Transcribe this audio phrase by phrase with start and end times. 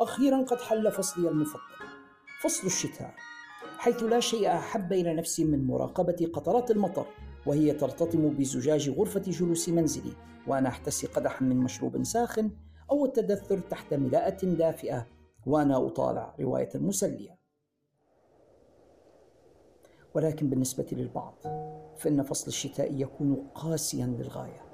[0.00, 1.60] أخيرا قد حل فصلي المفضل
[2.42, 3.14] فصل الشتاء
[3.78, 7.06] حيث لا شيء أحب إلى نفسي من مراقبة قطرات المطر
[7.46, 10.12] وهي ترتطم بزجاج غرفة جلوس منزلي
[10.46, 12.50] وأنا أحتسي قدحا من مشروب ساخن
[12.90, 15.06] أو التدثر تحت ملاءة دافئة
[15.46, 17.38] وأنا أطالع رواية مسلية.
[20.14, 21.34] ولكن بالنسبة للبعض
[21.98, 24.67] فإن فصل الشتاء يكون قاسيا للغاية.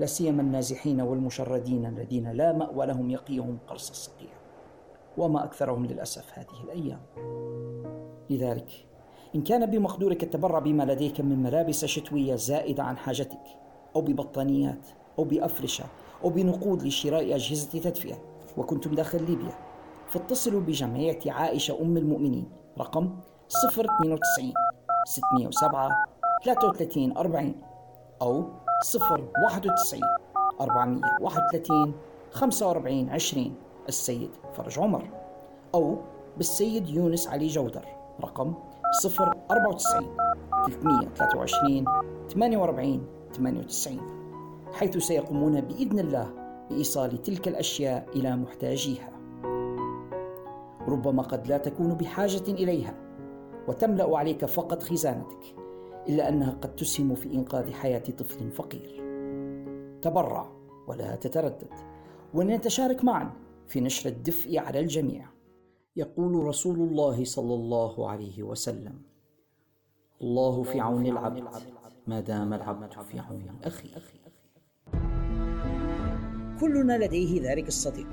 [0.00, 4.30] لا سيما النازحين والمشردين الذين لا مأوى لهم يقيهم قرص الصقيع.
[5.18, 7.00] وما أكثرهم للأسف هذه الأيام.
[8.30, 8.86] لذلك
[9.34, 13.44] إن كان بمقدورك التبرع بما لديك من ملابس شتوية زائدة عن حاجتك
[13.96, 14.86] أو ببطانيات
[15.18, 15.84] أو بأفرشة
[16.24, 18.18] أو بنقود لشراء أجهزة تدفئة
[18.56, 19.52] وكنتم داخل ليبيا
[20.08, 23.16] فاتصلوا بجمعية عائشة أم المؤمنين رقم
[23.74, 24.52] 092
[25.06, 25.90] 607
[26.44, 27.54] 33 40
[28.22, 28.44] أو
[28.82, 30.00] 091
[30.60, 31.92] 431
[32.30, 33.54] 45 20
[33.88, 35.08] السيد فرج عمر.
[35.74, 35.98] أو
[36.36, 37.84] بالسيد يونس علي جودر.
[38.20, 38.54] رقم
[39.04, 40.16] 094
[40.66, 41.84] 323
[42.30, 44.00] 48 98
[44.72, 46.30] حيث سيقومون بإذن الله
[46.70, 49.10] بإيصال تلك الأشياء إلى محتاجيها.
[50.88, 52.94] ربما قد لا تكون بحاجة إليها
[53.68, 55.59] وتملأ عليك فقط خزانتك.
[56.10, 59.02] إلا أنها قد تسهم في إنقاذ حياة طفل فقير.
[60.02, 60.52] تبرع
[60.88, 61.70] ولا تتردد.
[62.34, 63.32] ولنتشارك معا
[63.68, 65.26] في نشر الدفء على الجميع.
[65.96, 69.02] يقول رسول الله صلى الله عليه وسلم
[70.22, 71.44] الله في عون العبد
[72.06, 73.90] ما دام العبد في عون أخيه.
[76.60, 78.08] كلنا لديه ذلك الصديق.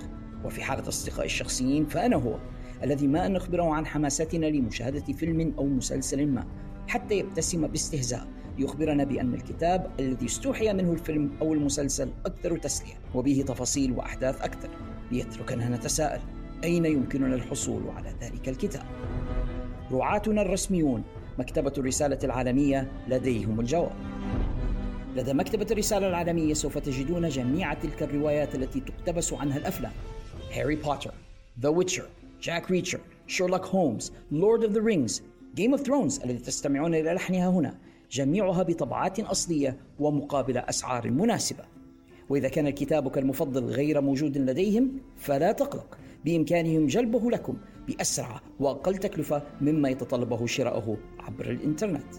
[0.46, 2.40] وفي حالة أصدقائي الشخصيين فأنا هو
[2.84, 6.48] الذي ما أن نخبره عن حماستنا لمشاهدة فيلم أو مسلسل ما.
[6.88, 13.44] حتى يبتسم باستهزاء ليخبرنا بأن الكتاب الذي استوحي منه الفيلم أو المسلسل أكثر تسلية وبه
[13.48, 14.70] تفاصيل وأحداث أكثر
[15.12, 16.22] ليتركنا نتساءل
[16.64, 18.86] أين يمكننا الحصول على ذلك الكتاب؟
[19.92, 21.04] رعاتنا الرسميون
[21.40, 23.96] مكتبة الرسالة العالمية لديهم الجواب.
[25.16, 29.92] لدى مكتبة الرسالة العالمية سوف تجدون جميع تلك الروايات التي تقتبس عنها الأفلام:
[30.54, 31.14] Harry Potter،
[31.60, 32.06] The Witcher،
[32.42, 35.24] Jack Reacher، Sherlock Holmes، Lord of the Rings،
[35.58, 37.78] Game of Thrones الذي تستمعون إلى لحنها هنا،
[38.12, 41.64] جميعها بطبعات أصلية ومقابل أسعار مناسبة.
[42.30, 45.98] وإذا كان كتابك المفضل غير موجود لديهم فلا تقلق.
[46.26, 47.58] بإمكانهم جلبه لكم
[47.88, 52.16] بأسرع وأقل تكلفة مما يتطلبه شراؤه عبر الإنترنت.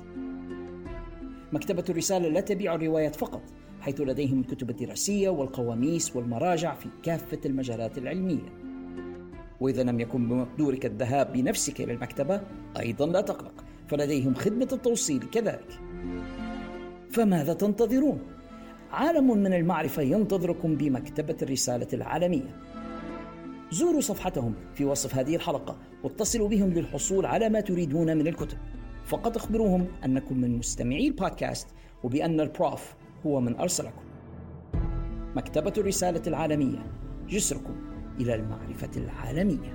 [1.53, 3.43] مكتبة الرسالة لا تبيع الروايات فقط
[3.81, 8.68] حيث لديهم الكتب الدراسية والقواميس والمراجع في كافة المجالات العلمية.
[9.61, 12.41] وإذا لم يكن بمقدورك الذهاب بنفسك إلى المكتبة
[12.81, 15.81] أيضا لا تقلق فلديهم خدمة التوصيل كذلك.
[17.11, 18.19] فماذا تنتظرون؟
[18.93, 22.57] عالم من المعرفة ينتظركم بمكتبة الرسالة العالمية.
[23.71, 28.59] زوروا صفحتهم في وصف هذه الحلقة واتصلوا بهم للحصول على ما تريدون من الكتب.
[29.05, 31.69] فقط اخبروهم أنكم من مستمعي البودكاست
[32.03, 32.95] وبأن البروف
[33.27, 34.03] هو من أرسلكم.
[35.37, 36.87] مكتبة الرسالة العالمية
[37.29, 37.88] جسركم.
[38.21, 39.75] إلى المعرفة العالمية.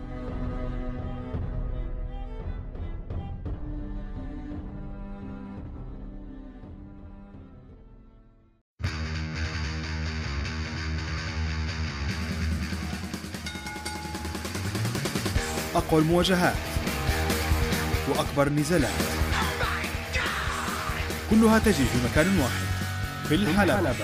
[15.75, 16.55] أقوى المواجهات
[18.09, 18.91] وأكبر النزالات.
[21.29, 22.63] كلها تجري في مكان واحد
[23.27, 23.95] في الحلبة.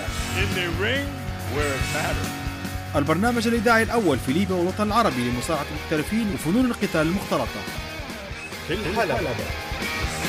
[2.96, 7.60] البرنامج الإذاعي الأول في ليبيا والوطن العربي لمصارعة المحترفين وفنون القتال المختلطة.
[8.68, 9.18] في الحلبة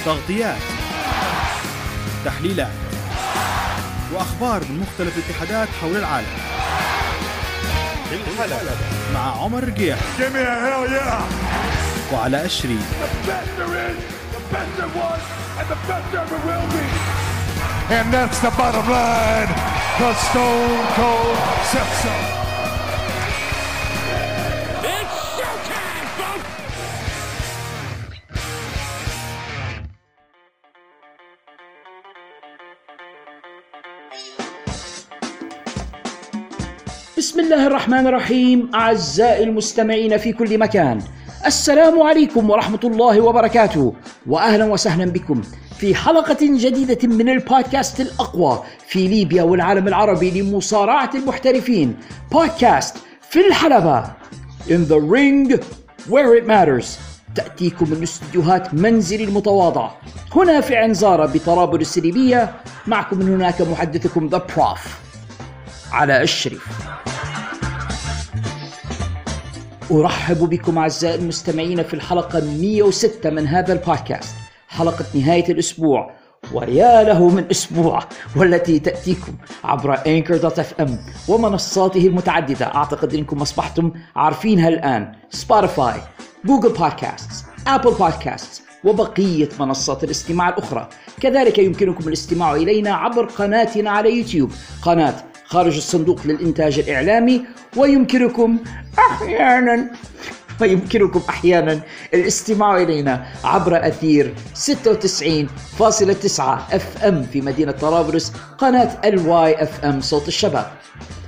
[0.06, 0.58] تغطيات
[2.26, 2.72] تحليلات
[4.14, 6.28] وأخبار من مختلف الاتحادات حول العالم.
[8.10, 8.76] في الحلبة
[9.14, 9.98] مع عمر رقيح
[12.14, 12.78] وعلى أشري.
[17.90, 19.52] And that's the bottom line.
[20.00, 21.38] The Stone Cold
[21.72, 22.41] says
[37.52, 41.02] الله الرحمن الرحيم أعزائي المستمعين في كل مكان.
[41.46, 43.94] السلام عليكم ورحمة الله وبركاته
[44.28, 45.42] وأهلا وسهلا بكم
[45.78, 51.96] في حلقة جديدة من البودكاست الأقوى في ليبيا والعالم العربي لمصارعة المحترفين.
[52.32, 52.98] بودكاست
[53.30, 54.04] في الحلبة.
[54.68, 55.60] In the ring
[56.10, 56.88] where it matters.
[57.36, 59.90] تأتيكم من استديوهات منزلي المتواضع.
[60.36, 62.52] هنا في عنزارة بطرابلس الليبية
[62.88, 64.80] معكم من هناك محدثكم The Prof.
[65.92, 66.68] علي الشريف.
[69.92, 74.36] أرحب بكم أعزائي المستمعين في الحلقة 106 من هذا البودكاست.
[74.68, 76.12] حلقة نهاية الأسبوع
[76.54, 78.04] ويا له من أسبوع
[78.36, 79.34] والتي تأتيكم
[79.64, 80.90] عبر Anchor.fm
[81.28, 82.66] ومنصاته المتعددة.
[82.76, 85.12] أعتقد أنكم أصبحتم عارفينها الآن.
[85.30, 86.02] Spotify
[86.46, 90.90] Google Podcast Apple Podcast وبقية منصات الاستماع الأخرى.
[91.22, 94.52] كذلك يمكنكم الاستماع إلينا عبر قناتنا على يوتيوب
[94.82, 95.16] قناة
[95.52, 97.46] خارج الصندوق للإنتاج الإعلامي
[97.78, 98.58] ويمكنكم
[99.00, 99.92] أحيانا
[100.62, 101.80] ويمكنكم أحيانا
[102.14, 104.80] الاستماع إلينا عبر أثير 96.9
[106.40, 110.72] FM في مدينة طرابلس قناة ال Y FM صوت الشباب.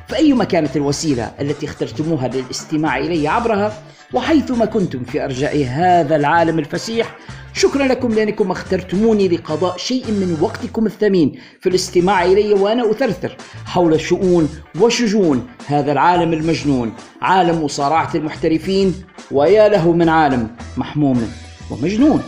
[0.08, 3.84] فأيما كانت الوسيلة التي اخترتموها للاستماع إلي عبرها
[4.14, 7.16] وحيثما كنتم في أرجاء هذا العالم الفسيح
[7.54, 14.02] شكرا لكم لأنكم اخترتموني لقضاء شيء من وقتكم الثمين في الاستماع إلي وأنا أثرثر حول
[14.02, 18.94] شؤون وشجون هذا العالم المجنون عالم مصارعة المحترفين
[19.32, 20.48] ويا له من عالم
[20.78, 21.32] محموم
[21.72, 22.24] ومجنون.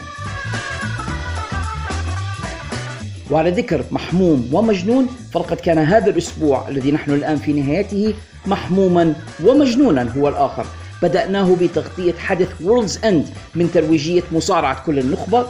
[3.31, 8.13] وعلى ذكر محموم ومجنون فلقد كان هذا الأسبوع الذي نحن الآن في نهايته
[8.45, 9.13] محموما
[9.44, 10.66] ومجنونا هو الآخر.
[11.01, 15.45] بدأناه بتغطية حدث Worlds End من ترويجية مصارعة كل النخبة.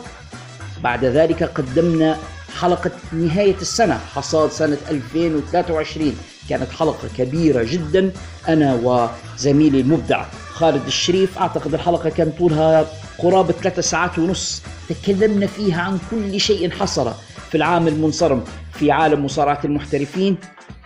[0.83, 2.17] بعد ذلك قدمنا
[2.59, 6.15] حلقة نهاية السنة حصاد سنة 2023
[6.49, 8.11] كانت حلقة كبيرة جدا.
[8.47, 12.85] أنا وزميلي المبدع خالد الشريف أعتقد الحلقة كان طولها
[13.17, 14.61] قرابة ثلاثة ساعات ونص.
[14.89, 17.11] تكلمنا فيها عن كل شيء حصل.
[17.49, 18.43] في العام المنصرم
[18.73, 20.37] في عالم مصارعة المحترفين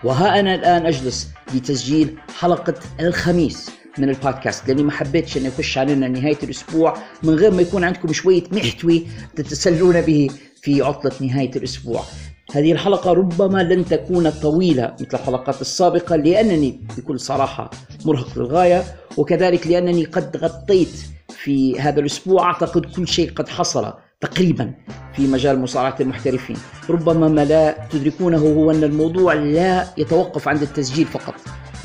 [0.03, 6.07] وها أنا الآن أجلس لتسجيل حلقة الخميس من البودكاست لأني ما حبيتش إنه يخش علينا
[6.07, 10.29] نهاية الأسبوع من غير ما يكون عندكم شوية محتوى تتسلون به
[10.61, 12.03] في عطلة نهاية الأسبوع.
[12.51, 17.69] هذه الحلقة ربما لن تكون طويلة مثل الحلقات السابقة لأنني بكل صراحة
[18.05, 18.83] مرهق للغاية
[19.17, 20.95] وكذلك لأنني قد غطيت
[21.29, 24.73] في هذا الأسبوع أعتقد كل شيء قد حصل تقريبا
[25.13, 26.57] في مجال مصارعة المحترفين.
[26.89, 31.35] ربما ما لا تدركونه هو أن الموضوع لا يتوقف عند التسجيل فقط.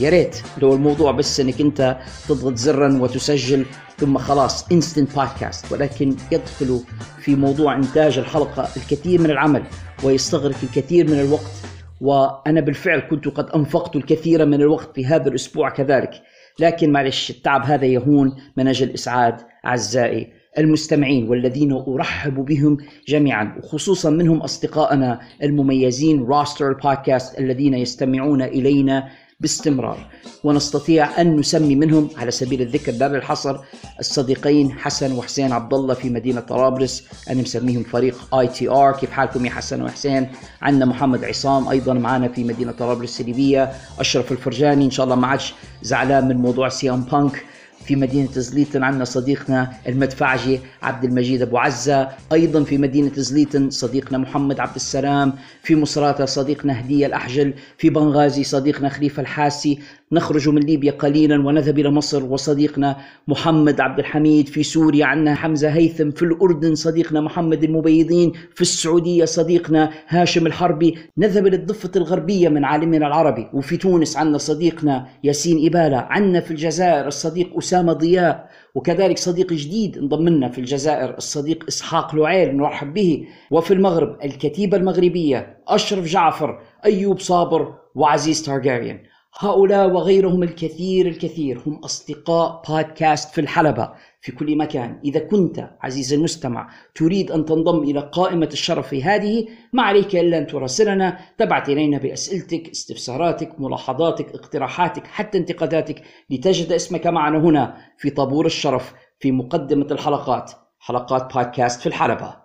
[0.01, 1.97] يا ريت لو الموضوع بس أنك أنت
[2.29, 3.67] تضغط زرا وتسجل
[3.99, 6.81] ثم خلاص انستنت بودكاست ولكن يدخل
[7.21, 9.63] في موضوع إنتاج الحلقة الكثير من العمل
[10.05, 11.53] ويستغرق الكثير من الوقت.
[12.01, 16.11] وأنا بالفعل كنت قد أنفقت الكثير من الوقت في هذا الأسبوع كذلك.
[16.59, 19.37] لكن معلش التعب هذا يهون من أجل اسعاد
[19.67, 20.33] أعزائي.
[20.59, 22.77] المستمعين والذين أرحب بهم
[23.09, 29.09] جميعا وخصوصا منهم أصدقائنا المميزين roster البودكاست الذين يستمعون إلينا
[29.41, 30.07] باستمرار.
[30.45, 33.57] ونستطيع أن نسمي منهم على سبيل الذكر لا للحصر
[34.01, 37.05] الصديقين حسن وحسين عبد الله في مدينة طرابلس.
[37.31, 38.93] أنا مسميهم فريق ITR.
[38.93, 40.29] كيف حالكم يا حسن وحسين؟
[40.63, 45.27] عندنا محمد عصام أيضا معنا في مدينة طرابلس الليبيه أشرف الفرجاني إن شاء الله ما
[45.27, 47.45] عادش زعلان من موضوع سيام بانك.
[47.87, 54.19] في مدينة زليتن عندنا صديقنا المدفعجي عبد المجيد أبو عزة أيضا في مدينة زليتن صديقنا
[54.19, 55.33] محمد عبد السلام
[55.63, 59.79] في مصراتة صديقنا هدية الأحجل في بنغازي صديقنا خليفة الحاسي
[60.13, 62.97] نخرج من ليبيا قليلا ونذهب إلى مصر وصديقنا
[63.29, 69.25] محمد عبد الحميد في سوريا عندنا حمزة هيثم في الأردن صديقنا محمد المبيضين في السعودية
[69.25, 75.67] صديقنا هاشم الحربي نذهب إلى الضفة الغربية من عالمنا العربي وفي تونس عندنا صديقنا ياسين
[75.67, 81.65] إبالة عندنا في الجزائر الصديق أسامة ضياء وكذلك صديق جديد انضم لنا في الجزائر الصديق
[81.69, 89.01] إسحاق لعيل نرحب به وفي المغرب الكتيبة المغربية أشرف جعفر أيوب صابر وعزيز تارجاريان
[89.39, 93.91] هؤلاء وغيرهم الكثير الكثير هم أصدقاء بودكاست في الحلبة.
[94.25, 95.01] في كل مكان.
[95.05, 100.47] إذا كنت عزيزي المستمع تريد أن تنضم إلى قائمة الشرف هذه ما عليك إلا أن
[100.47, 108.47] تراسلنا تبعت إلينا بأسئلتك استفساراتك ملاحظاتك اقتراحاتك حتى انتقاداتك لتجد اسمك معنا هنا في طابور
[108.47, 112.37] الشرف في مقدمة الحلقات حلقات بودكاست في الحلبة.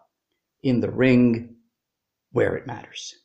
[0.68, 1.50] In the ring
[2.36, 3.19] where it matters.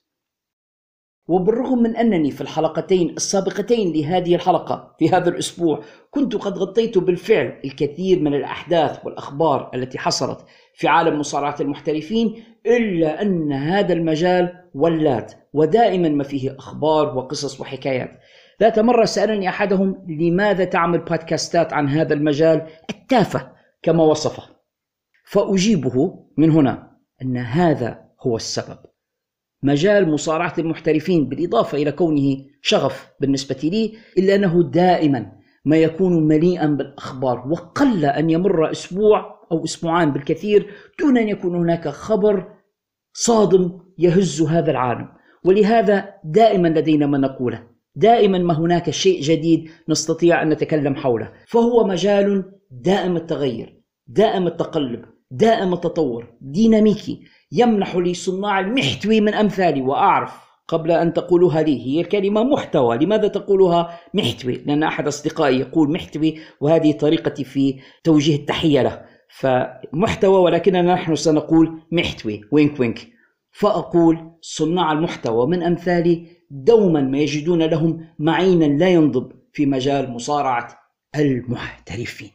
[1.29, 7.61] وبالرغم من أنني في الحلقتين السابقتين لهذه الحلقة في هذا الأسبوع كنت قد غطيت بالفعل
[7.65, 15.33] الكثير من الأحداث والأخبار التي حصلت في عالم مصارعة المحترفين إلا أن هذا المجال ولات
[15.53, 18.11] ودائما ما فيه أخبار وقصص وحكايات.
[18.61, 23.53] ذات مرة سألني أحدهم لماذا تعمل بودكاستات عن هذا المجال التافه
[23.83, 24.43] كما وصفه؟
[25.25, 26.91] فأجيبه من هنا
[27.23, 28.79] أن هذا هو السبب.
[29.65, 35.33] مجال مصارعة المحترفين بالإضافة إلى كونه شغف بالنسبة لي إلا أنه دائما
[35.65, 41.89] ما يكون مليئا بالأخبار وقل أن يمر أسبوع أو أسبوعان بالكثير دون أن يكون هناك
[41.89, 42.49] خبر
[43.13, 45.09] صادم يهز هذا العالم.
[45.45, 47.67] ولهذا دائما لدينا ما نقوله
[47.97, 51.33] دائما ما هناك شيء جديد نستطيع أن نتكلم حوله.
[51.47, 57.21] فهو مجال دائم التغير دائم التقلب دائم التطور ديناميكي.
[57.55, 62.99] يمنح لصناع المحتوى من أمثالي وأعرف قبل أن تقولها لي هي الكلمة محتوى.
[62.99, 69.05] لماذا تقولها محتوى لأن أحد أصدقائي يقول محتوى وهذه طريقتي في توجيه التحية له.
[69.29, 73.09] فمحتوى ولكننا نحن سنقول محتوى وينك وينك.
[73.53, 80.69] فأقول صناع المحتوى من أمثالي دوما ما يجدون لهم معينا لا ينضب في مجال مصارعة
[81.17, 82.31] المحترفين.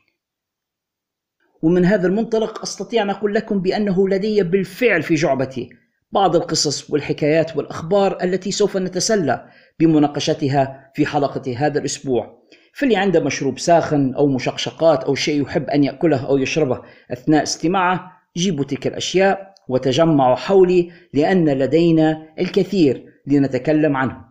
[1.62, 5.70] ومن هذا المنطلق أستطيع أن أقول لكم بأنه لدي بالفعل في جعبتي
[6.12, 9.46] بعض القصص والحكايات والأخبار التي سوف نتسلى
[9.80, 12.40] بمناقشتها في حلقة هذا الأسبوع.
[12.74, 18.12] فاللي عنده مشروب ساخن أو مشقشقات أو شيء يحب أن يأكله أو يشربه أثناء استماعه
[18.38, 24.26] جيبوا تلك الأشياء وتجمعوا حولي لأن لدينا الكثير لنتكلم عنه.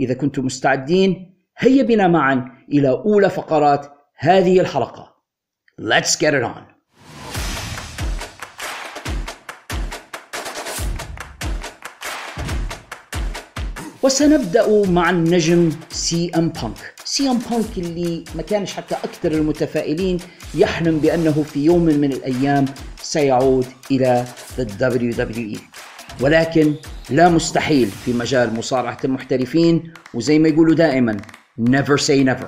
[0.00, 3.86] إذا كنتم مستعدين هيا بنا معا إلى أولى فقرات
[4.16, 5.19] هذه الحلقة.
[5.82, 6.62] Let's get it on.
[14.02, 20.18] وسنبدأ مع النجم CM Punk CM Punk اللي ما كانش حتى أكثر المتفائلين
[20.54, 22.64] يحلم بأنه في يوم من الأيام
[23.02, 24.24] سيعود إلى
[24.58, 25.58] ال WWE
[26.20, 26.74] ولكن
[27.10, 31.16] لا مستحيل في مجال مصارعة المحترفين وزي ما يقولوا دائما
[31.60, 32.46] never say never.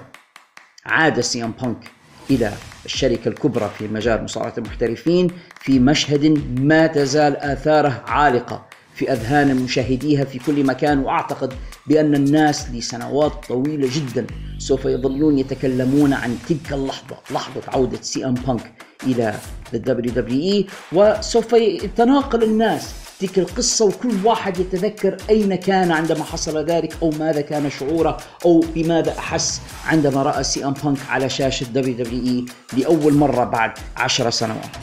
[0.87, 2.53] عاد سي ام بانك إلى
[2.85, 5.29] الشركة الكبرى في مجال مصارعة المحترفين
[5.61, 11.53] في مشهد ما تزال آثاره عالقة في أذهان مشاهديها في كل مكان وأعتقد
[11.87, 14.27] بأن الناس لسنوات طويلة جدا
[14.59, 18.73] سوف يظلون يتكلمون عن تلك اللحظة لحظة عودة سي إم بانك
[19.07, 19.35] إلى
[19.75, 26.97] ال WWE وسوف يتناقل الناس تلك القصة وكل واحد يتذكر أين كان عندما حصل ذلك
[27.03, 32.45] أو ماذا كان شعوره أو بماذا أحس عندما رأى سي أم بانك على شاشة WWE
[32.79, 34.77] لأول مرة بعد عشر سنوات.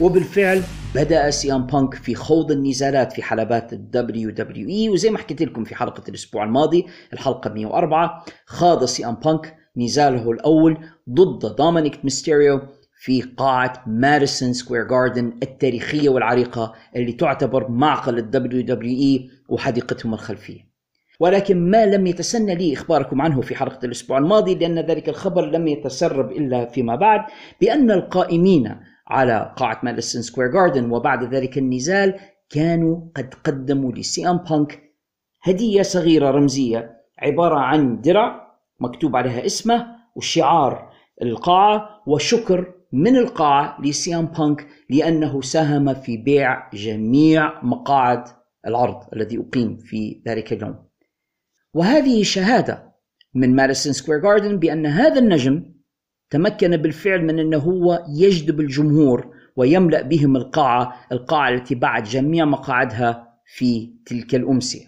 [0.00, 0.62] وبالفعل
[0.94, 5.64] بدأ سي أم بانك في خوض النزالات في حلبات ال WWE وزي ما حكيت لكم
[5.64, 10.78] في حلقة الأسبوع الماضي الحلقة 104 خاض سي أم بانك نزاله الأول
[11.10, 12.60] ضد دومينيك ميستيريو
[13.04, 20.60] في قاعة ماديسون سكوير جاردن التاريخية والعريقة اللي تعتبر معقل ال WWE وحديقتهم الخلفية.
[21.20, 25.68] ولكن ما لم يتسنى لي إخباركم عنه في حلقة الأسبوع الماضي لأن ذلك الخبر لم
[25.68, 27.20] يتسرب إلا فيما بعد
[27.60, 32.14] بأن القائمين على قاعة ماديسون سكوير جاردن وبعد ذلك النزال
[32.50, 34.82] كانوا قد قدموا لسي إم بانك
[35.42, 40.90] هدية صغيرة رمزية عبارة عن درع مكتوب عليها اسمه وشعار
[41.22, 48.24] القاعة وشكر من القاعة لسي ام بانك لأنه ساهم في بيع جميع مقاعد
[48.66, 50.76] العرض الذي أقيم في ذلك اليوم.
[51.74, 52.94] وهذه شهادة
[53.34, 55.74] من ماديسون سكوير جاردن بأن هذا النجم
[56.30, 63.38] تمكن بالفعل من أنه هو يجذب الجمهور ويملأ بهم القاعة القاعة التي بيعت جميع مقاعدها
[63.46, 64.86] في تلك الأمسية.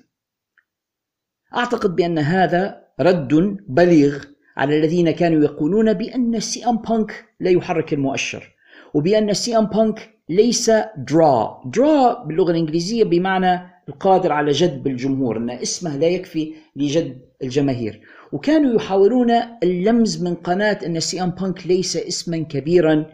[1.56, 4.24] أعتقد بأن هذا رد بليغ
[4.56, 8.52] على الذين كانوا يقولون بأن سي أم بانك لا يحرك المؤشر
[8.94, 15.50] وبأن سي أم بانك ليس draw draw باللغة الإنجليزية بمعنى القادر على جذب الجمهور أن
[15.50, 18.00] اسمه لا يكفي لجذب الجماهير.
[18.32, 19.30] وكانوا يحاولون
[19.62, 23.06] اللمز من قناة أن سي أم بانك ليس اسما كبيرا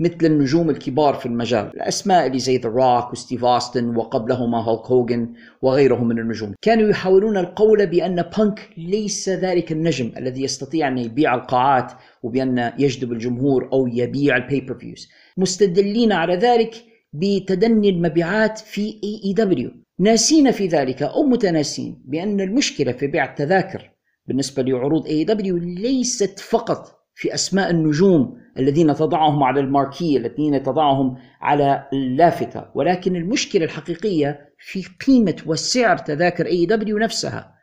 [0.00, 1.70] مثل النجوم الكبار في المجال.
[1.74, 6.54] الأسماء اللي زي ذا روك وستيف أوستن وقبلهما هولك هوجن وغيرهم من النجوم.
[6.62, 13.12] كانوا يحاولون القول بأن بانك ليس ذلك النجم الذي يستطيع أن يبيع القاعات وبأن يجذب
[13.12, 16.74] الجمهور أو يبيع ال pay-per-views مستدلين على ذلك
[17.12, 23.90] بتدني المبيعات في AEW ناسين في ذلك أو متناسين بأن المشكلة في بيع التذاكر
[24.26, 31.16] بالنسبة لعروض AEW ليست فقط في أسماء النجوم الذين تضعهم على ال marquee الذين تضعهم
[31.40, 32.64] على اللافتة.
[32.74, 37.54] ولكن المشكلة الحقيقية في قيمة وسعر تذاكر AEW نفسها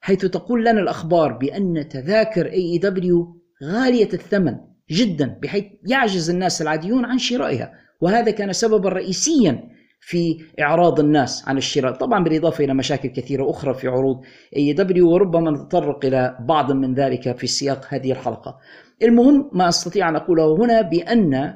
[0.00, 4.56] حيث تقول لنا الأخبار بأن تذاكر AEW غالية الثمن
[4.90, 7.72] جدا بحيث يعجز الناس العاديون عن شرائها.
[8.00, 11.94] وهذا كان سببا رئيسيا في إعراض الناس عن الشراء.
[11.94, 14.20] طبعا بالإضافة إلى مشاكل كثيرة أخرى في عروض
[14.56, 18.58] AEW وربما نتطرق إلى بعض من ذلك في سياق هذه الحلقة.
[19.02, 21.54] المهم ما أستطيع أن أقوله هنا بأن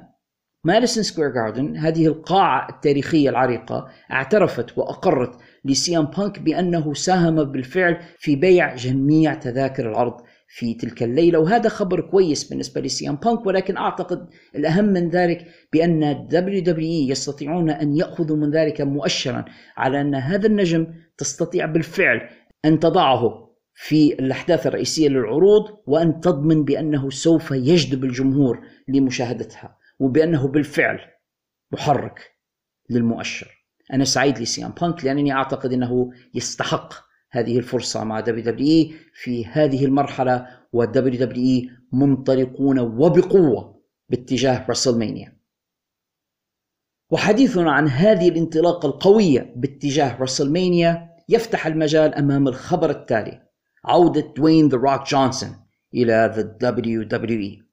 [0.64, 7.98] ماديسون سكوير جاردن هذه القاعة التاريخية العريقة اعترفت وأقرت لسي ام بانك بأنه ساهم بالفعل
[8.18, 10.14] في بيع جميع تذاكر العرض
[10.48, 15.46] في تلك الليلة وهذا خبر كويس بالنسبة لسي ام بانك ولكن أعتقد الأهم من ذلك
[15.72, 19.44] بأن WWE يستطيعون أن يأخذوا من ذلك مؤشرا
[19.76, 20.86] على أن هذا النجم
[21.18, 22.28] تستطيع بالفعل
[22.64, 23.45] أن تضعه.
[23.78, 31.00] في الأحداث الرئيسية للعروض وأن تضمن بأنه سوف يجذب الجمهور لمشاهدتها وبأنه بالفعل
[31.72, 32.20] محرك
[32.90, 33.66] للمؤشر.
[33.92, 36.94] أنا سعيد لسي أم بانك لأنني أعتقد أنه يستحق
[37.30, 45.36] هذه الفرصة مع WWE في هذه المرحلة و WWE منطلقون وبقوة باتجاه WrestleMania.
[47.10, 53.45] وحديثنا عن هذه الانطلاقة القوية باتجاه WrestleMania يفتح المجال أمام الخبر التالي.
[53.86, 55.50] عودة دوين ذا روك جونسون
[55.94, 57.66] إلى ال WWE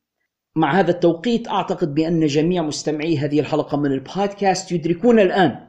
[0.55, 5.60] مع هذا التوقيت أعتقد بأن جميع مستمعي هذه الحلقة من البودكاست يدركون الآن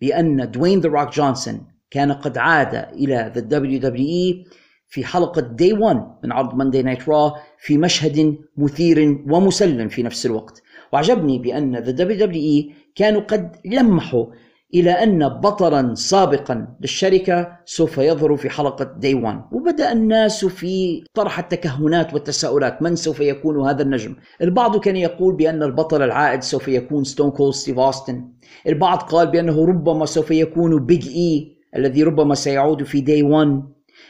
[0.00, 4.48] بأن دوين ذا روك جونسون كان قد عاد إلى ال WWE
[4.88, 10.26] في حلقة Day 1 من عرض Monday Night Raw في مشهد مثير ومسلي في نفس
[10.26, 10.62] الوقت.
[10.92, 14.26] وعجبني بأن ال WWE كانوا قد لمحوا
[14.74, 21.38] إلى أن بطلا سابقا للشركة سوف يظهر في حلقة Day 1 وبدأ الناس في طرح
[21.38, 22.82] التكهنات والتساؤلات.
[22.82, 27.54] من سوف يكون هذا النجم؟ البعض كان يقول بأن البطل العائد سوف يكون ستون كول
[27.54, 28.28] ستيف أوستن
[28.66, 33.62] البعض قال بأنه ربما سوف يكون بيج إي الذي ربما سيعود في Day 1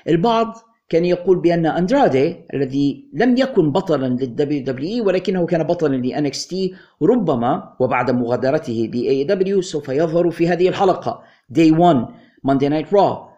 [0.08, 0.54] البعض
[0.88, 6.74] كان يقول بأن أندرادي الذي لم يكن بطلا لل WWE ولكنه كان بطلا ل NXT
[7.02, 11.22] ربما وبعد مغادرته ل AEW سوف يظهر في هذه الحلقة.
[11.48, 12.06] Day 1
[12.44, 13.28] Monday Night Raw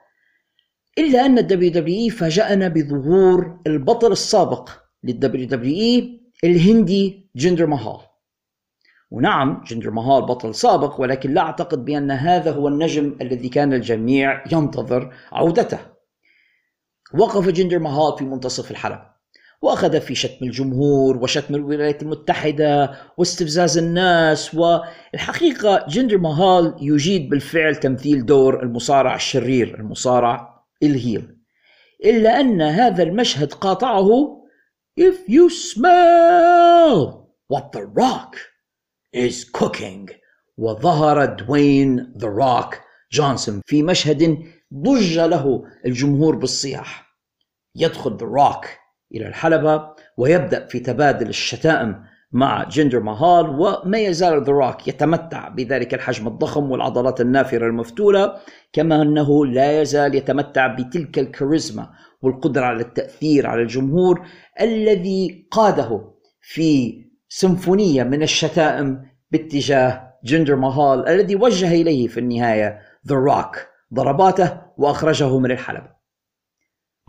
[0.98, 4.70] إلا أن ال WWE فاجأنا بظهور البطل السابق
[5.04, 6.04] لل WWE
[6.44, 8.00] الهندي جندر مهال.
[9.10, 14.44] ونعم جندر مهال بطل سابق ولكن لا أعتقد بأن هذا هو النجم الذي كان الجميع
[14.52, 15.89] ينتظر عودته.
[17.14, 19.10] وقف جندر مهال في منتصف الحلبة
[19.62, 28.26] وأخذ في شتم الجمهور وشتم الولايات المتحدة واستفزاز الناس والحقيقة جندر مهال يجيد بالفعل تمثيل
[28.26, 31.36] دور المصارع الشرير المصارع ال heel.
[32.04, 34.40] إلا أن هذا المشهد قاطعه
[35.00, 38.36] If you smell what the rock
[39.12, 40.10] is cooking
[40.58, 42.78] وظهر دوين ذا روك
[43.12, 44.38] جونسون في مشهد
[44.74, 47.09] ضج له الجمهور بالصياح.
[47.76, 48.66] يدخل روك
[49.14, 49.82] إلى الحلبة
[50.16, 56.70] ويبدأ في تبادل الشتائم مع جندر مهال وما يزال ذا روك يتمتع بذلك الحجم الضخم
[56.70, 58.34] والعضلات النافرة المفتولة
[58.72, 61.90] كما أنه لا يزال يتمتع بتلك الكاريزما
[62.22, 64.26] والقدرة على التأثير على الجمهور
[64.60, 73.16] الذي قاده في سيمفونية من الشتائم باتجاه جندر مهال الذي وجه إليه في النهاية ذا
[73.16, 75.99] روك ضرباته وأخرجه من الحلبة.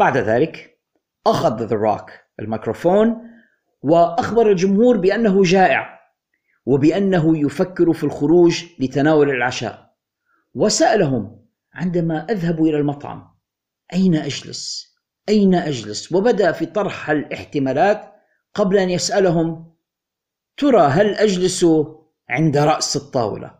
[0.02, 0.80] بعد ذلك
[1.28, 3.18] أخذ ذا روك الميكروفون
[3.82, 6.00] وأخبر الجمهور بأنه جائع
[6.66, 9.94] وبأنه يفكر في الخروج لتناول العشاء
[10.56, 13.28] وسألهم عندما أذهب إلى المطعم
[13.94, 14.96] أين أجلس؟
[15.30, 18.14] أين أجلس؟ وبدأ في طرح الاحتمالات
[18.54, 19.74] قبل أن يسألهم
[20.58, 21.66] ترى هل أجلس
[22.30, 23.56] عند رأس الطاولة؟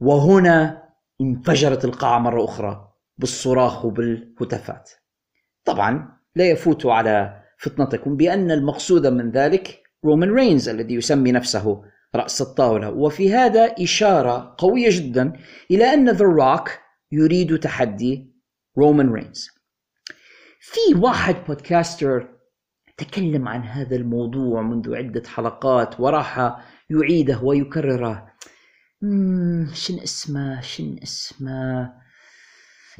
[0.00, 0.88] وهنا
[1.20, 4.90] انفجرت القاعة مرة أخرى بالصراخ وبالهتافات
[5.64, 11.82] طبعا لا يفوت على فطنتكم بأن المقصود من ذلك رومان رينز الذي يسمي نفسه
[12.14, 12.90] رأس الطاولة.
[12.90, 15.32] وفي هذا إشارة قوية جدا
[15.70, 16.70] إلى أن ذا روك
[17.12, 18.34] يريد تحدي
[18.78, 19.48] رومان رينز
[20.60, 22.28] في واحد بودكاستر
[22.96, 26.56] تكلم عن هذا الموضوع منذ عدة حلقات وراح
[26.90, 28.30] يعيده ويكرره.
[29.72, 31.92] شن اسمه شن اسمه؟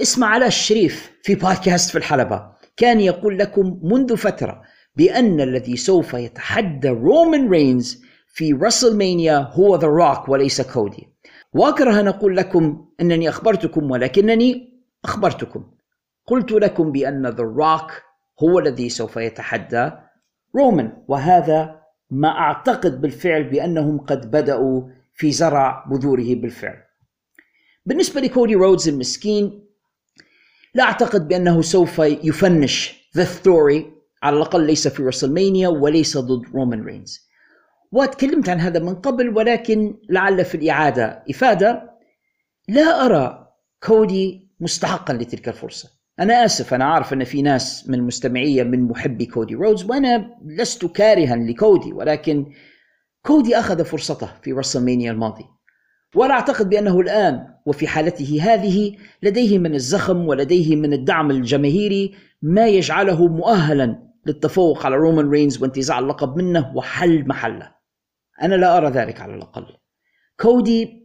[0.02, 2.50] اسمه علاء الشريف في بودكاست في الحلبة.
[2.76, 4.62] كان يقول لكم منذ فترة
[4.96, 8.02] بأن الذي سوف يتحدى رومان رينز
[8.34, 11.08] في راسلمانيا هو ذا روك وليس كودي
[11.52, 15.70] وأكره أن أقول لكم أنني أخبرتكم ولكنني أخبرتكم.
[16.26, 17.92] قلت لكم بأن ذا روك
[18.42, 19.90] هو الذي سوف يتحدى
[20.56, 24.82] رومان وهذا ما أعتقد بالفعل بأنهم قد بدأوا
[25.14, 26.76] في زرع بذوره بالفعل.
[27.86, 29.69] بالنسبة لكودي رودز المسكين
[30.74, 36.84] لا أعتقد بأنه سوف يفنش the story على الأقل ليس في رسلمانيا وليس ضد رومان
[36.84, 37.30] رينز
[37.92, 41.90] وتكلمت عن هذا من قبل ولكن لعل في الإعادة إفادة
[42.68, 43.46] لا أرى
[43.82, 45.90] كودي مستحقا لتلك الفرصة.
[46.20, 50.86] أنا آسف أنا عارف أن في ناس من مستمعية من محبي كودي رودز وأنا لست
[50.86, 52.52] كارها لكودي ولكن
[53.26, 55.44] كودي أخذ فرصته في رسلمانيا الماضي.
[56.14, 62.68] ولا أعتقد بأنه الآن وفي حالته هذه لديه من الزخم ولديه من الدعم الجماهيري ما
[62.68, 67.74] يجعله مؤهلا للتفوق على رومان رينز وانتزاع اللقب منه وحل محله.
[68.42, 69.66] أنا لا أرى ذلك على الأقل.
[70.40, 71.00] كودي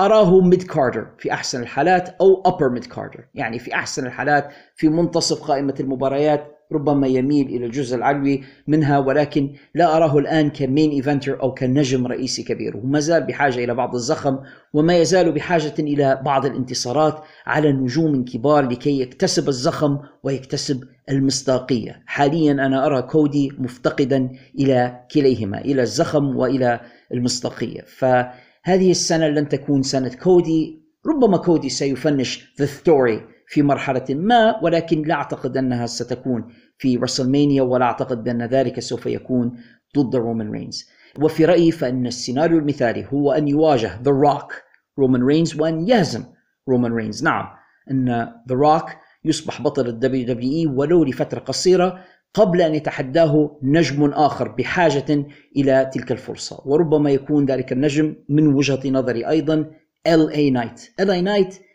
[0.00, 4.88] أراه mid carder في أحسن الحالات أو upper mid carder يعني في أحسن الحالات في
[4.88, 10.90] منتصف قائمة المباريات ربما يميل إلى الجزء العلوي منها ولكن لا أراه الآن ك main
[10.90, 12.76] eventer أو كنجم رئيسي كبير.
[12.76, 14.38] وما زال بحاجة إلى بعض الزخم
[14.72, 22.02] وما يزال بحاجة إلى بعض الانتصارات على نجوم كبار لكي يكتسب الزخم ويكتسب المصداقية.
[22.06, 26.80] حاليا أنا أرى كودي مفتقدا إلى كليهما إلى الزخم وإلى
[27.12, 27.80] المصداقية.
[27.80, 30.88] فهذه السنة لن تكون سنة كودي.
[31.06, 37.62] ربما كودي سيفنش The Story في مرحلة ما ولكن لا أعتقد أنها ستكون في رسلمانيا
[37.62, 39.56] ولا أعتقد بأن ذلك سوف يكون
[39.98, 40.88] ضد رومان رينز.
[41.20, 44.62] وفي رأيي فإن السيناريو المثالي هو أن يواجه ذا روك
[44.98, 46.24] رومان رينز وأن يهزم
[46.68, 47.24] رومان رينز.
[47.24, 47.46] نعم
[47.90, 48.08] أن
[48.48, 48.84] ذا روك
[49.24, 51.98] يصبح بطل ال WWE ولو لفترة قصيرة
[52.34, 56.62] قبل أن يتحداه نجم آخر بحاجة إلى تلك الفرصة.
[56.64, 59.70] وربما يكون ذلك النجم من وجهة نظري أيضا
[60.08, 61.67] LA Knight LA Knight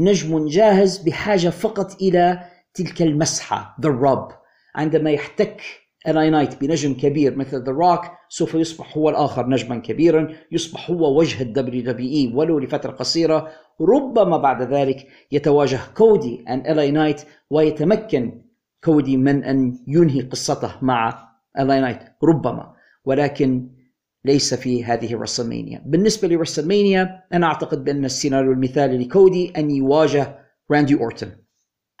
[0.00, 2.40] نجم جاهز بحاجة فقط إلى
[2.74, 4.32] تلك المسحة the rub.
[4.74, 5.62] عندما يحتك
[6.08, 11.18] LA Knight بنجم كبير مثل ذا روك سوف يصبح هو الآخر نجما كبيرا يصبح هو
[11.18, 13.48] وجه ال WWE ولو لفترة قصيرة.
[13.80, 18.42] ربما بعد ذلك يتواجه كودي and LA Knight ويتمكن
[18.84, 22.74] كودي من أن ينهي قصته مع LA Knight ربما.
[23.04, 23.79] ولكن
[24.24, 30.38] ليس في هذه الرسلمانيا بالنسبة لرسلمانيا أنا أعتقد بأن السيناريو المثالي لكودي أن يواجه
[30.70, 31.40] راندي أورتون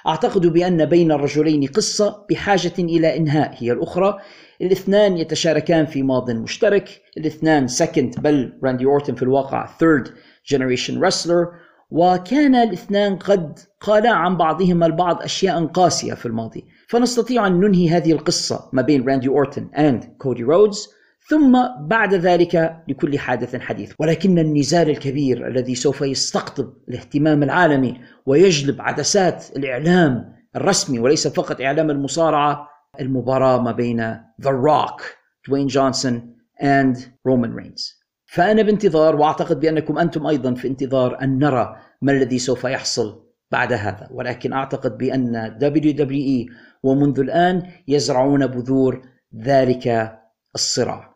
[0.06, 4.18] أعتقد بأن بين الرجلين قصة بحاجة إلى إنهاء هي الأخرى.
[4.62, 7.02] الاثنان يتشاركان في ماض مشترك.
[7.16, 10.08] الاثنان second بل راندي أورتون في الواقع third
[10.46, 11.46] generation wrestler.
[11.90, 16.64] وكان الاثنان قد قالا عن بعضهما البعض أشياء قاسية في الماضي.
[16.88, 20.88] فنستطيع أن ننهي هذه القصة ما بين راندي أورتون and كودي رودز
[21.28, 23.92] ثم بعد ذلك لكل حادث حديث.
[23.98, 31.90] ولكن النزال الكبير الذي سوف يستقطب الاهتمام العالمي ويجلب عدسات الإعلام الرسمي وليس فقط إعلام
[31.90, 32.68] المصارعة
[33.00, 35.02] المباراة ما بين The Rock
[35.48, 41.76] دوين جونسون and رومان رينز فأنا بانتظار وأعتقد بأنكم أنتم أيضا في انتظار أن نرى
[42.02, 44.08] ما الذي سوف يحصل بعد هذا.
[44.10, 46.52] ولكن أعتقد بأن WWE
[46.82, 49.02] ومنذ الآن يزرعون بذور
[49.44, 50.18] ذلك
[50.54, 51.09] الصراع.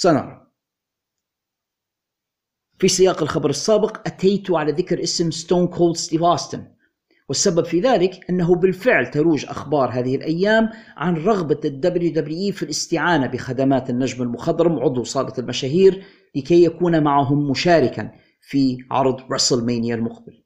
[0.00, 0.46] سنرى
[2.78, 6.66] في سياق الخبر السابق أتيت على ذكر اسم ستون كولد ستيف أوستن
[7.28, 13.26] والسبب في ذلك أنه بالفعل تروج أخبار هذه الأيام عن رغبة ال WWE في الاستعانة
[13.26, 20.44] بخدمات النجم المخضرم عضو صالة المشاهير لكي يكون معهم مشاركا في عرض رسلمانيا المقبل.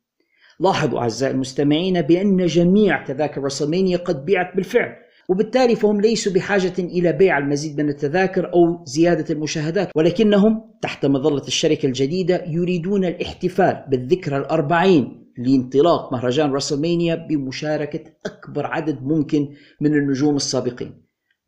[0.60, 5.01] لاحظوا أعزائي المستمعين بأن جميع تذاكر رسلمانيا قد بيعت بالفعل.
[5.28, 11.46] وبالتالي فهم ليسوا بحاجة إلى بيع المزيد من التذاكر أو زيادة المشاهدات ولكنهم تحت مظلة
[11.46, 19.48] الشركة الجديدة يريدون الاحتفال بالذكرى الأربعين لانطلاق مهرجان راسلمانيا بمشاركة أكبر عدد ممكن
[19.80, 21.02] من النجوم السابقين.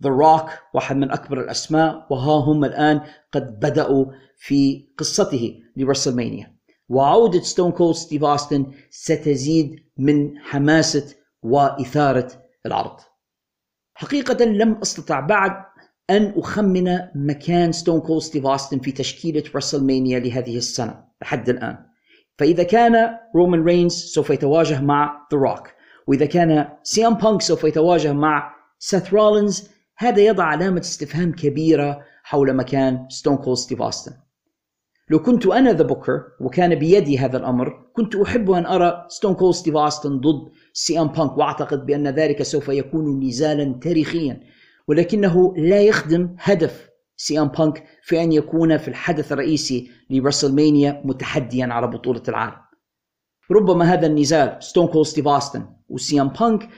[0.05, 3.01] The Rock واحد من أكبر الأسماء وها هم الآن
[3.33, 4.05] قد بدأوا
[4.37, 6.55] في قصته لرسلمانيا
[6.89, 12.31] وعودة ستون كولد ستيف أوستن ستزيد من حماسة وإثارة
[12.67, 12.97] العرض.
[14.05, 15.53] حقيقة لم أستطع بعد
[16.11, 21.77] أن أخمن مكان ستون كولد ستيف أوستن في تشكيلة رسلمانيا لهذه السنة لحد الآن.
[22.38, 25.69] فإذا كان رومان رينز سوف يتواجه مع ذا روك
[26.07, 32.01] وإذا كان سي ام بانك سوف يتواجه مع سيث رولينز هذا يضع علامة استفهام كبيرة
[32.23, 34.12] حول مكان ستون كولد ستيف أوستن
[35.11, 39.55] لو كنت أنا the booker وكان بيدي هذا الأمر كنت أحب أن أرى ستون كولد
[39.55, 44.41] ستيف أوستن ضد سي ام بانك واعتقد بأن ذلك سوف يكون نزالا تاريخيا.
[44.89, 51.67] ولكنه لا يخدم هدف سي ام بانك في أن يكون في الحدث الرئيسي لرسلمانيا متحديا
[51.67, 52.57] على بطولة العالم.
[53.51, 56.69] ربما هذا النزال ستون كول ستيف اوستن وسي ام بانك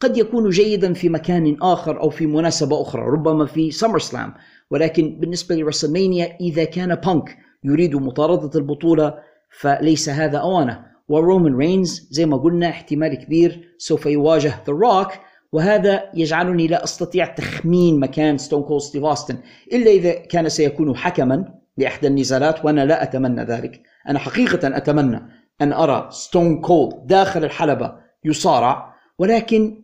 [0.00, 4.34] قد يكون جيدا في مكان آخر أو في مناسبة أخرى ربما في سمر سلام
[4.70, 9.14] ولكن بالنسبة لرسلمانيا إذا كان بانك يريد مطاردة البطولة
[9.60, 10.95] فليس هذا أوانه.
[11.08, 15.08] ورومان رينز زي ما قلنا احتمال كبير سوف يواجه ذا روك
[15.52, 19.38] وهذا يجعلني لا أستطيع تخمين مكان ستون كول ستيف اوستن
[19.72, 23.82] إلا إذا كان سيكون حكما لإحدى النزالات وأنا لا أتمنى ذلك.
[24.08, 25.22] أنا حقيقة أتمنى
[25.60, 27.92] أن أرى ستون كول داخل الحلبة
[28.24, 29.82] يصارع ولكن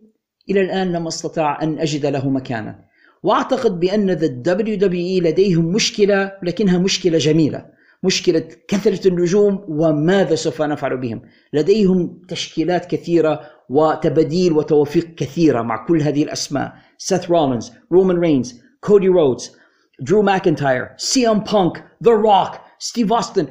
[0.51, 2.85] إلى الآن لم أستطع أن أجد له مكانا.
[3.23, 7.67] وأعتقد بأن ذا دبليو دبليو اي لديهم مشكلة لكنها مشكلة جميلة.
[8.03, 11.23] مشكلة كثرة النجوم وماذا سوف نفعل بهم.
[11.53, 16.73] لديهم تشكيلات كثيرة وتباديل وتوافيق كثيرة مع كل هذه الأسماء.
[16.99, 19.57] سيث رولينز رومان رينز كودي رودز
[20.01, 23.47] درو ماكنتاير سي ام بانك ذا روك ستيف أوستن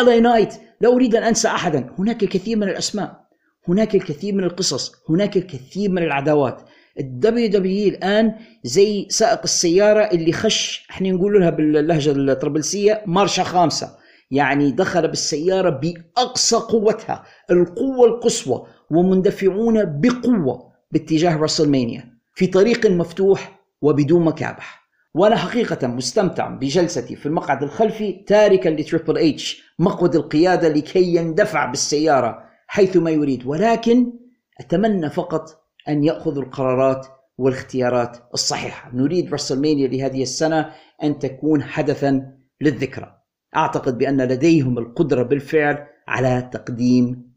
[0.00, 1.90] LA Knight لا أريد أن أنسى أحدا.
[1.98, 3.26] هناك الكثير من الأسماء.
[3.68, 4.92] هناك الكثير من القصص.
[5.10, 6.62] هناك الكثير من العداوات.
[7.00, 13.96] ال WWE الآن زي سائق السيارة اللي خش إحنا نقول لها باللهجة الطرابلسيه مارشه خامسة.
[14.30, 24.24] يعني دخل بالسيارة بأقصى قوتها القوة القصوى ومندفعون بقوة باتجاه راسلمانيا في طريق مفتوح وبدون
[24.24, 24.86] مكابح.
[25.14, 32.42] وأنا حقيقة مستمتع بجلستي في المقعد الخلفي تاركا لتريبل اتش مقود القيادة لكي يندفع بالسيارة
[32.66, 33.46] حيثما يريد.
[33.46, 34.12] ولكن
[34.60, 37.06] أتمنى فقط أن يأخذوا القرارات
[37.38, 38.90] والاختيارات الصحيحة.
[38.94, 43.22] نريد راسلمانيا لهذه السنة أن تكون حدثا للذكرى.
[43.56, 47.32] أعتقد بأن لديهم القدرة بالفعل على تقديم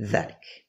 [0.00, 0.66] ذلك.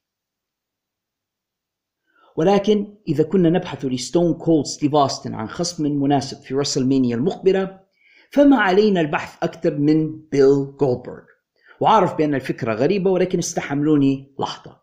[2.36, 7.80] ولكن إذا كنا نبحث لستون كولد ستيف أوستن عن خصم مناسب في رسلمانيا المقبلة
[8.32, 11.22] فما علينا البحث أكثر من بيل جولدبرغ
[11.80, 14.80] وعارف بأن الفكرة غريبة ولكن استحملوني لحظة.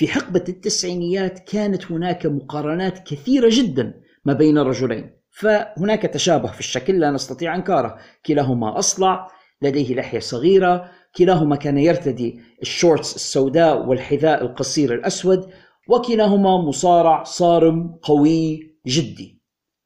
[0.00, 7.00] في حقبة التسعينيات كانت هناك مقارنات كثيرة جدا ما بين الرجلين فهناك تشابه في الشكل
[7.00, 7.98] لا نستطيع إنكاره.
[8.26, 9.28] كلاهما أصلع
[9.62, 10.90] لديه لحية صغيرة.
[11.16, 15.50] كلاهما كان يرتدي ال shorts السوداء والحذاء القصير الأسود
[15.88, 19.40] وكلاهما مصارع صارم قوي جدي.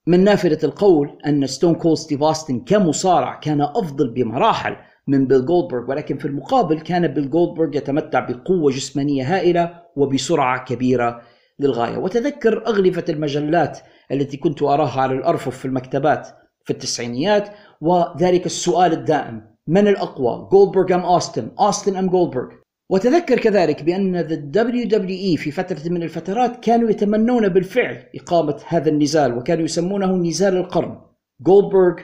[0.06, 2.20] من نافلة القول أن ستون كول ستيف
[2.66, 8.72] كمصارع كان أفضل بمراحل من بيل جولدبرغ ولكن في المقابل كان بيل جولدبرغ يتمتع بقوة
[8.72, 11.22] جسمانية هائلة وبسرعة كبيرة
[11.60, 11.98] للغاية.
[11.98, 13.78] وأتذكر أغلفة المجلات
[14.12, 16.28] التي كنت أراها على الأرفف في المكتبات
[16.64, 17.48] في التسعينيات
[17.80, 22.48] وذلك السؤال الدائم من الأقوى جولدبرغ أم أوستن؟ أوستن أم جولدبرغ
[22.90, 29.38] وأتذكر كذلك بأن the WWE في فترة من الفترات كانوا يتمنون بالفعل إقامة هذا النزال
[29.38, 31.00] وكانوا يسمونه نزال القرن
[31.40, 31.94] جولدبرغ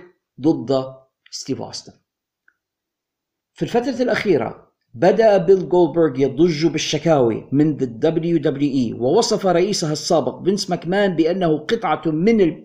[0.41, 0.85] ضد
[1.31, 1.93] ستيف أوستن.
[3.55, 10.71] في الفترة الأخيرة بدأ بيل جولدبرغ يضج بالشكاوي من the WWE ووصف رئيسها السابق فينس
[10.71, 12.65] ماكمان بأنه قطعة من ال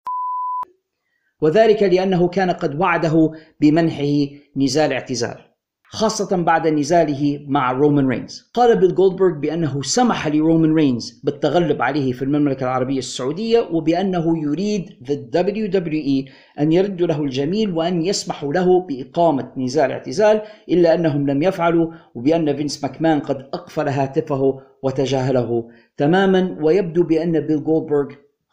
[1.42, 5.55] وذلك لأنه كان قد وعده بمنحه نزال اعتزال.
[5.96, 8.52] خاصة بعد نزاله مع رومان رينز.
[8.54, 14.90] قال بيل جولدبرغ بأنه سمح لرومان رينز بالتغلب عليه في المملكة العربية السعودية وبأنه يريد
[15.04, 21.44] the WWE أن يردوا له الجميل وأن يسمحوا له بإقامة نزال اعتزال إلا أنهم لم
[21.44, 28.08] يفعلوا وبأن فينس ماكمان قد أقفل هاتفه وتجاهله تماما ويبدو بأن بيل جولدبرغ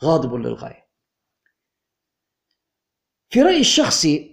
[0.04, 0.82] غاضب للغاية.
[3.30, 4.31] في رأيي الشخصي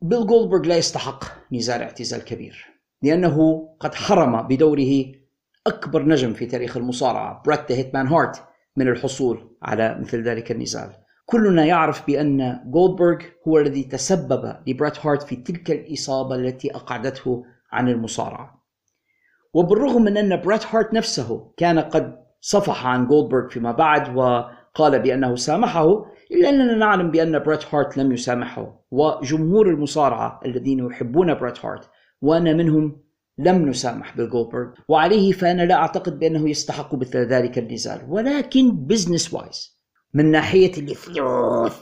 [0.00, 2.66] بيل جولدبرغ لا يستحق نزال اعتزال كبير
[3.02, 5.04] لأنه قد حرم بدوره
[5.66, 8.44] أكبر نجم في تاريخ المصارعة بريت هيتمان هارت
[8.76, 10.90] من الحصول على مثل ذلك النزال
[11.26, 17.88] كلنا يعرف بأن جولدبرغ هو الذي تسبب لبريت هارت في تلك الإصابة التي أقعدته عن
[17.88, 18.64] المصارعة.
[19.54, 24.16] وبالرغم من أن بريت هارت نفسه كان قد صفح عن جولدبرغ فيما بعد
[24.78, 28.84] وقال بأنه سامحه إلا أننا نعلم بأن بريت هارت لم يسامحه.
[28.90, 31.90] وجمهور المصارعة الذين يحبون بريت هارت
[32.22, 33.02] وأنا منهم
[33.38, 38.00] لم نسامح بيل جولدبرغ وعليه فأنا لا أعتقد بأنه يستحق مثل ذلك النزال.
[38.08, 39.78] ولكن business wise
[40.14, 41.72] من ناحية الفلوس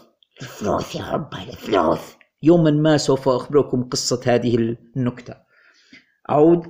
[0.42, 2.16] الفلوس يا رب الفلوس.
[2.42, 5.34] يوما ما سوف أخبركم قصة هذه النكتة.
[6.30, 6.66] أعود.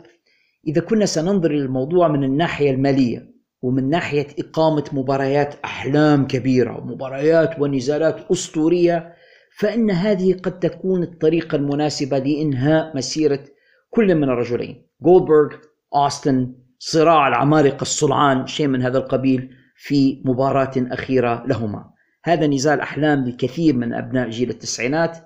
[0.69, 3.36] إذا كنا سننظر للموضوع من الناحية المالية.
[3.63, 9.15] ومن ناحية إقامة مباريات أحلام كبيرة مباريات ونزالات أسطورية
[9.59, 13.45] فإن هذه قد تكون الطريقة المناسبة لإنهاء مسيرة
[13.91, 14.87] كل من الرجلين.
[15.03, 15.49] جولدبرغ
[15.95, 21.91] أوستن صراع العمالقة الصلعان شيء من هذا القبيل في مباراة أخيرة لهما.
[22.25, 25.19] هذا نزال أحلام لكثير من أبناء جيل التسعينات.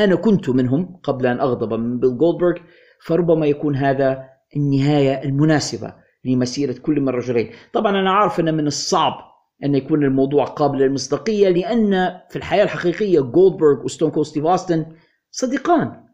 [0.00, 2.56] أنا كنت منهم قبل أن أغضب من بيل جولدبرغ
[3.04, 4.24] فربما يكون هذا
[4.56, 9.32] النهاية المناسبة لمسيرة كل من الرجلين طبعا أنا عارف أن من الصعب
[9.64, 14.86] أن يكون الموضوع قابل للمصداقية لأن في الحياة الحقيقية جولدبرغ وستون كول ستيف أوستن
[15.30, 16.04] صديقان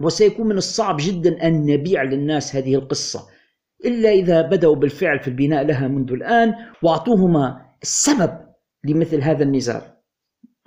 [0.00, 3.26] وسيكون من الصعب جدا أن نبيع للناس هذه القصة.
[3.84, 8.38] إلا إذا بدأوا بالفعل في البناء لها منذ الآن وأعطوهما السبب
[8.84, 9.82] لمثل هذا النزال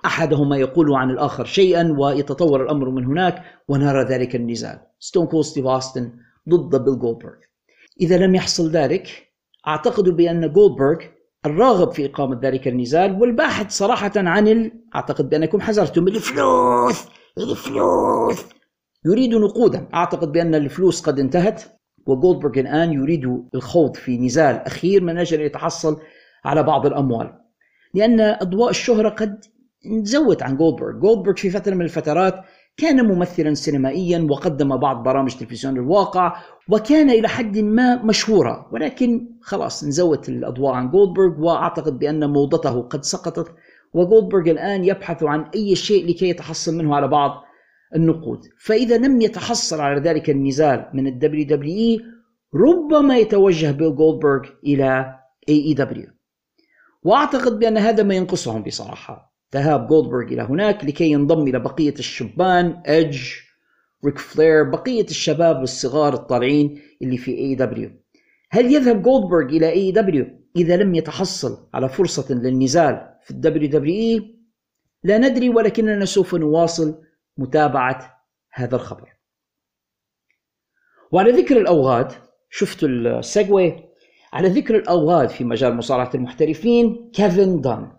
[0.06, 5.66] أحدهما يقول عن الآخر شيئا ويتطور الأمر من هناك ونرى ذلك النزال ستون كول ستيف
[5.66, 6.12] أوستن
[6.50, 7.34] ضد بيل جولدبرغ
[8.02, 9.34] إذا لم يحصل ذلك
[9.68, 10.98] أعتقد بأن جولدبرغ
[11.46, 14.72] الراغب في إقامة ذلك النزال والباحث صراحة عن ال...
[14.96, 16.08] أعتقد بأنكم حذرتم.
[16.08, 17.06] الفلوس!
[17.38, 18.46] الفلوس!
[19.06, 19.88] يريد نقودا.
[19.94, 21.64] أعتقد بأن الفلوس قد انتهت
[22.08, 26.02] وجولدبرغ الآن يريد الخوض في نزال أخير من أجل يتحصل
[26.46, 27.34] على بعض الأموال.
[27.94, 29.46] لأن أضواء الشهرة قد
[29.86, 32.36] انزوت عن جولدبرغ جولدبرغ في فترة من الفترات
[32.78, 39.84] كان ممثلا سينمائيا وقدم بعض برامج تلفزيون الواقع وكان إلى حد ما مشهورا ولكن خلاص
[39.84, 43.56] انزوت الأضواء عن جولدبرغ وأعتقد بأن موضته قد سقطت
[43.94, 47.32] وجولدبرغ الآن يبحث عن أي شيء لكي يتحصل منه على بعض
[47.96, 48.40] النقود.
[48.60, 51.20] فإذا لم يتحصل على ذلك النزال من ال
[52.00, 52.04] WWE
[52.56, 55.16] ربما يتوجه بيل جولدبرغ إلى
[55.52, 56.10] AEW
[57.04, 59.33] وأعتقد بأن هذا ما ينقصهم بصراحة.
[59.54, 63.22] ذهاب جولدبرغ إلى هناك لكي ينضم إلى بقية الشبان إدج
[64.06, 67.92] ريك فلير بقية الشباب الصغار الطالعين اللي في AEW
[68.50, 74.40] هل يذهب جولدبرغ إلى AEW إذا لم يتحصل على فرصة للنزال في ال WWE؟
[75.04, 77.02] لا ندري ولكننا سوف نواصل
[77.38, 79.10] متابعة هذا الخبر.
[81.12, 82.12] وعلى ذكر الأوغاد
[82.50, 83.76] شفتوا ال segue؟
[84.34, 87.92] على ذكر الأوغاد في مجال مصارعة المحترفين كيفن دان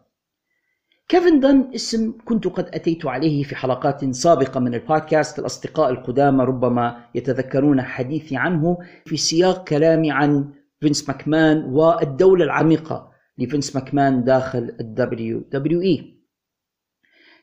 [1.09, 7.05] كيفن دان اسم كنت قد أتيت عليه في حلقات سابقة من البودكاست الأصدقاء القدامى ربما
[7.15, 14.95] يتذكرون حديثي عنه في سياق كلامي عن فينس ماكمان والدولة العميقة لفينس ماكمان داخل ال
[14.99, 16.05] WWE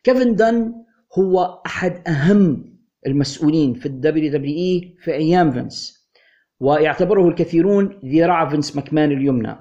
[0.03, 0.73] كيفن دان
[1.19, 2.75] هو أحد أهم
[3.07, 6.01] المسؤولين في ال WWE في أيام فينس
[6.59, 9.55] ويعتبره الكثيرون ذراع فينس ماكمان اليمنى.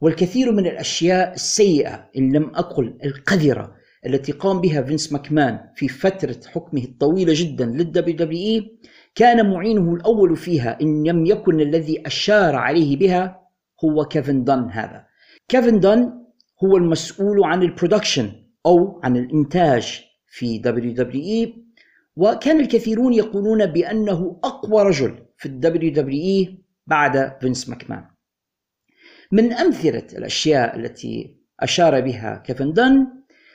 [0.00, 3.74] والكثير من الأشياء السيئة إن لم أقل القذرة
[4.06, 8.78] التي قام بها فينس ماكمان في فترة حكمه الطويلة جدا لل WWE
[9.14, 13.40] كان معينه الأول فيها إن لم يكن الذي أشار عليه بها
[13.84, 15.04] هو كيفن دان هذا.
[15.48, 16.12] كيفن دان
[16.64, 18.32] هو المسؤول عن ال production
[18.66, 21.54] أو عن الإنتاج في WWE
[22.16, 28.04] وكان الكثيرون يقولون بأنه أقوى رجل في ال WWE بعد فينس ماكمان.
[29.32, 33.06] من أمثلة الأشياء التي أشار بها كيفن دن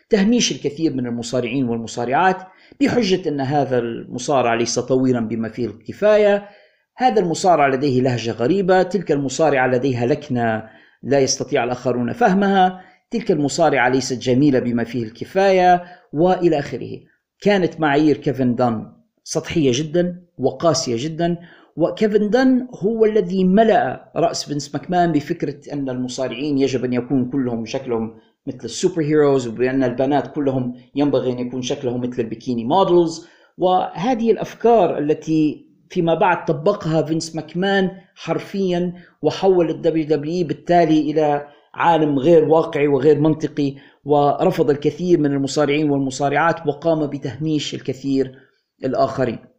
[0.10, 2.38] تهميش الكثير من المصارعين والمصارعات
[2.82, 6.50] بحجة أن هذا المصارع ليس طويلا بما فيه الكفاية.
[6.98, 10.70] هذا المصارع لديه لهجة غريبة تلك المصارعة لديها لكنة
[11.04, 12.82] لا يستطيع الآخرون فهمها
[13.12, 15.84] تلك المصارعة ليست جميلة بما فيه الكفاية
[16.14, 17.00] وإلى آخره.
[17.42, 18.92] كانت معايير كيفن دان
[19.24, 21.38] سطحية جدا وقاسية جدا
[21.78, 27.66] وكيفن دن هو الذي ملأ رأس فينس ماكمان بفكرة أن المصارعين يجب أن يكون كلهم
[27.66, 28.16] شكلهم
[28.48, 33.28] مثل ال superheroes وبأن البنات كلهم ينبغي أن يكون شكلهم مثل ال bikini models.
[33.58, 42.20] وهذه الأفكار التي فيما بعد طبقها فينس ماكمان حرفيا وحول ال WWE بالتالي إلى عالم
[42.20, 48.40] غير واقعي وغير منطقي ورفض الكثير من المصارعين والمصارعات وقام بتهميش الكثير
[48.86, 49.53] الآخرين.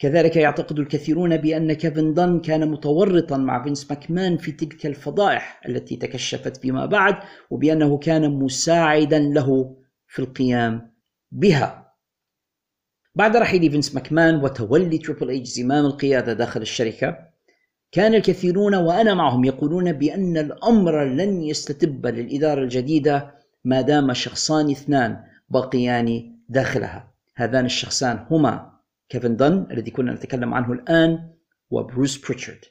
[0.00, 5.96] كذلك يعتقد الكثيرون بأن كيفن دان كان متورطا مع فينس ماكمان في تلك الفضائح التي
[5.96, 7.16] تكشفت فيما بعد
[7.50, 10.92] وبأنه كان مساعدا له في القيام
[11.32, 11.94] بها.
[13.14, 17.18] بعد رحيل فينس ماكمان وتولي تريبل اتش زمام القيادة داخل الشركة
[17.92, 23.34] كان الكثيرون وأنا معهم يقولون بأن الأمر لن يستتب للإدارة الجديدة
[23.64, 28.79] ما دام شخصان اثنان باقيان داخلها هذان الشخصان هما
[29.10, 31.30] كيفن دن الذي كنا نتكلم عنه الآن
[31.70, 32.64] وبروس بريتشارد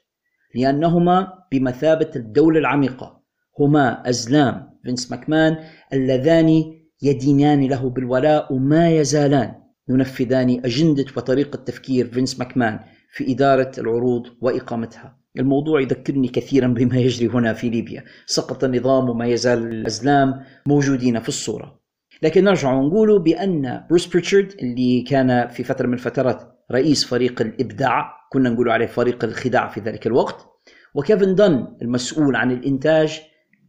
[0.55, 3.23] لأنهما بمثابة الدولة العميقة
[3.59, 5.57] هما أزلام فينس ماكمان
[5.93, 6.63] اللذان
[7.01, 9.55] يدينان له بالولاء وما يزالان
[9.89, 12.79] ينفذان أجندة وطريقة تفكير فينس ماكمان
[13.11, 15.19] في إدارة العروض وإقامتها.
[15.39, 21.29] الموضوع يذكرني كثيرا بما يجري هنا في ليبيا سقط النظام وما يزال الأزلام موجودين في
[21.29, 21.78] الصورة.
[22.21, 28.13] لكن نرجع ونقول بأن بروس بريتشارد اللي كان في فترة من الفترات رئيس فريق الإبداع
[28.31, 30.47] كنا نقول عليه فريق الخداع في ذلك الوقت
[30.95, 33.21] وكيفن دن المسؤول عن الإنتاج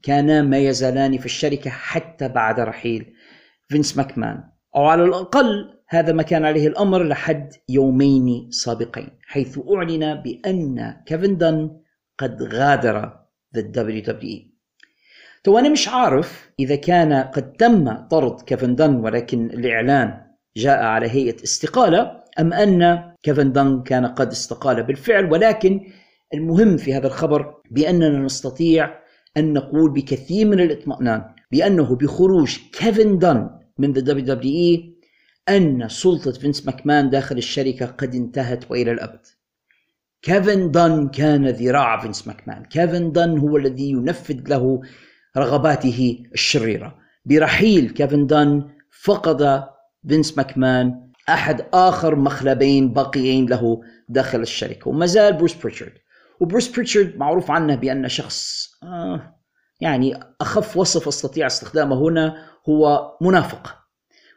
[0.03, 3.15] كانا ما يزالان في الشركة حتى بعد رحيل
[3.69, 4.45] فينس ماكمان.
[4.77, 11.37] أو على الأقل هذا ما كان عليه الأمر لحد يومين سابقين حيث أعلن بأن كيفن
[11.37, 11.81] دن
[12.19, 13.13] قد غادر
[13.57, 14.50] the WWE
[15.43, 20.21] تو أنا مش عارف إذا كان قد تم طرد كيفن دن ولكن الإعلان
[20.57, 25.81] جاء على هيئة استقالة أم أن كيفن دن كان قد استقال بالفعل ولكن
[26.35, 29.01] المهم في هذا الخبر بأننا نستطيع
[29.37, 34.97] أن نقول بكثير من الإطمئنان بأنه بخروج كيفن دن من ذا دبليو دبليو إي
[35.49, 39.27] أن سلطة فينس ماكمان داخل الشركة قد انتهت وإلى الأبد.
[40.23, 42.65] كيفن دن كان ذراع فينس ماكمان.
[42.65, 44.81] كيفن دن هو الذي ينفذ له
[45.37, 46.99] رغباته الشريرة.
[47.25, 48.71] برحيل كيفن دان
[49.03, 49.65] فقد
[50.09, 54.89] فينس ماكمان أحد آخر مخلبين باقيين له داخل الشركة.
[54.89, 55.93] وما زال بروس بريتشارد.
[56.41, 59.37] وبروس بريتشارد معروف عنه بأنه شخص آه
[59.81, 62.37] يعني أخف وصف أستطيع استخدامه هنا
[62.69, 63.77] هو منافق.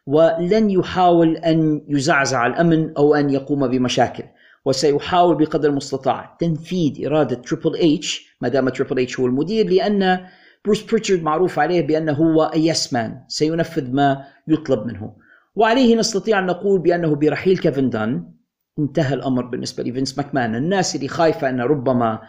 [0.05, 4.23] ولن يحاول أن يزعزع الأمن أو أن يقوم بمشاكل.
[4.65, 10.25] وسيحاول بقدر المستطاع تنفيذ إرادة تريبل اتش ما دام تريبل اتش هو المدير لأن
[10.65, 15.15] بروس بريتشارد معروف عليه بأنه هو yes man سينفذ ما يطلب منه.
[15.55, 18.33] وعليه نستطيع أن نقول بأنه برحيل كيفن دان
[18.79, 20.55] انتهى الأمر بالنسبة لفينس ماكمان.
[20.55, 22.21] الناس اللي خايفة أن ربما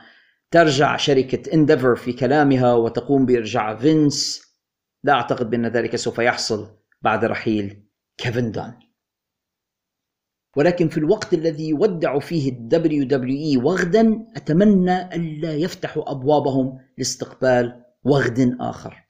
[0.51, 4.45] ترجع شركة Endeavor في كلامها وتقوم بإرجاع فينس
[5.05, 6.69] لا أعتقد بأن ذلك سوف يحصل
[7.03, 8.75] بعد رحيل كيفن دان.
[10.57, 18.57] ولكن في الوقت الذي يودع فيه ال WWE وغدا أتمنى الا يفتحوا أبوابهم لاستقبال وغد
[18.61, 19.05] آخر.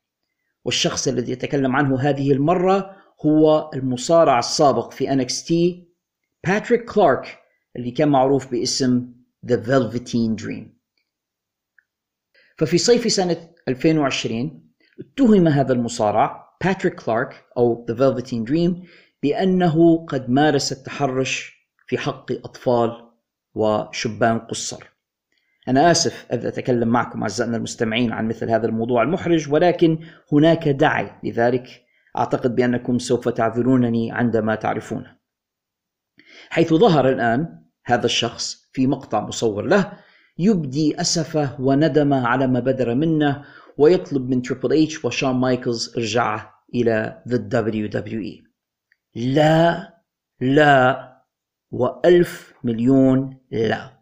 [0.64, 5.52] والشخص الذي يتكلم عنه هذه المرة هو المصارع السابق في NXT
[6.46, 7.38] باتريك كلارك
[7.76, 9.14] اللي كان معروف باسم
[9.46, 10.64] The Velveteen Dream.
[12.58, 14.70] ففي صيف سنة 2020
[15.00, 18.88] اتهم هذا المصارع باتريك كلارك أو The Velveteen Dream
[19.22, 21.54] بأنه قد مارس التحرش
[21.86, 23.10] في حق أطفال
[23.54, 24.93] وشبان قصر.
[25.68, 29.98] أنا آسف إذا أتكلم معكم أعزائنا المستمعين عن مثل هذا الموضوع المحرج ولكن
[30.32, 31.84] هناك داعي لذلك.
[32.18, 35.16] أعتقد بأنكم سوف تعذرونني عندما تعرفونه.
[36.48, 39.92] حيث ظهر الآن هذا الشخص في مقطع مصور له
[40.38, 43.44] يبدي أسفه وندمه على ما بدر منه
[43.78, 48.48] ويطلب من تريبل اتش وشون مايكلز إرجاعه إلى the WWE
[49.14, 49.94] لا
[50.40, 51.12] لا
[51.70, 53.93] وألف مليون لا.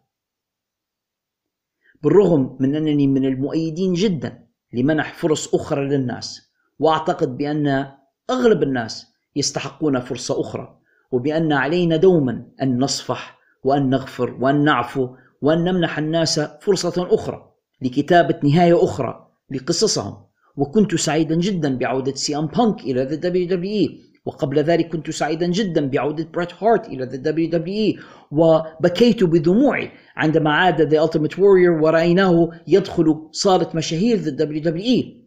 [2.02, 7.86] بالرغم من أنني من المؤيدين جدا لمنح فرص أخرى للناس وأعتقد بأن
[8.30, 10.78] أغلب الناس يستحقون فرصة أخرى
[11.12, 15.08] وبأن علينا دوما أن نصفح وأن نغفر وأن نعفو
[15.42, 20.16] وأن نمنح الناس فرصة أخرى لكتابة نهاية أخرى لقصصهم.
[20.56, 23.90] وكنت سعيدا جدا بعودة سي أم بانك إلى ذا دبليو دبليو
[24.24, 27.98] وقبل ذلك كنت سعيدا جدا بعودة بريت هارت إلى WWE
[28.30, 35.22] وبكيت بدموعي عندما عاد The Ultimate Warrior ورأيناه يدخل صالة مشاهير WWE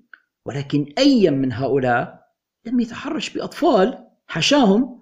[0.46, 2.26] ولكن أي من هؤلاء
[2.66, 5.02] لم يتحرش بأطفال حاشاهم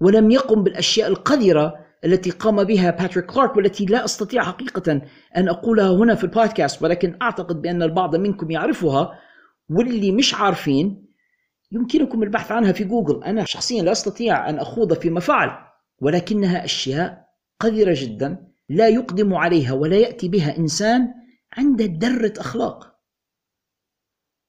[0.00, 5.02] ولم يقم بالأشياء القذرة التي قام بها باتريك كلارك والتي لا أستطيع حقيقة
[5.36, 9.18] أن أقولها هنا في البودكاست ولكن أعتقد بأن البعض منكم يعرفها
[9.70, 11.07] واللي مش عارفين
[11.72, 13.24] يمكنكم البحث عنها في جوجل.
[13.24, 15.50] أنا شخصيا لا أستطيع أن أخوض فيما فعل
[16.00, 17.28] ولكنها أشياء
[17.60, 21.14] قذرة جدا لا يقدم عليها ولا يأتي بها إنسان
[21.56, 22.94] عنده درة أخلاق.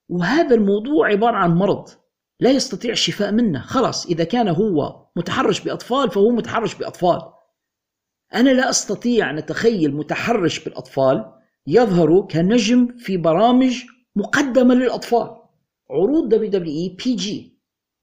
[0.10, 1.90] وهذا الموضوع عبارة عن مرض
[2.40, 3.62] لا يستطيع الشفاء منه.
[3.62, 7.22] خلاص إذا كان هو متحرش بأطفال فهو متحرش بأطفال.
[8.34, 11.34] أنا لا أستطيع أن أتخيل متحرش بالأطفال
[11.68, 13.84] يظهر كنجم في برامج
[14.16, 15.39] مقدمة للأطفال.
[15.92, 17.60] عروض دبليو دبليو اي بي جي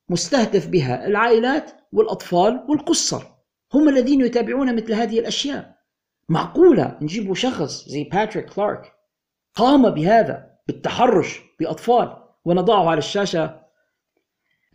[0.08, 3.22] مستهدف بها العائلات والأطفال والقصر.
[3.74, 5.76] هم الذين يتابعون مثل هذه الأشياء.
[6.28, 8.92] معقولة نجيبوا شخص زي باتريك كلارك
[9.54, 13.60] قام بهذا بالتحرش بأطفال ونضعه على الشاشة؟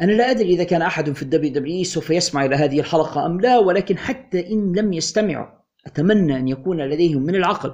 [0.01, 3.41] أنا لا أدري إذا كان أحد في ال WW سوف يسمع إلى هذه الحلقة أم
[3.41, 5.47] لا ولكن حتى إن لم يستمعوا
[5.85, 7.73] أتمنى أن يكون لديهم من العقل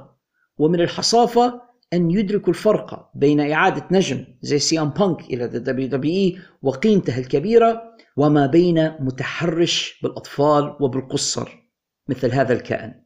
[0.57, 1.61] ومن الحصافة
[1.93, 7.19] أن يدركوا الفرق بين إعادة نجم زي سي أم بانك إلى ذا دبليو إي وقيمته
[7.19, 7.83] الكبيرة
[8.17, 11.49] وما بين متحرش بالأطفال وبالقصر
[12.09, 13.03] مثل هذا الكائن.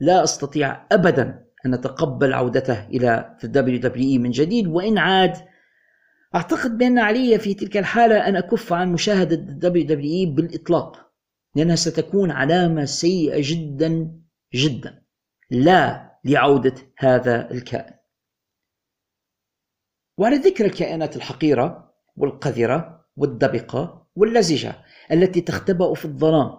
[0.00, 5.36] لا أستطيع أبدا أن أتقبل عودته إلى ذا دبليو إي من جديد وإن عاد
[6.34, 11.08] أعتقد بأن علي في تلك الحالة أن أكف عن مشاهدة WWE بالإطلاق
[11.56, 14.20] لأنها ستكون علامة سيئة جدا
[14.54, 15.02] جدا
[15.50, 17.97] لا لعودة هذا الكائن.
[20.18, 24.76] وعلى ذكر الكائنات الحقيرة والقذرة والدبقة واللزجة
[25.12, 26.50] التي تختبأ في الظلام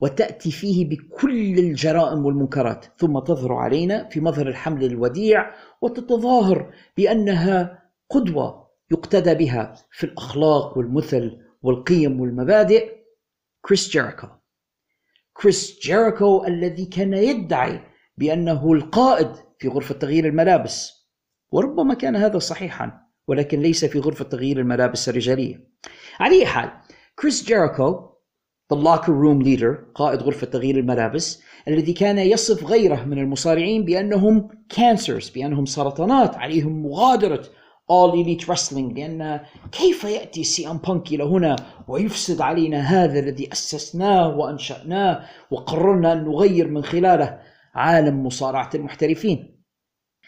[0.00, 8.68] وتأتي فيه بكل الجرائم والمنكرات ثم تظهر علينا في مظهر الحمل الوديع وتتظاهر بأنها قدوة
[8.90, 12.92] يقتدى بها في الأخلاق والمثل والقيم والمبادئ.
[13.60, 14.26] كريس جيريكو
[15.32, 17.80] كريس جيريكو الذي كان يدعي
[18.18, 21.01] بأنه القائد في غرفة تغيير الملابس.
[21.52, 25.72] وربما كان هذا صحيحا ولكن ليس في غرفة تغيير الملابس الرجالية.
[26.20, 26.70] على أي حال
[27.18, 28.12] كريس جيريكو
[28.72, 34.48] The Locker Room Leader قائد غرفة تغيير الملابس الذي كان يصف غيره من المصارعين بأنهم
[34.68, 37.42] cancers بأنهم سرطانات عليهم مغادرة
[37.92, 39.40] All Elite Wrestling لأن
[39.72, 41.56] كيف يأتي سي أم بانك إلى هنا
[41.88, 47.38] ويفسد علينا هذا الذي أسسناه وأنشأناه وقررنا أن نغير من خلاله
[47.74, 49.51] عالم مصارعة المحترفين؟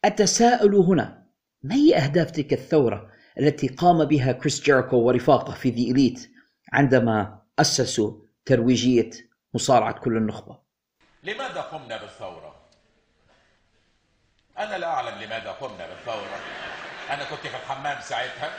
[0.04, 1.26] أتساءل هنا
[1.62, 6.30] ما هي أهداف تلك الثورة التي قام بها كريس جيريكو ورفاقه في ذي إليت
[6.72, 8.12] عندما أسسوا
[8.44, 9.10] ترويجية
[9.54, 10.58] مصارعة كل النخبة؟
[11.22, 12.54] لماذا قمنا بالثورة؟
[14.58, 16.38] أنا لا أعلم لماذا قمنا بالثورة.
[17.10, 18.50] أنا كنت في الحمام ساعتها.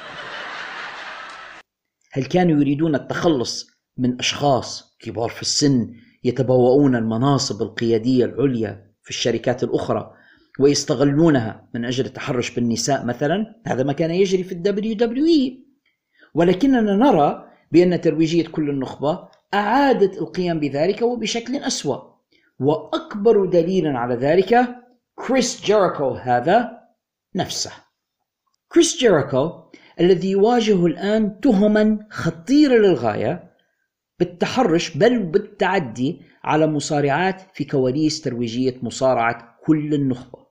[2.11, 3.67] هل كانوا يريدون التخلص
[3.97, 10.15] من أشخاص كبار في السن يتبوؤون المناصب القيادية العليا في الشركات الأخرى
[10.59, 15.65] ويستغلونها من أجل التحرش بالنساء مثلا هذا ما كان يجري في ال WWE.
[16.33, 22.15] ولكننا نرى بأن ترويجية كل النخبة أعادت القيام بذلك وبشكل أسوأ.
[22.59, 24.75] وأكبر دليل على ذلك
[25.15, 26.79] كريس جيريكو هذا
[27.35, 27.71] نفسه.
[28.71, 29.51] كريس جيريكو
[29.99, 33.51] الذي يواجه الآن تهما خطيرة للغاية
[34.19, 40.44] بالتحرش بل بالتعدي على مصارعات في كواليس ترويجية مصارعة كل النخبة.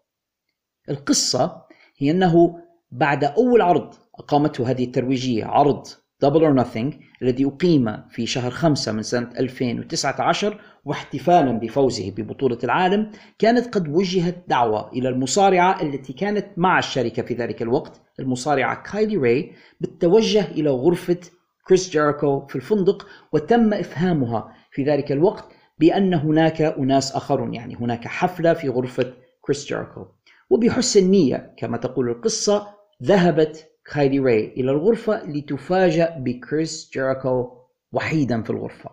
[0.90, 1.62] القصة
[1.98, 2.60] هي أنه
[2.90, 5.86] بعد أول عرض أقامته هذه الترويجية عرض
[6.24, 13.10] Double or Nothing الذي أقيم في شهر خمسة من سنة 2019 واحتفالا بفوزه ببطولة العالم
[13.38, 19.16] كانت قد وجهت دعوة إلى المصارعة التي كانت مع الشركة في ذلك الوقت المصارعة كايلي
[19.16, 21.20] راي بالتوجه إلى غرفة
[21.66, 25.44] كريس جيريكو في الفندق وتم إفهامها في ذلك الوقت
[25.78, 30.06] بأن هناك أناس آخرون يعني هناك حفلة في غرفة كريس جيريكو
[30.50, 37.50] وبحسن نية كما تقول القصة ذهبت كايلي راي إلى الغرفة لتفاجأ بكريس جيريكو
[37.92, 38.90] وحيدا في الغرفة.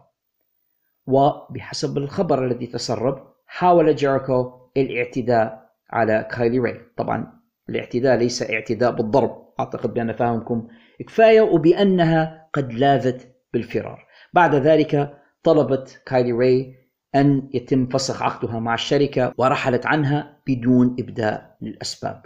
[1.07, 6.81] وبحسب الخبر الذي تسرب حاول جيريكو الاعتداء على كايلي راي.
[6.97, 9.53] طبعا الاعتداء ليس اعتداء بالضرب.
[9.59, 10.67] أعتقد بأن فهمكم
[11.07, 14.05] كفاية وبأنها قد لاذت بالفرار.
[14.33, 16.80] بعد ذلك طلبت كايلي راي
[17.15, 22.25] أن يتم فسخ عقدها مع الشركة ورحلت عنها بدون إبداء للأسباب.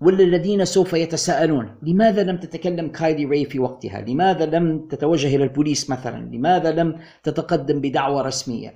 [0.00, 5.90] وللذين سوف يتساءلون لماذا لم تتكلم كايلي راي في وقتها؟ لماذا لم تتوجه إلى البوليس
[5.90, 8.74] مثلا؟ لماذا لم تتقدم بدعوة رسمية؟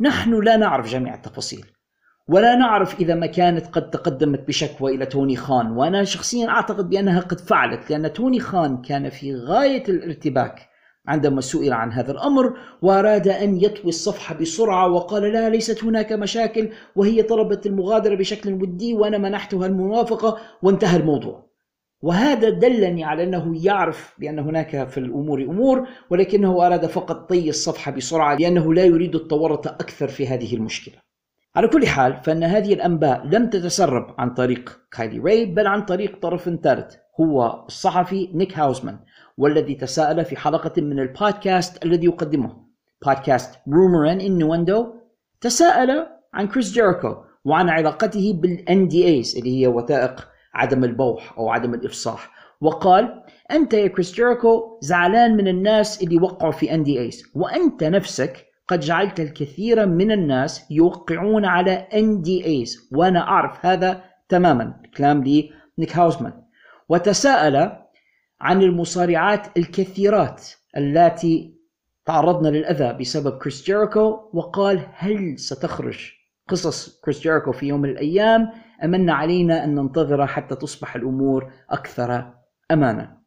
[0.00, 1.66] نحن لا نعرف جميع التفاصيل
[2.28, 5.70] ولا نعرف إذا ما كانت قد تقدمت بشكوى إلى توني خان.
[5.70, 10.71] وأنا شخصيا أعتقد بأنها قد فعلت لأن توني خان كان في غاية الارتباك
[11.06, 16.68] عندما سئل عن هذا الأمر وأراد أن يطوي الصفحه بسرعة وقال لا ليست هناك مشاكل
[16.96, 21.52] وهي طلبت المغادرة بشكل ودي وأنا منحتها الموافقة وانتهى الموضوع.
[22.02, 27.90] وهذا دلني على أنه يعرف بأن هناك في الأمور أمور ولكنه أراد فقط طي الصفحه
[27.90, 30.94] بسرعة لأنه لا يريد التورط أكثر في هذه المشكلة.
[31.56, 36.18] على كل حال فإن هذه الأنباء لم تتسرب عن طريق كايلي راي بل عن طريق
[36.22, 38.98] طرف ثالث هو الصحفي نيك هاوزمان
[39.38, 42.56] والذي تساءل في حلقة من البودكاست الذي يقدمه.
[43.06, 44.94] بودكاست Rumor and Innuendo
[45.40, 51.74] تساءل عن كريس جيريكو وعن علاقته بال NDAs اللي هي وثائق عدم البوح أو عدم
[51.74, 52.30] الإفصاح.
[52.60, 58.80] وقال أنت يا كريس جيريكو زعلان من الناس اللي وقعوا في NDAs وأنت نفسك قد
[58.80, 64.82] جعلت الكثير من الناس يوقعون على NDAs وأنا أعرف هذا تماما.
[64.96, 66.32] كلام لي نيك هاوزمان.
[66.88, 67.81] وتساءل
[68.42, 71.54] عن المصارعات الكثيرات التي
[72.06, 76.12] تعرضن للأذى بسبب كريس جيريكو وقال هل ستخرج
[76.48, 78.48] قصص كريس جيريكو في يوم من الأيام؟
[78.84, 82.34] أم أن علينا أن ننتظر حتى تصبح الأمور أكثر
[82.70, 83.18] أمانا.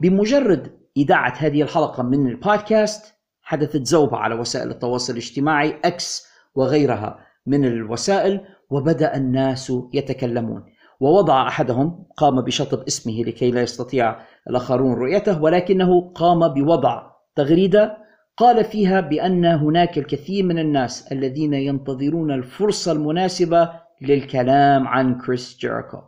[0.00, 7.64] بمجرد إذاعة هذه الحلقة من البودكاست حدثت زوبعة على وسائل التواصل الاجتماعي أكس وغيرها من
[7.64, 8.40] الوسائل
[8.70, 10.64] وبدأ الناس يتكلمون.
[11.00, 14.16] ووضع أحدهم قام بشطب اسمه لكي لا يستطيع
[14.50, 17.98] الآخرون رؤيته ولكنه قام بوضع تغريدة
[18.36, 23.70] قال فيها بأن هناك الكثير من الناس الذين ينتظرون الفرصة المناسبة
[24.02, 25.98] للكلام عن كريس جيريكو.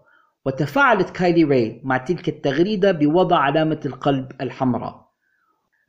[0.46, 5.10] وتفاعلت كايلي راي مع تلك التغريدة بوضع علامة القلب الحمراء.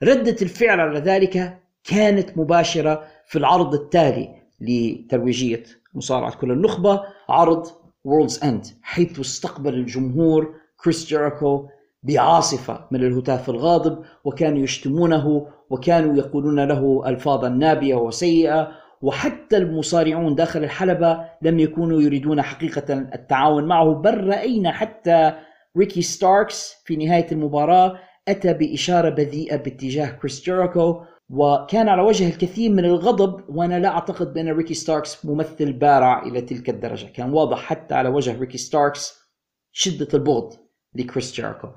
[0.03, 4.29] ردة الفعل على ذلك كانت مباشرة في العرض التالي
[4.61, 7.67] لترويجية مصارعة كل النخبة عرض
[8.03, 11.69] Worlds End حيث استقبل الجمهور كريس جيريكو
[12.03, 18.71] بعاصفة من الهتاف الغاضب وكانوا يشتمونه وكانوا يقولون له ألفاظا نابية وسيئة
[19.01, 25.33] وحتى المصارعون داخل الحلبة لم يكونوا يريدون حقيقة التعاون معه بل رأينا حتى
[25.77, 32.71] ريكي ستاركس في نهاية المباراة أتى بإشارة بذيئة باتجاه كريس جيريكو وكان على وجهه الكثير
[32.71, 37.57] من الغضب وأنا لا أعتقد بأن ريكي ستاركس ممثل بارع إلى تلك الدرجة، كان واضح
[37.57, 39.19] حتى على وجه ريكي ستاركس
[39.71, 40.53] شدة البغض
[40.95, 41.67] لكريس جيريكو.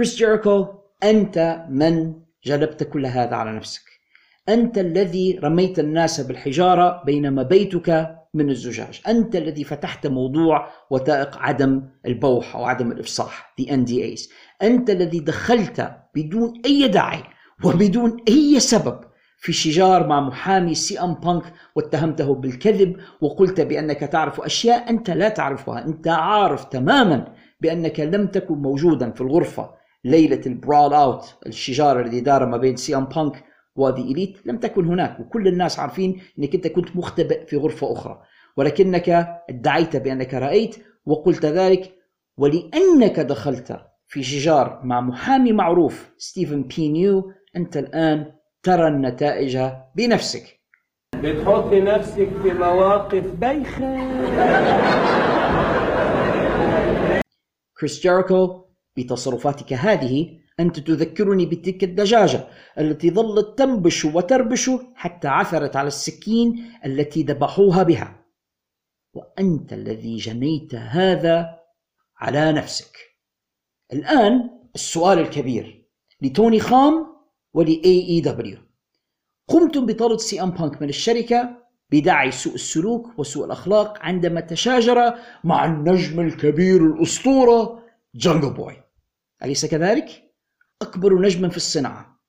[0.00, 0.66] كريس جيريكو
[1.02, 3.82] أنت من جلبت كل هذا على نفسك.
[4.48, 11.82] أنت الذي رميت الناس بالحجارة بينما بيتك من الزجاج، أنت الذي فتحت موضوع وثائق عدم
[12.06, 14.20] البوح أو عدم الإفصاح، the NDAs،
[14.62, 17.22] أنت الذي دخلت بدون أي داعي
[17.64, 19.00] وبدون أي سبب
[19.38, 21.44] في شجار مع محامي سي ام بانك
[21.76, 28.54] واتهمته بالكذب وقلت بأنك تعرف أشياء أنت لا تعرفها، أنت عارف تماما بأنك لم تكن
[28.54, 33.44] موجودا في الغرفة ليلة ال Brawl Out الشجار الذي دار ما بين سي أم بانك
[33.76, 37.92] و The Elite لم تكن هناك وكل الناس عارفين أنك أنت كنت مختبئ في غرفة
[37.92, 38.22] أخرى.
[38.56, 39.08] ولكنك
[39.50, 40.76] ادعيت بأنك رأيت
[41.06, 41.94] وقلت ذلك
[42.38, 48.32] ولأنك دخلت في شجار مع محامي معروف ستيفن بينيو أنت الآن
[48.62, 49.58] ترى النتائج
[49.96, 50.60] بنفسك.
[51.16, 53.96] بتحط نفسك في مواقف بايخة
[57.80, 65.88] كريس جيريكو بتصرفاتك هذه أنت تذكرني بتلك الدجاجة التي ظلت تنبش وتخربش حتى عثرت على
[65.88, 68.24] السكين التي ذبحوها بها.
[69.14, 71.60] وأنت الذي جنيت هذا
[72.16, 72.96] على نفسك.
[73.92, 75.88] الآن السؤال الكبير
[76.22, 77.06] لتوني خان
[77.54, 78.58] ول AEW
[79.48, 81.56] قمتم بطرد سي أم بانك من الشركة
[81.92, 85.14] بداعي سوء السلوك وسوء الأخلاق عندما تشاجر
[85.44, 87.82] مع النجم الكبير الأسطورة
[88.14, 88.76] جانجل بوي
[89.42, 90.32] أليس كذلك؟
[90.82, 92.20] أكبر نجم في الصناعة.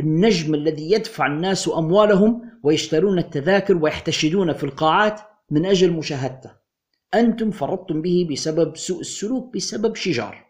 [0.00, 5.20] النجم الذي يدفع الناس أموالهم ويشترون التذاكر ويحتشدون في القاعات
[5.50, 6.50] من أجل مشاهدته.
[7.14, 10.44] أنتم فرطتم به بسبب سوء السلوك بسبب شجار.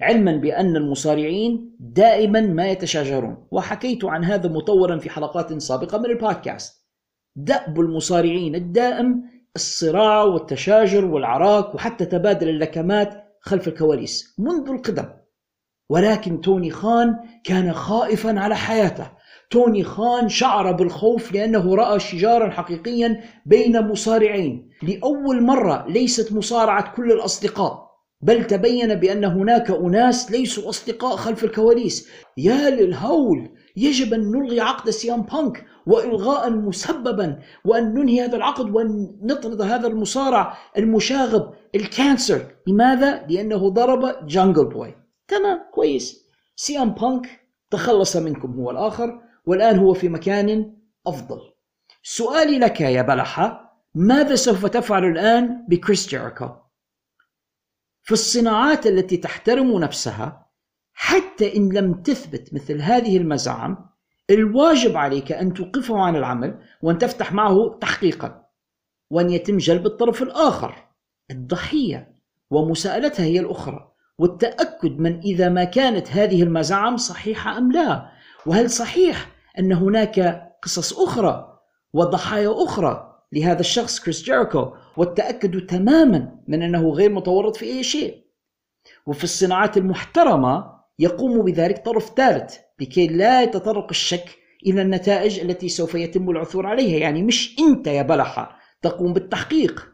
[0.00, 3.46] علما بأن المصارعين دائما ما يتشاجرون.
[3.50, 6.86] وحكيت عن هذا مطورا في حلقات سابقة من البودكاست.
[7.36, 9.22] دأب المصارعين الدائم
[9.56, 15.08] الصراع والتشاجر والعراك وحتى تبادل اللكمات خلف الكواليس منذ القدم.
[15.90, 19.10] ولكن توني خان كان خائفا على حياته.
[19.50, 24.70] توني خان شعر بالخوف لأنه رأى شجارا حقيقيا بين مصارعين.
[24.82, 27.86] لأول مرة ليست مصارعة كل الأصدقاء
[28.20, 32.08] بل تبين بأن هناك أناس ليسوا أصدقاء خلف الكواليس.
[32.36, 33.50] يا للهول!
[33.76, 39.62] يجب أن نلغي عقد سي أم بانك وإلغاء مسببا وأن ننهي هذا العقد وأن نطرد
[39.62, 42.46] هذا المصارع المشاغب ال cancer.
[42.66, 44.94] لماذا؟ لأنه ضرب جانجل بوي
[45.28, 46.26] تمام كويس.
[46.56, 51.40] سي ام بانك تخلص منكم هو الآخر والآن هو في مكان أفضل.
[52.02, 56.48] سؤالي لك يا بلحة ماذا سوف تفعل الآن بكريس جيريكو
[58.02, 60.45] في الصناعات التي تحترم نفسها
[60.98, 63.90] حتى إن لم تثبت مثل هذه المزاعم
[64.30, 68.46] الواجب عليك أن توقفه عن العمل وأن تفتح معه تحقيقا
[69.10, 70.74] وأن يتم جلب الطرف الآخر
[71.30, 72.14] الضحية
[72.50, 78.10] ومساءلتها هي الأخرى والتأكد من إذا ما كانت هذه المزاعم صحيحة أم لا
[78.46, 81.58] وهل صحيح أن هناك قصص أخرى
[81.92, 88.26] وضحايا أخرى لهذا الشخص كريس جيريكو والتأكد تماما من أنه غير متورط في أي شيء.
[89.06, 95.94] وفي الصناعات المحترمة يقوم بذلك طرف ثالث لكي لا يتطرق الشك إلى النتائج التي سوف
[95.94, 96.98] يتم العثور عليها.
[96.98, 99.88] يعني مش أنت يا بلحة تقوم بالتحقيق.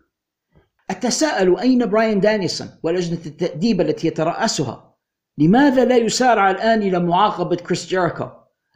[0.90, 4.94] أتساءل أين براين دانيسون ولجنة التأديب التي يترأسها؟
[5.38, 8.24] لماذا لا يسارع الآن إلى معاقبة كريس جيريكو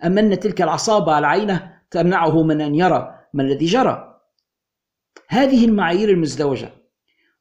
[0.04, 4.20] أم أن تلك العصابة على عينه تمنعه من أن يرى ما الذي جرى؟
[5.28, 6.72] هذه المعايير المزدوجة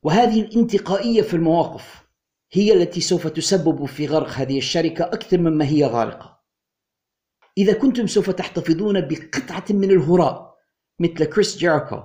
[0.04, 2.05] وهذه الانتقائية في المواقف.
[2.56, 6.40] هي التي سوف تسبب في غرق هذه الشركة أكثر مما هي غارقة.
[7.58, 10.56] إذا كنتم سوف تحتفظون بقطعة من الهراء
[11.00, 12.04] مثل كريس جيريكو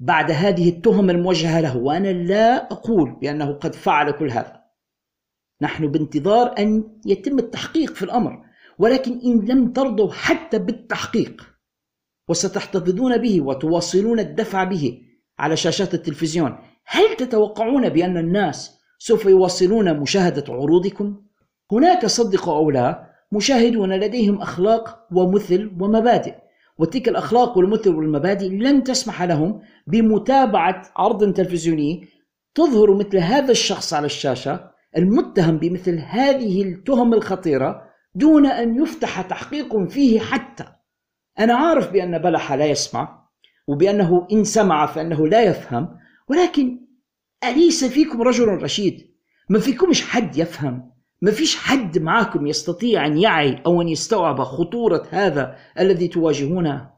[0.00, 4.60] بعد هذه التهم الموجهة له وأنا لا أقول بأنه قد فعل كل هذا.
[5.62, 8.44] نحن بانتظار أن يتم التحقيق في الأمر
[8.78, 11.50] ولكن إن لم ترضوا حتى بالتحقيق
[12.28, 15.02] وستحتفظون به وتواصلون الدفع به
[15.38, 21.16] على شاشات التلفزيون هل تتوقعون بأن الناس سوف يواصلون مشاهدة عروضكم؟
[21.72, 26.34] هناك صدقوا أو لا مشاهدون لديهم أخلاق ومثل ومبادئ
[26.78, 32.08] وتلك الأخلاق والمثل والمبادئ لن تسمح لهم بمتابعة عرض تلفزيوني
[32.54, 37.82] تظهر مثل هذا الشخص على الشاشة المتهم بمثل هذه التهم الخطيرة
[38.14, 40.64] دون أن يفتح تحقيق فيه حتى
[41.38, 43.28] أنا عارف بأن بلح لا يسمع
[43.68, 45.98] وبأنه إن سمع فإنه لا يفهم
[46.28, 46.89] ولكن
[47.44, 49.10] أليس فيكم رجل رشيد؟
[49.48, 50.90] ما فيكمش حد يفهم.
[51.22, 56.90] ما فيش حد معاكم يستطيع أن يعي أو أن يستوعب خطورة هذا الذي تواجهونه.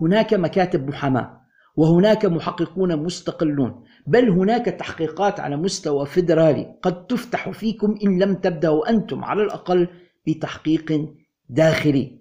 [0.00, 1.40] هناك مكاتب محاماة
[1.76, 8.90] وهناك محققون مستقلون بل هناك تحقيقات على مستوى فيدرالي قد تفتح فيكم إن لم تبدأوا
[8.90, 9.88] أنتم على الأقل
[10.26, 11.08] بتحقيق
[11.48, 12.18] داخلي.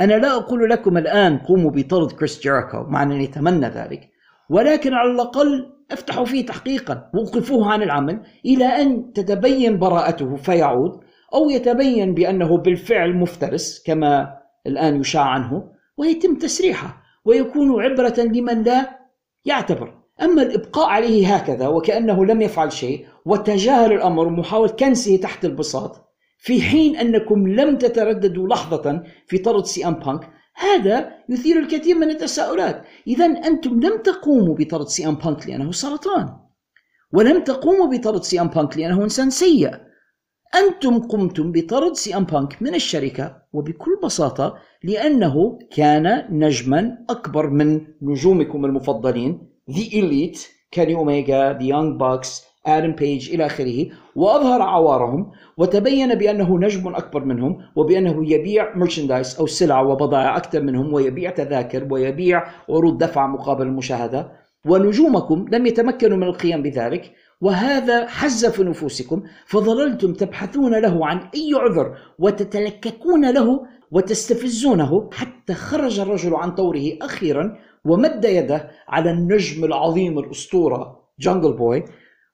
[0.00, 4.10] أنا لا أقول لكم الآن قوموا بطرد كريس جيريكو مع أنني أتمنى ذلك
[4.50, 11.00] ولكن على الأقل أفتحوا فيه تحقيقا ووقفوه عن العمل إلى أن تتبين براءته فيعود
[11.34, 18.98] أو يتبين بأنه بالفعل مفترس كما الآن يشاع عنه ويتم تسريحه ويكون عبرة لمن لا
[19.44, 20.02] يعتبر.
[20.22, 26.62] أما الإبقاء عليه هكذا وكأنه لم يفعل شيء وتجاهل الأمر ومحاولة كنسه تحت البساط في
[26.62, 32.84] حين أنكم لم تترددوا لحظة في طرد سي أم بانك هذا يثير الكثير من التساؤلات.
[33.06, 36.36] إذا أنتم لم تقوموا بطرد سي أم بانك لأنه سرطان.
[37.12, 39.70] ولم تقوموا بطرد سي أم بانك لأنه إنسان سيء.
[40.54, 47.86] أنتم قمتم بطرد سي أم بانك من الشركة وبكل بساطة لأنه كان نجما أكبر من
[48.02, 49.48] نجومكم المفضلين.
[49.70, 50.38] The Elite
[50.70, 53.86] كيني أوميجا The Young Bucks آدم بيج إلى آخره
[54.16, 60.92] وأظهر عوارهم وتبين بأنه نجم أكبر منهم وبأنه يبيع merchandise أو سلع وبضائع أكثر منهم
[60.92, 64.42] ويبيع تذاكر ويبيع عروض دفع مقابل المشاهدة.
[64.66, 71.50] ونجومكم لم يتمكنوا من القيام بذلك وهذا حز في نفوسكم فظللتم تبحثون له عن أي
[71.54, 80.18] عذر وتتلككون له وتستفزونه حتى خرج الرجل عن طوره أخيرا ومد يده على النجم العظيم
[80.18, 81.84] الأسطورة جانجل بوي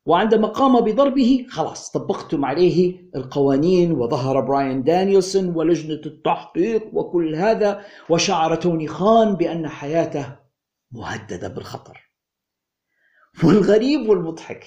[0.09, 8.55] وعندما قام بضربه خلاص طبقتم عليه القوانين وظهر براين دانيelson ولجنة التحقيق وكل هذا وشعر
[8.55, 10.37] توني خان بأن حياته
[10.93, 12.11] مهددة بالخطر.
[13.45, 14.67] والغريب والمضحك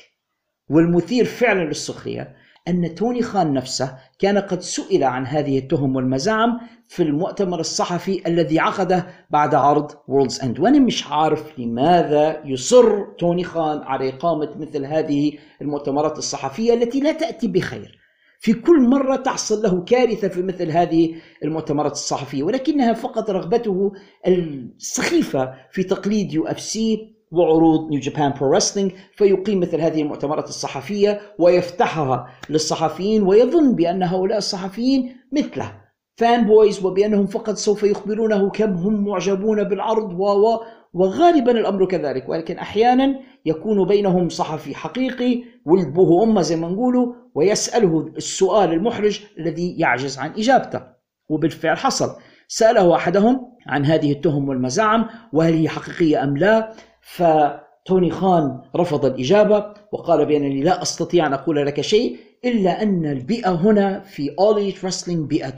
[0.69, 2.35] والمثير فعلا للسخرية
[2.67, 8.59] أن توني خان نفسه كان قد سئل عن هذه التهم والمزاعم في المؤتمر الصحفي الذي
[8.59, 14.85] عقده بعد عرض Worlds End وأنا مش عارف لماذا يصر توني خان على إقامة مثل
[14.85, 18.01] هذه المؤتمرات الصحفية التي لا تأتي بخير.
[18.39, 23.91] في كل مرة تحصل له كارثة في مثل هذه المؤتمرات الصحفية ولكنها فقط رغبته
[24.27, 32.27] السخيفة في تقليد UFC وعروض New Japan Pro Wrestling فيقيم مثل هذه المؤتمرات الصحفية ويفتحها
[32.49, 35.81] للصحفيين ويظن بأن هؤلاء الصحفيين مثله
[36.17, 40.59] fan boys وبأنهم فقط سوف يخبرونه كم هم معجبون بالعرض و
[40.93, 42.29] وغالبا الأمر كذلك.
[42.29, 49.75] ولكن أحيانا يكون بينهم صحفي حقيقي ولد أمه زي ما نقولوا ويسأله السؤال المحرج الذي
[49.77, 50.81] يعجز عن إجابته.
[51.29, 52.15] وبالفعل حصل.
[52.47, 59.73] سأله أحدهم عن هذه التهم والمزاعم وهل هي حقيقية أم لا؟ فتوني خان رفض الإجابة
[59.91, 65.27] وقال بأنني لا أستطيع أن أقول لك شيء إلا أن البيئة هنا في Elite Wrestling
[65.27, 65.55] بيئة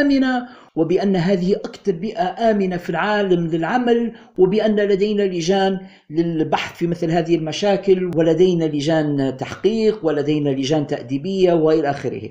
[0.00, 5.80] آمنة وبأن هذه أكثر بيئة آمنة في العالم للعمل وبأن لدينا لجان
[6.10, 12.30] للبحث في مثل هذه المشاكل ولدينا لجان تحقيق ولدينا لجان تأديبية وإلى آخره.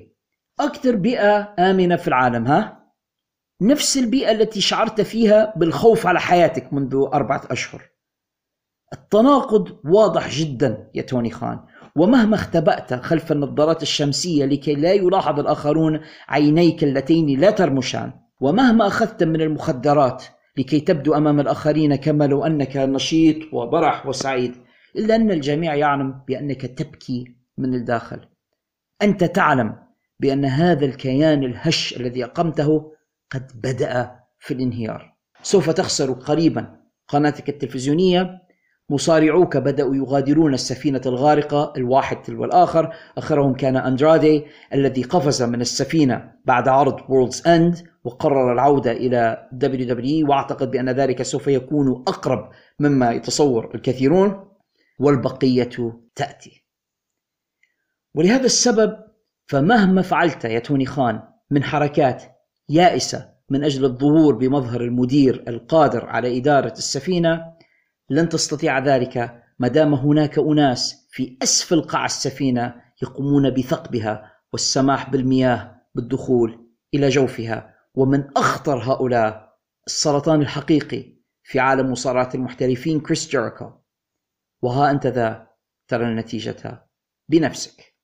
[0.59, 2.86] أكثر بيئة آمنة في العالم ها؟
[3.61, 7.95] نفس البيئة التي شعرت فيها بالخوف على حياتك منذ أربعة أشهر.
[8.96, 11.60] التناقض واضح جدا يا توني خان.
[11.96, 18.12] ومهما اختبأت خلف النظارات الشمسية لكي لا يلاحظ الآخرون عينيك اللتين لا ترمشان.
[18.41, 20.24] ومهما أخذت من المخدرات
[20.58, 24.56] لكي تبدو أمام الآخرين كما لو أنك نشيط وبرح وسعيد.
[24.96, 28.20] إلا أن الجميع يعلم بأنك تبكي من الداخل.
[29.02, 29.76] أنت تعلم
[30.20, 32.91] بأن هذا الكيان الهش الذي أقمته
[33.32, 35.16] قد بدأ في الانهيار.
[35.41, 36.76] سوف تخسر قريبا
[37.08, 38.45] قناتك التلفزيونية
[38.90, 42.94] مصارعوك بدأوا يغادرون السفينة الغارقة الواحد تلو الآخر.
[43.18, 50.30] آخرهم كان أندرادي الذي قفز من السفينة بعد عرض وورلدز أند وقرر العودة إلى WWE
[50.30, 54.50] وأعتقد بأن ذلك سوف يكون أقرب مما يتصور الكثيرون
[55.00, 56.66] والبقية تأتي.
[58.16, 58.98] ولهذا السبب
[59.48, 62.24] فمهما فعلت يا توني خان من حركات
[62.70, 67.55] يائسة من أجل الظهور بمظهر المدير القادر على إدارة السفينة
[68.10, 75.82] لن تستطيع ذلك ما دام هناك أناس في أسفل قاع السفينة يقومون بثقبها والسماح بالمياه
[75.95, 77.76] بالدخول إلى جوفها.
[77.95, 83.72] ومن أخطر هؤلاء السرطان الحقيقي في عالم مصارعة المحترفين كريس جيريكو
[84.62, 85.47] وها أنت ذا
[85.88, 86.89] ترى النتيجة
[87.30, 87.95] بنفسك.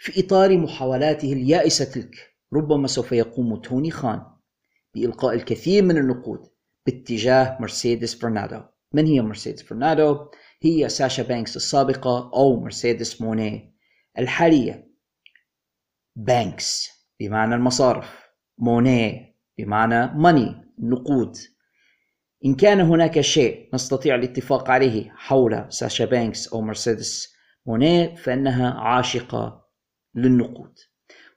[0.00, 4.37] في إطار محاولاته اليائسة تلك ربما سوف يقوم توني خان.
[4.94, 6.40] بإلقاء الكثير من النقود
[6.86, 8.62] باتجاه مرسيدس فرنادو
[8.92, 10.30] من هي مرسيدس فرنادو؟
[10.62, 13.74] هي ساشا بانكس السابقة أو مرسيدس موني.
[14.18, 14.88] الحالية
[16.16, 16.88] بانكس
[17.20, 18.28] بمعنى المصارف
[18.58, 21.36] موني بمعنى money نقود.
[22.44, 27.34] إن كان هناك شيء نستطيع الاتفاق عليه حول ساشا بانكس أو مرسيدس
[27.66, 29.68] موني فإنها عاشقة
[30.14, 30.74] للنقود.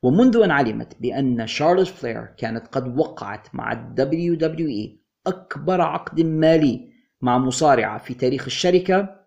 [0.03, 6.91] ومنذ أن علمت بأن شارلوت فلير كانت قد وقعت مع ال WWE أكبر عقد مالي
[7.21, 9.21] مع مصارعة في تاريخ الشركة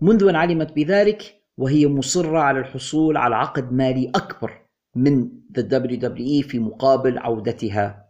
[0.00, 6.46] منذ أن علمت بذلك وهي مصرة على الحصول على عقد مالي أكبر من The WWE
[6.48, 8.08] في مقابل عودتها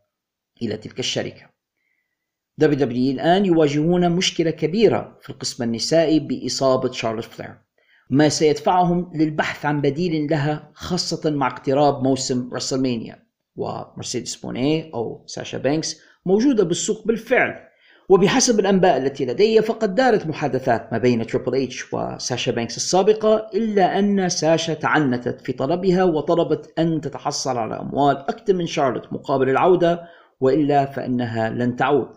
[0.62, 1.50] إلى تلك الشركة.
[2.62, 7.58] WWE الآن يواجهون مشكلة كبيرة في القسم النسائي بإصابة شارلوت فلير.
[8.10, 13.24] ما سيدفعهم للبحث عن بديل لها خاصة مع اقتراب موسم رسلمانيا
[13.56, 17.68] ومرسيدس مونيه أو ساشا بانكس موجودة بالسوق بالفعل.
[18.08, 23.98] وبحسب الأنباء التي لدي فقد دارت محادثات ما بين تريبل اتش وساشا بانكس السابقة إلا
[23.98, 30.02] أن ساشا تعنتت في طلبها وطلبت أن تتحصل على أموال أكثر من شارلوت مقابل العودة
[30.40, 32.08] وإلا فإنها لن تعود.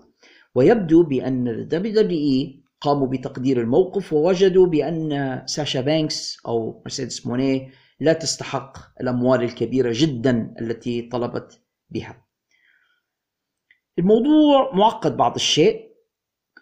[0.56, 8.14] ويبدو بأن ال WWE قاموا بتقدير الموقف ووجدوا بأن ساشا بانكس أو مرسيدس مونيه لا
[8.14, 12.26] تستحق الأموال الكبيرة جدا التي طلبت بها.
[14.00, 15.92] الموضوع معقد بعض الشيء.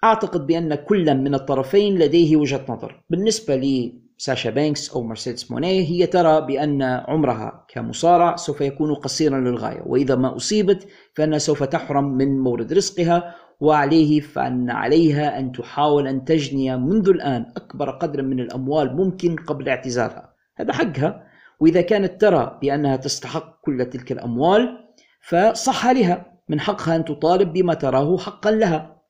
[0.03, 3.03] أعتقد بأن كل من الطرفين لديه وجهة نظر.
[3.09, 9.81] بالنسبة لساشا بانكس أو مرسيدس مونيه هي ترى بأن عمرها كمصارع سوف يكون قصيرا للغاية.
[9.85, 16.25] وإذا ما أصيبت فإنها سوف تحرم من مورد رزقها وعليه فأن عليها أن تحاول أن
[16.25, 21.23] تجني منذ الآن أكبر قدر من الأموال ممكن قبل اعتزالها هذا حقها.
[21.59, 24.77] وإذا كانت ترى بأنها تستحق كل تلك الأموال
[25.21, 26.39] فصح لها.
[26.49, 29.01] من حقها أن تطالب بما تراه حقا لها.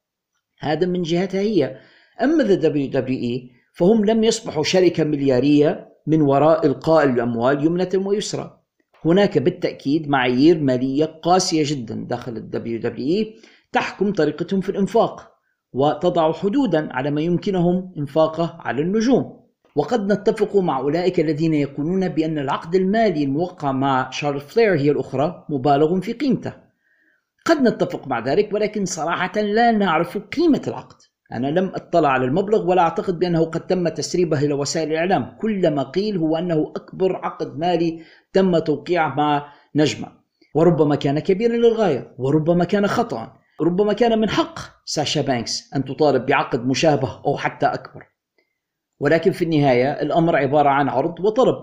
[0.59, 1.77] هذا من جهتها هي.
[2.21, 7.89] أما ذا دبليو دبليو إي فهم لم يصبحوا شركة مليارية من وراء إلقاء الأموال يمنة
[7.95, 8.59] ويسرى.
[9.05, 13.35] هناك بالتأكيد معايير مالية قاسية جدا داخل ال WWE.
[13.71, 15.31] تحكم طريقتهم في الإنفاق
[15.73, 19.39] وتضع حدودا على ما يمكنهم إنفاقه على النجوم.
[19.75, 25.45] وقد نتفق مع أولئك الذين يقولون بأن العقد المالي الموقع مع شارل فلير هي الأخرى
[25.49, 26.53] مبالغ في قيمته.
[27.45, 30.95] قد نتفق مع ذلك ولكن صراحة لا نعرف قيمة العقد.
[31.31, 35.37] أنا لم أطلع على المبلغ ولا أعتقد بأنه قد تم تسريبه إلى وسائل الإعلام.
[35.41, 38.01] كل ما قيل هو أنه أكبر عقد مالي
[38.33, 40.07] تم توقيعه مع نجمة.
[40.55, 46.25] وربما كان كبيرا للغاية وربما كان خطأ ربما كان من حق ساشا بانكس أن تطالب
[46.25, 48.03] بعقد مشابه أو حتى أكبر.
[48.99, 51.55] ولكن في النهاية الأمر عبارة عن عرض وطلب.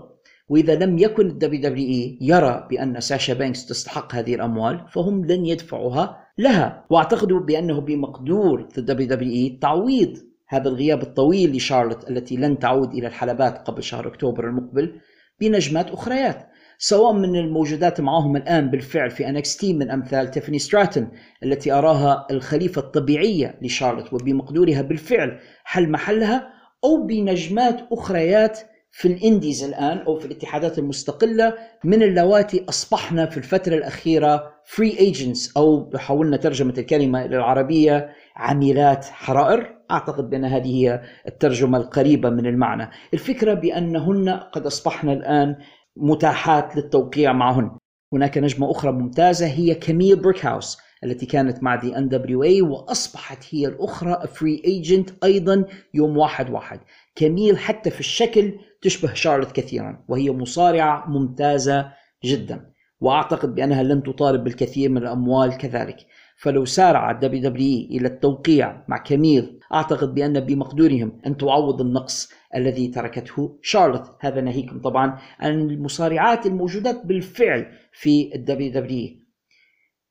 [0.49, 6.27] وإذا لم يكن ال WWE يرى بأن ساشا بانكس تستحق هذه الأموال فهم لن يدفعوها
[6.37, 6.85] لها.
[6.89, 10.17] وأعتقد بأنه بمقدور ال WWE تعويض
[10.47, 14.99] هذا الغياب الطويل لشارلوت التي لن تعود إلى الحلبات قبل شهر أكتوبر المقبل
[15.39, 16.47] بنجمات أخريات.
[16.79, 21.11] سواء من الموجودات معهم الآن بالفعل في NXT من أمثال تيفاني ستراتون
[21.43, 26.49] التي أراها الخليفة الطبيعية لشارلوت وبمقدورها بالفعل حل محلها
[26.83, 28.59] أو بنجمات أخريات
[28.91, 31.53] في ال indies الآن أو في الاتحادات المستقلة
[31.83, 39.05] من اللواتي أصبحن في الفترة الأخيرة free agents أو حاولنا ترجمة الكلمة إلى العربية عميلات
[39.05, 39.77] حرائر.
[39.91, 42.89] أعتقد بأن هذه هي الترجمة القريبة من المعنى.
[43.13, 45.55] الفكرة بأنهن قد أصبحن الآن
[45.99, 47.71] متاحات للتوقيع معهن.
[48.13, 54.27] هناك نجمة أخرى ممتازة هي كميل بريكهاوس التي كانت مع the NWA وأصبحت هي الأخرى
[54.27, 56.79] free agent أيضا يوم واحد واحد.
[57.15, 61.91] كميل حتى في الشكل تشبه شارلوت كثيرا وهي مصارعة ممتازة
[62.25, 62.71] جدا.
[62.99, 65.97] وأعتقد بأنها لن تطالب بالكثير من الأموال كذلك.
[66.37, 72.87] فلو سارع ال WWE إلى التوقيع مع كميل أعتقد بأن بمقدورهم أن تعوض النقص الذي
[72.87, 74.15] تركته شارلوت.
[74.19, 79.09] هذا ناهيكم طبعا عن المصارعات الموجودات بالفعل في ال WWE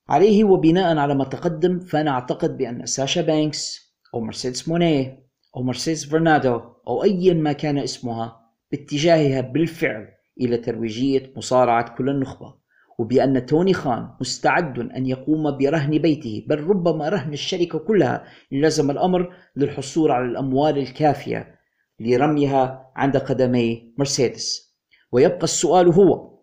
[0.08, 6.04] عليه وبناء على ما تقدم فأنا أعتقد بأن ساشا بانكس أو مرسيدس مونيه أو مرسيدس
[6.04, 8.40] فارنادو أو ايا ما كان اسمها
[8.72, 10.08] باتجاهها بالفعل
[10.40, 12.65] إلى ترويجية مصارعة كل النخبة.
[12.98, 18.90] وبأن توني خان مستعد أن يقوم برهن بيته بل ربما رهن الشركة كلها إن لزم
[18.90, 21.56] الأمر للحصول على الأموال الكافية
[22.00, 24.76] لرميها عند قدمي مرسيدس
[25.12, 26.38] ويبقى السؤال هو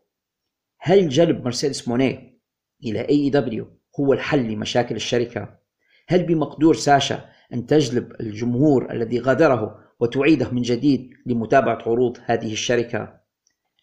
[0.80, 2.40] هل جلب مرسيدس مونيه
[2.84, 3.68] إلى AEW
[4.00, 5.60] هو الحل لمشاكل الشركة؟
[6.08, 13.23] هل بمقدور ساشا أن تجلب الجمهور الذي غادره وتعيده من جديد لمتابعة عروض هذه الشركة؟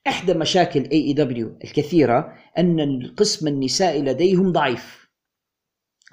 [0.06, 5.10] إحدى مشاكل AEW الكثيرة أن القسم النسائي لديهم ضعيف.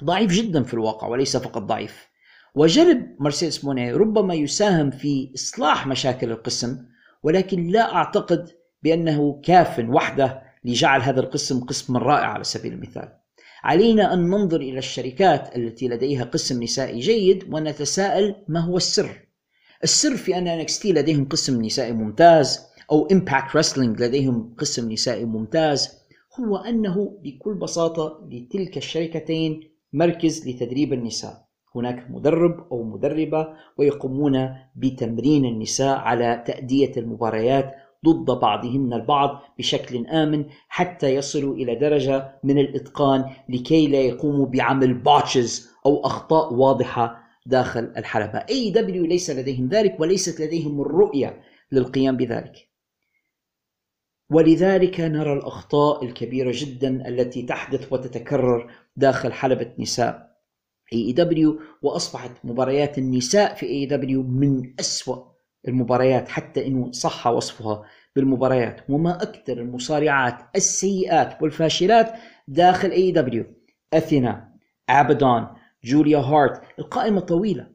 [0.04, 2.08] ضعيف جدا في الواقع وليس فقط ضعيف.
[2.56, 6.78] وجلب مرسيدس موني ربما يساهم في إصلاح مشاكل القسم
[7.24, 8.50] ولكن لا أعتقد
[8.84, 13.18] بأنه كاف وحده لجعل هذا القسم قسما رائع على سبيل المثال.
[13.64, 19.28] علينا أن ننظر إلى الشركات التي لديها قسم نسائي جيد ونتساءل ما هو السر.
[19.84, 25.90] السر في أن NXT لديهم قسم نسائي ممتاز أو Impact Wrestling لديهم قسم نسائي ممتاز.
[26.40, 29.60] هو أنه بكل بساطة لتلك الشركتين
[29.94, 31.48] مركز لتدريب النساء.
[31.76, 37.76] هناك مدرب أو مدربة ويقومون بتمرين النساء على تأدية المباريات
[38.06, 44.94] ضد بعضهن البعض بشكل آمن حتى يصلوا إلى درجة من الإتقان لكي لا يقوموا بعمل
[44.94, 48.38] botches أو أخطاء واضحة داخل الحلبة.
[48.38, 52.68] AEW ليس لديهم ذلك وليست لديهم الرؤية للقيام بذلك.
[54.30, 60.38] ولذلك نرى الأخطاء الكبيرة جدا التي تحدث وتتكرر داخل حلبة نساء
[60.94, 65.24] AEW وأصبحت مباريات النساء في AEW من أسوأ
[65.68, 67.84] المباريات حتى إن صح وصفها
[68.16, 68.82] بالمباريات.
[68.90, 72.14] وما أكثر المصارعات السيئات والفاشلات
[72.48, 73.46] داخل AEW
[73.94, 74.54] أثينا
[74.90, 75.48] أبادون
[75.84, 77.72] جوليا هارت القائمة طويلة.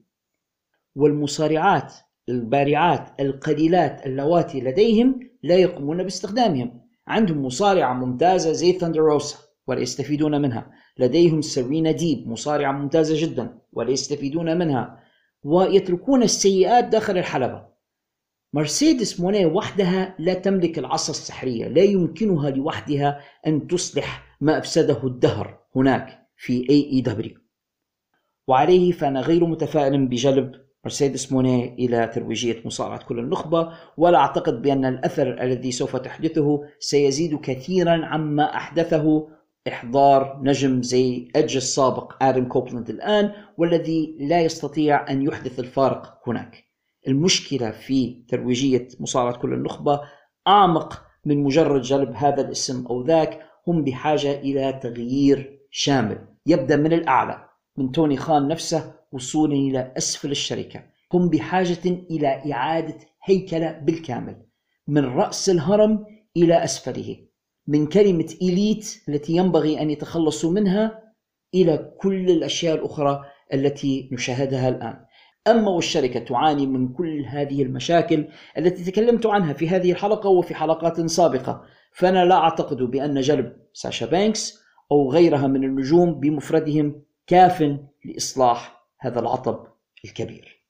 [0.96, 1.94] والمصارعات
[2.28, 6.80] البارعات القليلات اللواتي لديهم لا يقومون باستخدامهم.
[7.06, 10.70] عندهم مصارعة ممتازة زي ثاندر روزا ولا يستفيدون منها.
[10.98, 15.02] لديهم سرينا ديب مصارعة ممتازة جدا ولا يستفيدون منها.
[15.42, 17.72] ويتركون السيئات داخل الحلبة.
[18.54, 25.58] مرسيدس مونيه وحدها لا تملك العصا السحرية لا يمكنها لوحدها أن تصلح ما أفسده الدهر
[25.76, 27.36] هناك في AEW
[28.48, 30.52] وعليه فأنا غير متفائل بجلب
[30.84, 37.40] مرسيدس مونيه إلى ترويجية مصارعة كل النخبة ولا أعتقد بأن الأثر الذي سوف تحدثه سيزيد
[37.40, 39.28] كثيرا عما أحدثه
[39.68, 46.64] إحضار نجم زي إدج السابق آدم كوبلاند الآن والذي لا يستطيع أن يحدث الفارق هناك.
[47.08, 50.00] المشكلة في ترويجية مصارعة كل النخبة
[50.48, 56.18] أعمق من مجرد جلب هذا الاسم أو ذاك هم بحاجة إلى تغيير شامل.
[56.46, 60.82] يبدأ من الأعلى من توني خان نفسه وصولا إلى أسفل الشركة.
[61.12, 64.36] هم بحاجة إلى إعادة هيكلة بالكامل.
[64.88, 66.04] من رأس الهرم
[66.36, 67.16] إلى أسفله.
[67.66, 71.02] من كلمة elite التي ينبغي أن يتخلصوا منها
[71.54, 75.04] إلى كل الأشياء الأخرى التي نشاهدها الآن.
[75.46, 81.06] أما والشركة تعاني من كل هذه المشاكل التي تكلمت عنها في هذه الحلقة وفي حلقات
[81.06, 81.62] سابقة.
[81.92, 89.20] فأنا لا أعتقد بأن جلب ساشا بانكس أو غيرها من النجوم بمفردهم كاف لإصلاح هذا
[89.20, 89.66] العطب
[90.04, 90.62] الكبير.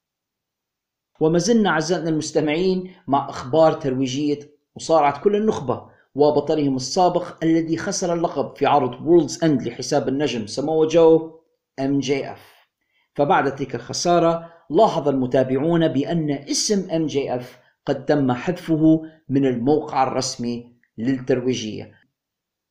[1.21, 4.39] وما زلنا أعزائنا المستمعين مع أخبار ترويجية
[4.77, 10.87] مصارعة كل النخبة وبطلهم السابق الذي خسر اللقب في عرض Worlds End لحساب النجم سمو
[10.87, 11.41] جو
[11.81, 12.53] ام جي اف
[13.15, 21.95] فبعد تلك الخسارة لاحظ المتابعون بأن اسم MJF قد تم حذفه من الموقع الرسمي للترويجية.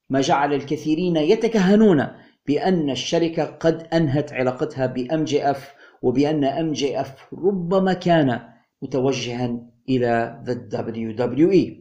[0.09, 2.07] ما جعل الكثيرين يتكهنون
[2.51, 8.39] بأن الشركة قد أنهت علاقتها ب MJF وبأن MJF ربما كان
[8.81, 11.71] متوجها إلى the WWE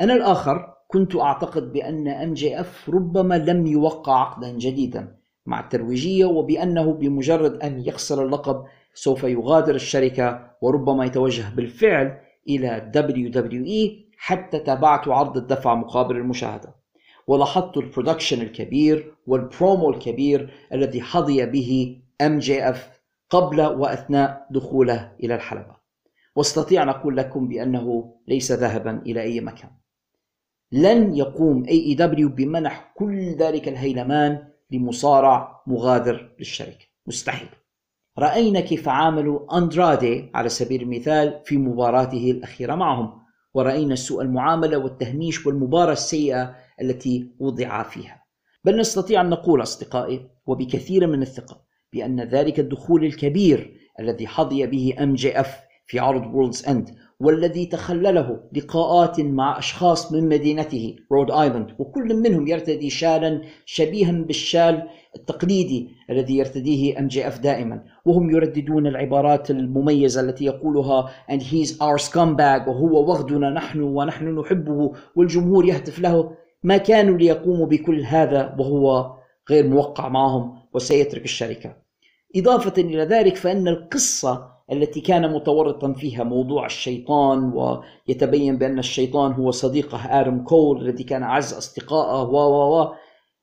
[0.00, 5.16] أنا الآخر كنت أعتقد بأن MJF ربما لم يوقع عقدا جديدا
[5.46, 8.64] مع الترويجية وبأنه بمجرد أن يخسر اللقب
[8.94, 12.18] سوف يغادر الشركة وربما يتوجه بالفعل
[12.48, 16.77] إلى WWE حتى تابعت عرض الدفع مقابل المشاهدة.
[17.28, 22.78] ولاحظت ال production الكبير والبرومو الكبير الذي حظي به MJF
[23.30, 25.76] قبل وأثناء دخوله إلى الحلبة.
[26.36, 29.70] واستطيع أن أقول لكم بأنه ليس ذاهبا إلى أي مكان.
[30.72, 36.86] لن يقوم AEW بمنح كل ذلك الهيلمان لمصارع مغادر للشركة.
[37.06, 37.48] مستحيل.
[38.18, 43.18] رأينا كيف عاملوا أندرادي على سبيل المثال في مباراته الأخيرة معهم.
[43.54, 48.24] ورأينا سوء المعاملة والتهميش والمباراة السيئة التي وضع فيها.
[48.64, 51.60] بل نستطيع أن نقول أصدقائي وبكثير من الثقة
[51.92, 59.20] بأن ذلك الدخول الكبير الذي حظي به MJF في عرض Worlds End والذي تخلله لقاءات
[59.20, 66.98] مع أشخاص من مدينته رود آيلاند وكل منهم يرتدي شالا شبيها بالشال التقليدي الذي يرتديه
[66.98, 73.80] MJF دائما وهم يرددون العبارات المميزة التي يقولها and he's our scumbag وهو وغدنا نحن
[73.80, 76.30] ونحن نحبه والجمهور يهتف له
[76.62, 79.16] ما كانوا ليقوموا بكل هذا وهو
[79.50, 81.76] غير موقع معهم وسيترك الشركة.
[82.36, 89.50] إضافة إلى ذلك فإن القصة التي كان متورطا فيها موضوع الشيطان ويتبين بأن الشيطان هو
[89.50, 92.94] صديقه آدم كول الذي كان أعز أصدقائه و و و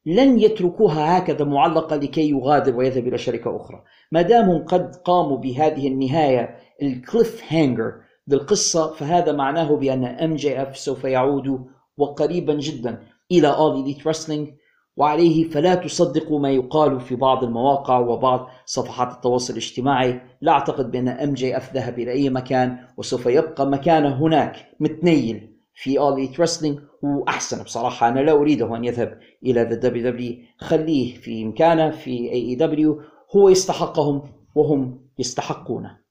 [0.06, 3.84] لن يتركوها هكذا معلقة لكي يغادر ويذهب إلى شركة أخرى.
[4.12, 7.94] ما دامهم قد قاموا بهذه النهاية ال cliffhanger
[8.28, 11.66] للقصة فهذا معناه بأن MJF سوف يعود
[11.98, 14.66] وقريبا جدا إلى All Elite Wrestling
[14.98, 20.22] وعليه فلا تصدقوا ما يقال في بعض المواقع وبعض صفحات التواصل الاجتماعي.
[20.42, 26.16] لا أعتقد بأن MJF ذهب إلى أي مكان وسوف يبقى مكانه هناك متنيل في All
[26.16, 26.96] Elite Wrestling.
[27.04, 33.02] وأحسن بصراحة أنا لا أريده أن يذهب إلى WWE خليه في مكانه في AEW
[33.36, 34.22] هو يستحقهم
[34.56, 36.05] وهم يستحقونه.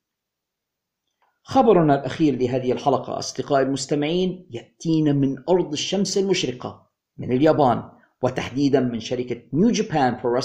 [1.46, 6.86] خبرنا الأخير لهذه الحلقة أصدقائي المستمعين يأتينا من أرض الشمس المشرقة
[7.18, 7.82] من اليابان
[8.22, 10.40] وتحديدا من شركة نيو جابان برو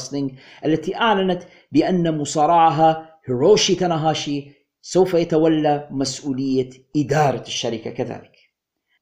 [0.66, 8.32] التي أعلنت بأن مصارعها هيروشي تاناهاشي سوف يتولى مسؤولية إدارة الشركة كذلك.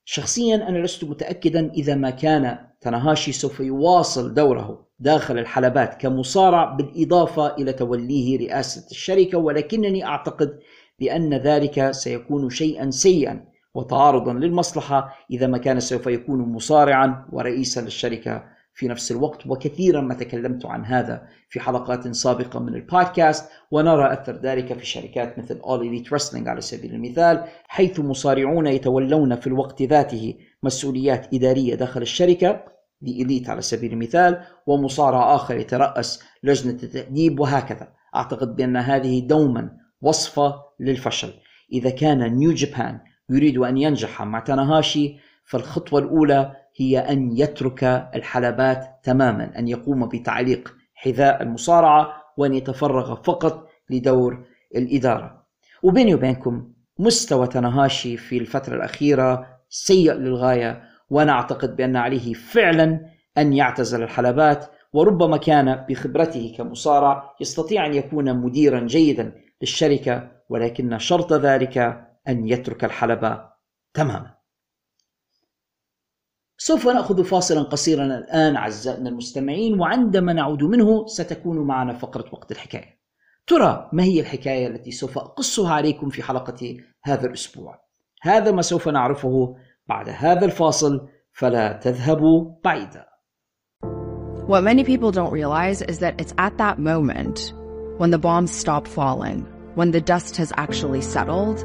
[0.06, 7.56] شخصيا أنا لست متأكدا إذا ما كان تاناهاشي سوف يواصل دوره داخل الحلبات كمصارع بالإضافة
[7.56, 10.60] إلى توليه رئاسة الشركة ولكنني أعتقد
[11.00, 18.43] بأن ذلك سيكون شيئا سيئا وتعارضا للمصلحة إذا ما كان سوف يكون مصارعا ورئيسا للشركة
[18.74, 19.48] في نفس الوقت.
[19.48, 25.39] وكثيرا ما تكلمت عن هذا في حلقات سابقة من البودكاست ونرى أثر ذلك في شركات
[25.39, 31.76] مثل All Elite Wrestling على سبيل المثال حيث مصارعون يتولون في الوقت ذاته مسؤوليات إدارية
[31.76, 32.64] داخل الشركة
[33.02, 37.88] لإليت على سبيل المثال ومصارع آخر يترأس لجنة التأديب وهكذا.
[38.16, 41.34] أعتقد بأن هذه دوما وصفة للفشل.
[41.73, 42.99] إذا كان نيو جابان
[43.30, 45.15] يريد أن ينجح مع تاناهاشي
[45.45, 47.84] فالخطوة الأولى هي أن يترك
[48.15, 55.43] الحلبات تماما أن يقوم بتعليق حذاء المصارعة وأن يتفرغ فقط لدور الإدارة.
[55.84, 62.99] وبيني وبينكم مستوى تناهاشي في الفترة الأخيرة سيء للغاية وأنا أعتقد بأن عليه فعلا
[63.38, 71.34] أن يعتزل الحلبات وربما كان بخبرته كمصارع يستطيع أن يكون مديرا جيدا للشركة ولكن شرط
[71.34, 71.78] ذلك
[72.28, 73.50] أن يترك الحلبة
[73.93, 74.38] تماما
[76.58, 82.98] سوف نأخذ فاصلا قصيرا الآن أعزائنا المستمعين وعندما نعود منه ستكون معنا فقرة وقت الحكاية.
[83.48, 87.82] ترى ما هي الحكاية التي سوف أقصها عليكم في حلقة هذا الأسبوع؟
[88.22, 89.56] هذا ما سوف نعرفه
[89.88, 93.06] بعد هذا الفاصل فلا تذهبوا بعيدا.
[94.48, 97.54] What many people don't realize is that it's at that moment
[97.98, 99.45] when the bombs stop falling,
[99.78, 101.63] when the dust has actually settled,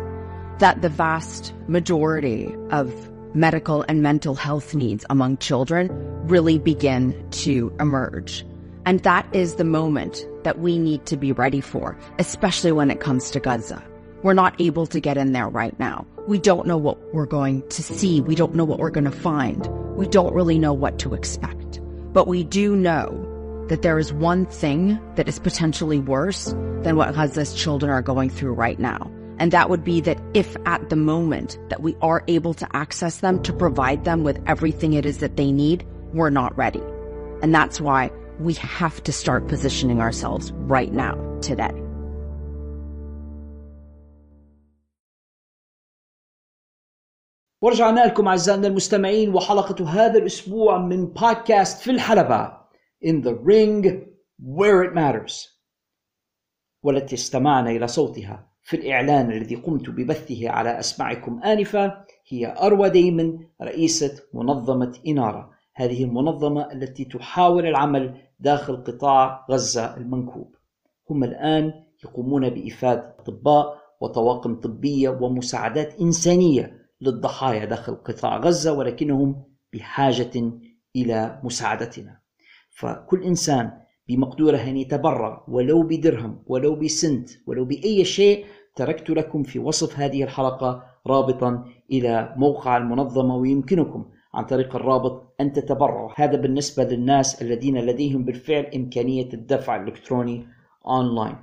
[0.59, 2.93] that the vast majority of
[3.35, 5.89] medical and mental health needs among children
[6.29, 8.45] really begin to emerge.
[8.85, 13.01] And that is the moment that we need to be ready for, especially when it
[13.01, 13.83] comes to Gaza.
[14.23, 16.07] We're not able to get in there right now.
[16.29, 18.21] We don't know what we're going to see.
[18.21, 19.67] We don't know what we're going to find.
[19.97, 21.81] We don't really know what to expect.
[22.13, 23.32] But we do know
[23.72, 26.46] that there is one thing that is potentially worse
[26.84, 29.12] than what Gaza's children are going through right now.
[29.40, 33.18] And that would be that if at the moment that we are able to access
[33.18, 36.82] them to provide them with everything it is that they need, we're not ready.
[37.44, 41.84] And that's why we have to start positioning ourselves right now, today.
[47.62, 52.61] ورجعنا لكم أعزائنا المستمعين وحلقة هذا الأسبوع من بودكاست في الحلبة
[53.05, 53.83] In the Ring
[54.39, 55.49] Where It Matters.
[56.83, 62.05] والتي استمعنا إلى صوتها في الإعلان الذي قمت ببثه على أسماعكم آنفا.
[62.29, 65.51] هي أروى ديمن رئيسة منظمة إنارة.
[65.75, 70.55] هذه المنظمة التي تحاول العمل داخل قطاع غزة المنكوب.
[71.11, 71.73] هم الآن
[72.05, 80.53] يقومون بإفادة أطباء وطواقم طبية ومساعدات إنسانية للضحايا داخل قطاع غزة ولكنهم بحاجة
[80.97, 82.22] إلى مساعدتنا.
[82.73, 83.71] فكل إنسان
[84.09, 88.45] بمقدورة أن يتبرع ولو بدرهم ولو بسنت ولو بأي شيء
[88.77, 94.05] تركت لكم في وصف هذه الحلقة رابطا إلى موقع المنظمة ويمكنكم
[94.35, 96.11] عن طريق الرابط أن تتبرعوا.
[96.17, 100.47] هذا بالنسبة للناس الذين لديهم بالفعل إمكانية الدفع الإلكتروني
[100.87, 101.37] أونلاين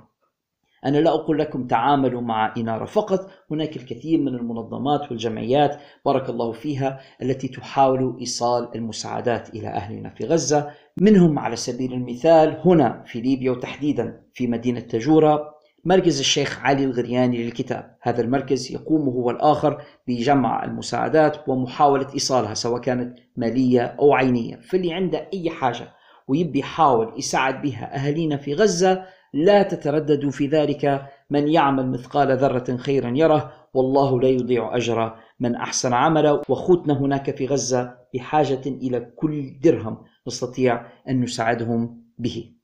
[0.84, 6.52] أنا لا أقول لكم تعاملوا مع إنارة فقط هناك الكثير من المنظمات والجمعيات بارك الله
[6.52, 10.70] فيها التي تحاول إيصال المساعدات إلى أهلنا في غزة.
[10.96, 15.54] منهم على سبيل المثال هنا في ليبيا وتحديدا في مدينة تجورة
[15.84, 17.96] مركز الشيخ علي الغرياني للكتاب.
[18.02, 24.56] هذا المركز يقوم هو الآخر بجمع المساعدات ومحاولة إيصالها سواء كانت مالية أو عينية.
[24.56, 25.88] فاللي عنده أي حاجة
[26.28, 32.76] ويبي يحاول يساعد بها أهالينا في غزة لا تترددوا في ذلك من يعمل مثقال ذرة
[32.76, 39.00] خيرا يره والله لا يضيع أجر من أحسن عملا وأخوتنا هناك في غزة بحاجة إلى
[39.00, 42.54] كل درهم نستطيع أن نساعدهم به.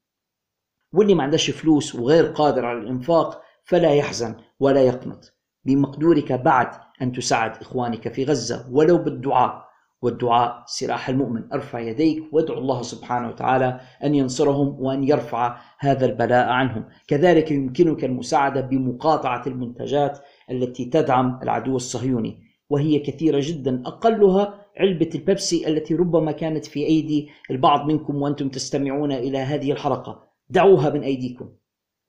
[0.93, 5.33] واللي ما عندهش فلوس وغير قادر على الإنفاق فلا يحزن ولا يقنط.
[5.65, 6.69] بمقدورك بعد
[7.03, 9.66] أن تساعد إخوانك في غزة ولو بالدعاء.
[10.03, 11.53] والدعاء سلاح المؤمن.
[11.53, 16.85] أرفع يديك وادعو الله سبحانه وتعالى أن ينصرهم وأن يرفع هذا البلاء عنهم.
[17.09, 20.19] كذلك يمكنك المساعدة بمقاطعة المنتجات
[20.51, 27.29] التي تدعم العدو الصهيوني وهي كثيرة جدا أقلها علبة البيبسي التي ربما كانت في أيدي
[27.51, 30.27] البعض منكم وأنتم تستمعون إلى هذه الحلقة.
[30.49, 31.49] دعوها من أيديكم.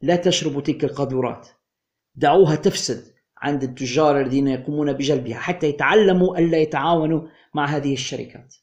[0.02, 1.48] لا تشربوا تلك القاذورات.
[2.16, 3.04] دعوها تفسد
[3.42, 7.22] عند التجار الذين يقومون بجلبها حتى يتعلموا ألا يتعاونوا
[7.58, 8.56] مع هذه الشركات.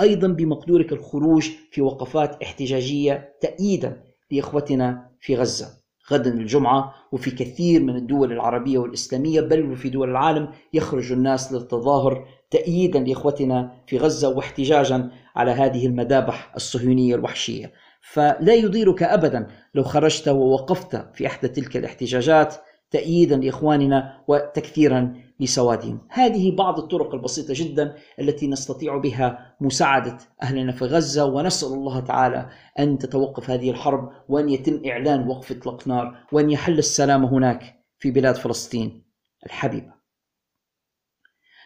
[0.00, 5.68] أيضا بمقدورك الخروج في وقفات احتجاجية تأييدا لإخوتنا في غزة.
[6.12, 12.28] غدا الجمعة وفي كثير من الدول العربية والإسلامية بل وفي دول العالم يخرج الناس للتظاهر
[12.50, 17.72] تأييدا لإخوتنا في غزة واحتجاجا على هذه المذابح الصهيونية الوحشية.
[18.12, 22.54] فلا يضيرك أبدا لو خرجت ووقفت في إحدى تلك الاحتجاجات
[22.90, 26.00] تأييدا لإخواننا وتكثيرا لسوادهم.
[26.10, 32.48] هذه بعض الطرق البسيطة جدا التي نستطيع بها مساعدة أهلنا في غزة ونسأل الله تعالى
[32.78, 38.10] أن تتوقف هذه الحرب وأن يتم إعلان وقف إطلاق نار وأن يحل السلام هناك في
[38.10, 39.04] بلاد فلسطين
[39.46, 39.96] الحبيبة.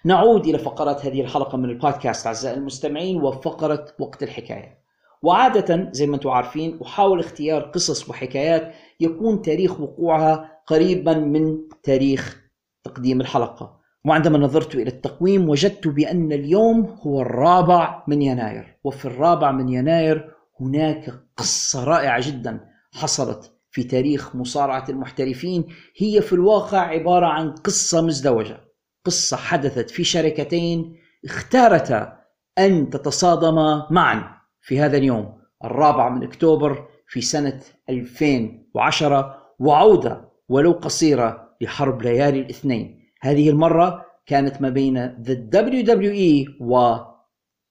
[0.05, 4.81] نعود إلى فقرات هذه الحلقة من البودكاست أعزائي المستمعين وفقرة وقت الحكاية.
[5.23, 12.40] وعادة زي ما أنتم عارفين أحاول اختيار قصص وحكايات يكون تاريخ وقوعها قريبا من تاريخ
[12.85, 13.81] تقديم الحلقة.
[14.05, 18.79] وعندما نظرت إلى التقويم وجدت بأن اليوم هو الرابع من يناير.
[18.85, 22.61] وفي الرابع من يناير هناك قصة رائعة جدا
[22.93, 25.67] حصلت في تاريخ مصارعة المحترفين.
[25.97, 28.61] هي في الواقع عبارة عن قصة مزدوجة.
[29.05, 32.21] قصة حدثت في شركتين اختارتا
[32.59, 41.50] أن تتصادما معا في هذا اليوم الرابع من أكتوبر في سنة 2010 وعودة ولو قصيرة
[41.61, 43.13] لحرب ليالي الاثنين.
[43.21, 46.97] هذه المرة كانت ما بين The WWE و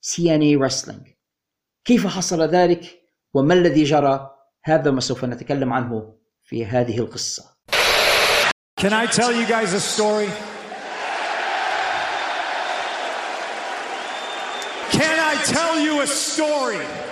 [0.05, 1.09] TNA Wrestling.
[1.85, 3.01] كيف حصل ذلك؟
[3.33, 4.29] وما الذي جرى؟
[4.63, 7.43] هذا ما سوف نتكلم عنه في هذه القصة.
[8.81, 10.29] Can I tell you guys a story?
[14.99, 17.08] Can I tell you a story?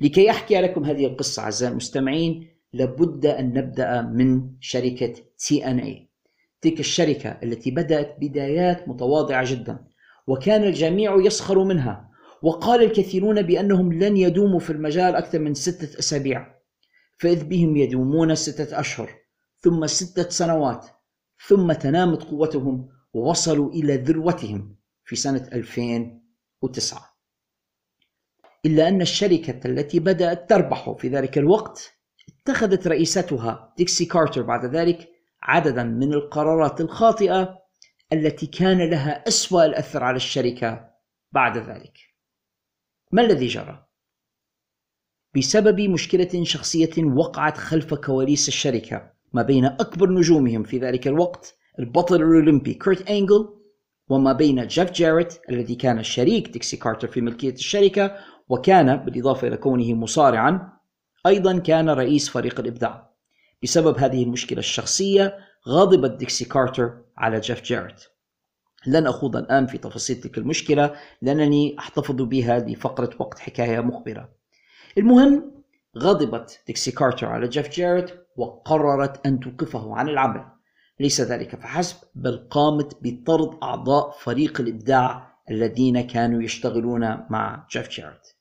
[0.00, 6.14] لكي أحكي لكم هذه القصة أعزائي المستمعين لابد أن نبدأ من شركة TNA
[6.60, 9.84] تلك الشركة التي بدأت بدايات متواضعة جدا
[10.26, 12.10] وكان الجميع يسخر منها
[12.42, 16.54] وقال الكثيرون بأنهم لن يدوموا في المجال أكثر من ستة أسابيع.
[17.18, 19.10] فإذ بهم يدومون ستة أشهر
[19.60, 20.86] ثم ستة سنوات
[21.46, 27.13] ثم تنامت قوتهم ووصلوا إلى ذروتهم في سنة 2009
[28.66, 31.92] إلا أن الشركة التي بدأت تربح في ذلك الوقت
[32.28, 35.08] اتخذت رئيستها ديكسي كارتر بعد ذلك
[35.42, 37.58] عددا من القرارات الخاطئة
[38.12, 40.90] التي كان لها أسوأ الأثر على الشركة
[41.32, 41.98] بعد ذلك
[43.12, 43.86] ما الذي جرى؟
[45.36, 52.16] بسبب مشكلة شخصية وقعت خلف كواليس الشركة ما بين أكبر نجومهم في ذلك الوقت البطل
[52.16, 53.48] الأولمبي كورت أنجل
[54.08, 58.16] وما بين جيف جاريت الذي كان شريك ديكسي كارتر في ملكية الشركة
[58.48, 60.72] وكان بالإضافة إلى كونه مصارعا
[61.26, 63.10] أيضا كان رئيس فريق الإبداع.
[63.62, 65.38] بسبب هذه المشكلة الشخصية
[65.68, 68.04] غضبت ديكسي كارتر على جيف جاريت.
[68.86, 74.28] لن أخوض الآن في تفاصيل تلك المشكلة لأنني أحتفظ بها لفقرة وقت حكاية مخبرة.
[74.98, 75.52] المهم
[75.98, 80.44] غضبت ديكسي كارتر على جيف جاريت وقررت أن توقفه عن العمل.
[81.00, 87.00] ليس ذلك فحسب بل قامت بطرد أعضاء فريق الإبداع الذين كانوا يشتغلون
[87.30, 88.33] مع جيف جاريت.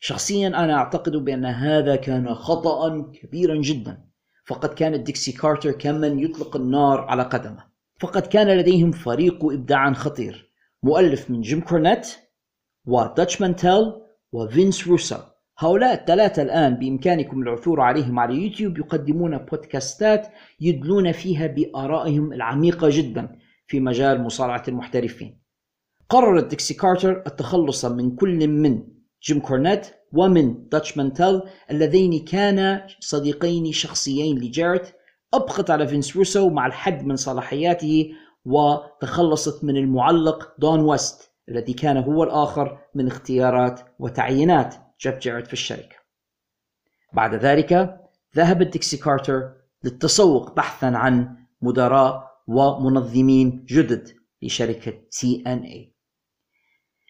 [0.00, 4.04] شخصيا أنا أعتقد بأن هذا كان خطأ كبيرا جدا.
[4.46, 7.64] فقد كانت ديكسي كارتر كمن يطلق النار على قدمه.
[8.00, 10.50] فقد كان لديهم فريق إبداع خطير.
[10.82, 12.16] مؤلف من جيم كورنيت
[12.86, 13.92] وداتش مانتيل
[14.32, 15.16] وفينس روسو
[15.58, 20.28] هؤلاء الثلاثة الآن بإمكانكم العثور عليهم على يوتيوب يقدمون بودكاستات
[20.60, 25.40] يدلون فيها بآرائهم العميقة جدا في مجال مصارعة المحترفين.
[26.08, 28.82] قررت ديكسي كارتر التخلص من كل من
[29.22, 34.88] جيم كورنيت ومن داتش مانتيل اللذين كانا صديقين شخصيين لجاريت
[35.34, 38.12] أبقت على فينس روسو مع الحد من صلاحياته
[38.44, 45.52] وتخلصت من المعلق دون ويست الذي كان هو الآخر من اختيارات وتعيينات جيف جاريت في
[45.52, 45.96] الشركة.
[47.12, 48.00] بعد ذلك
[48.36, 49.52] ذهبت ديكسي كارتر
[49.84, 54.08] للتسوق بحثا عن مدراء ومنظمين جدد
[54.42, 55.90] لشركة TNA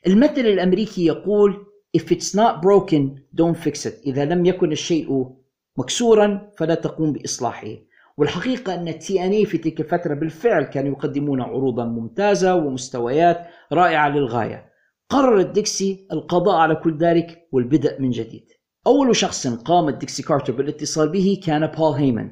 [0.07, 3.95] المثل الأمريكي يقول If it's not broken don't fix it.
[4.07, 5.27] إذا لم يكن الشيء
[5.79, 7.69] مكسورا فلا تقوم بإصلاحه.
[8.17, 14.71] والحقيقة أن TNA في تلك الفترة بالفعل كانوا يقدمون عروضا ممتازة ومستويات رائعة للغاية.
[15.09, 18.47] قررت ديكسي القضاء على كل ذلك والبدء من جديد.
[18.87, 22.31] أول شخص قامت ديكسي كارتر بالاتصال به كان بول هيمن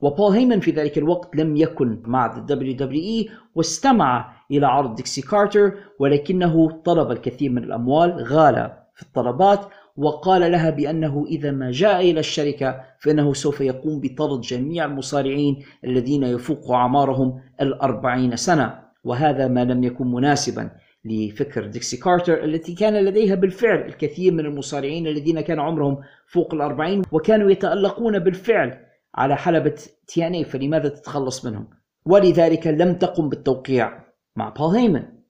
[0.00, 5.74] وبول هيمن في ذلك الوقت لم يكن مع ال WWE واستمع إلى عرض ديكسي كارتر
[6.00, 8.81] ولكنه طلب الكثير من الأموال غالى.
[8.94, 9.66] في الطلبات
[9.96, 16.22] وقال لها بأنه إذا ما جاء إلى الشركة فإنه سوف يقوم بطرد جميع المصارعين الذين
[16.22, 18.82] يفوق أعمارهم الأربعين سنة.
[19.04, 20.70] وهذا ما لم يكن مناسبا
[21.04, 27.02] لفكر ديكسي كارتر التي كان لديها بالفعل الكثير من المصارعين الذين كان عمرهم فوق الأربعين
[27.12, 28.78] وكانوا يتألقون بالفعل
[29.14, 29.74] على حلبة
[30.06, 31.70] TNA فلماذا تتخلص منهم؟
[32.06, 34.04] ولذلك لم تقم بالتوقيع
[34.36, 35.21] مع بول هيمن.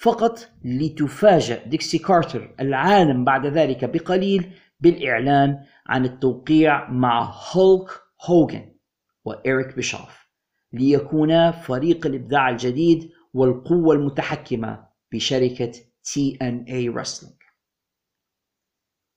[0.00, 7.90] فقط لتفاجأ ديكسي كارتر العالم بعد ذلك بقليل بالإعلان عن التوقيع مع هولك
[8.26, 8.74] هوغن
[9.24, 10.28] وإيريك بيشوف
[10.72, 15.72] ليكونا فريق الإبداع الجديد والقوة المتحكمة بشركة
[16.04, 17.38] TNA Wrestling.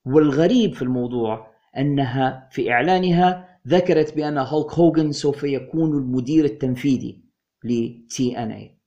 [0.05, 7.23] والغريب في الموضوع أنها في إعلانها ذكرت بأن هولك هوغن سوف يكون المدير التنفيذي
[7.63, 8.80] ل TNA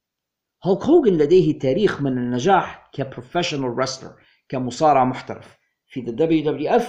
[0.64, 4.12] هولك هوغن لديه تاريخ من النجاح كبروفيشنال رسلر
[4.48, 6.82] كمصارع محترف في WWE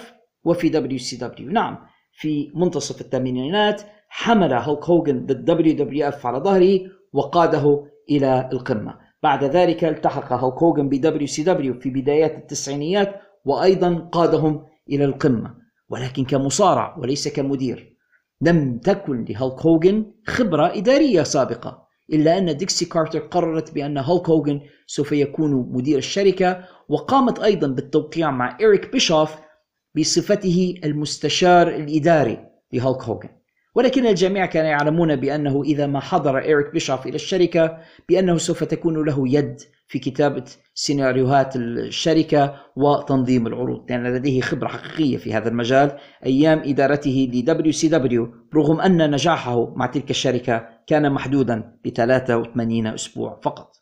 [0.43, 1.77] وفي WCW نعم
[2.11, 6.79] في منتصف الثمانينات حمل هولك هوغن ضد WWF على ظهره
[7.13, 8.97] وقاده إلى القمة.
[9.23, 15.55] بعد ذلك التحق هولك هوغن ب WCW في بدايات التسعينيات وأيضا قادهم إلى القمة.
[15.89, 17.97] ولكن كمصارع وليس كمدير
[18.41, 21.84] لم تكن لهولك هوغن خبرة إدارية سابقة.
[22.13, 28.31] إلا أن ديكسي كارتر قررت بأن هولك هوغن سوف يكون مدير الشركة وقامت أيضا بالتوقيع
[28.31, 29.35] مع إيريك بيشوف
[29.95, 33.29] بصفته المستشار الإداري لهولك هوغن.
[33.75, 37.77] ولكن الجميع كانوا يعلمون بأنه إذا ما حضر إيريك بيشوف إلى الشركة
[38.09, 43.91] بأنه سوف تكون له يد في كتابة سيناريوهات الشركة وتنظيم العروض.
[43.91, 45.97] لأن لديه خبرة حقيقية في هذا المجال.
[46.25, 53.39] أيام إدارته ل WCW رغم أن نجاحه مع تلك الشركة كان محدودا ب 83 أسبوع
[53.43, 53.75] فقط.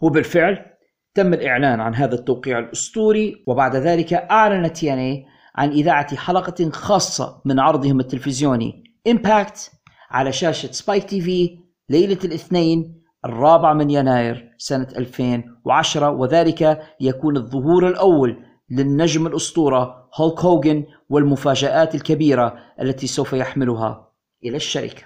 [0.00, 0.66] وبالفعل
[1.14, 7.60] تم الإعلان عن هذا التوقيع الأسطوري وبعد ذلك أعلن تياني عن إذاعة حلقة خاصة من
[7.60, 9.70] عرضهم التلفزيوني Impact
[10.10, 11.58] على شاشة Spike TV
[11.88, 20.84] ليلة الاثنين الرابع من يناير سنة 2010 وذلك ليكون الظهور الأول للنجم الأسطورة هولك هوغن
[21.08, 24.12] والمفاجآت الكبيرة التي سوف يحملها
[24.44, 25.02] إلى الشركة.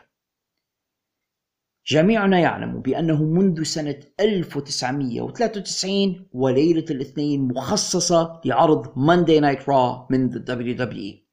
[1.86, 11.24] جميعنا يعلم بأنه منذ سنة 1993 وليلة الاثنين مخصصة لعرض Monday Night Raw من WWE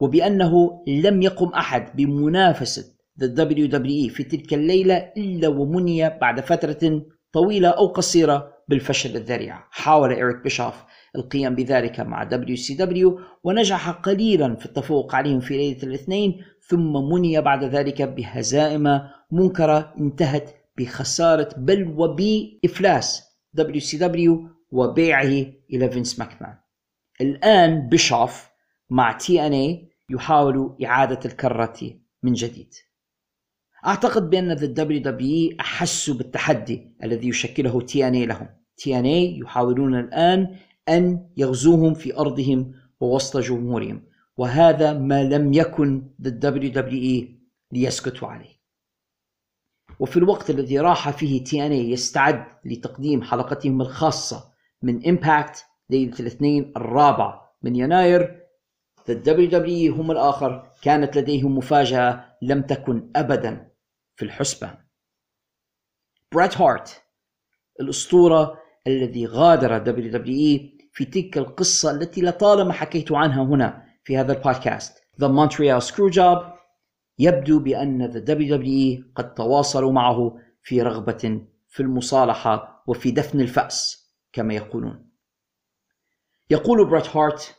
[0.00, 7.68] وبأنه لم يقم أحد بمنافسة the WWE في تلك الليلة إلا ومني بعد فترة طويلة
[7.68, 9.64] أو قصيرة بالفشل الذريع.
[9.70, 10.84] حاول إيريك بيشوف
[11.16, 17.64] القيام بذلك مع WCW ونجح قليلا في التفوق عليهم في ليلة الاثنين ثم مني بعد
[17.64, 19.00] ذلك بهزائم
[19.32, 23.22] منكرة انتهت بخسارة بل وبإفلاس
[23.60, 24.30] WCW
[24.70, 26.54] وبيعه إلى فينس ماكمان.
[27.20, 28.48] الآن بيشوف
[28.90, 31.74] مع TNA يحاول إعادة الكرة
[32.22, 32.74] من جديد.
[33.86, 38.48] أعتقد بأن the WWE أحسوا بالتحدي الذي يشكله TNA لهم.
[38.76, 40.56] TNA يحاولون الآن
[40.88, 44.02] أن يغزوهم في أرضهم ووسط جمهورهم
[44.36, 47.24] وهذا ما لم يكن the WWE
[47.72, 48.54] ليسكتوا عليه.
[50.00, 54.44] وفي الوقت الذي راح فيه TNA يستعد لتقديم حلقتهم الخاصة
[54.82, 58.40] من Impact ليلة الاثنين الرابع من يناير
[59.10, 63.73] the WWE هم الآخر كانت لديهم مفاجأة لم تكن أبدا.
[64.16, 64.76] في الحسبان
[66.32, 67.02] بريت هارت
[67.80, 74.98] الأسطورة الذي غادر WWE في تلك القصة التي لطالما حكيت عنها هنا في هذا البودكاست.
[74.98, 76.54] The Montreal Screwjob
[77.18, 84.54] يبدو بأن the WWE قد تواصلوا معه في رغبة في المصالحة وفي دفن الفأس كما
[84.54, 85.10] يقولون.
[86.50, 87.54] يقول بريت هارت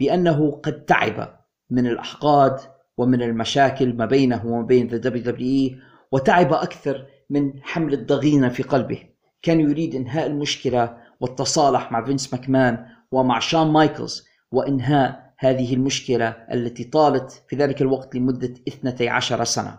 [0.00, 2.60] بأنه قد تعب من الأحقاد
[2.96, 9.02] ومن المشاكل ما بينه وما بين the WWE وتعب أكثر من حمل الضغينة في قلبه.
[9.42, 16.84] كان يريد إنهاء المشكلة والتصالح مع فينس ماكمان ومع شان مايكلز وإنهاء هذه المشكلة التي
[16.84, 19.78] طالت في ذلك الوقت لمدة 12 سنة.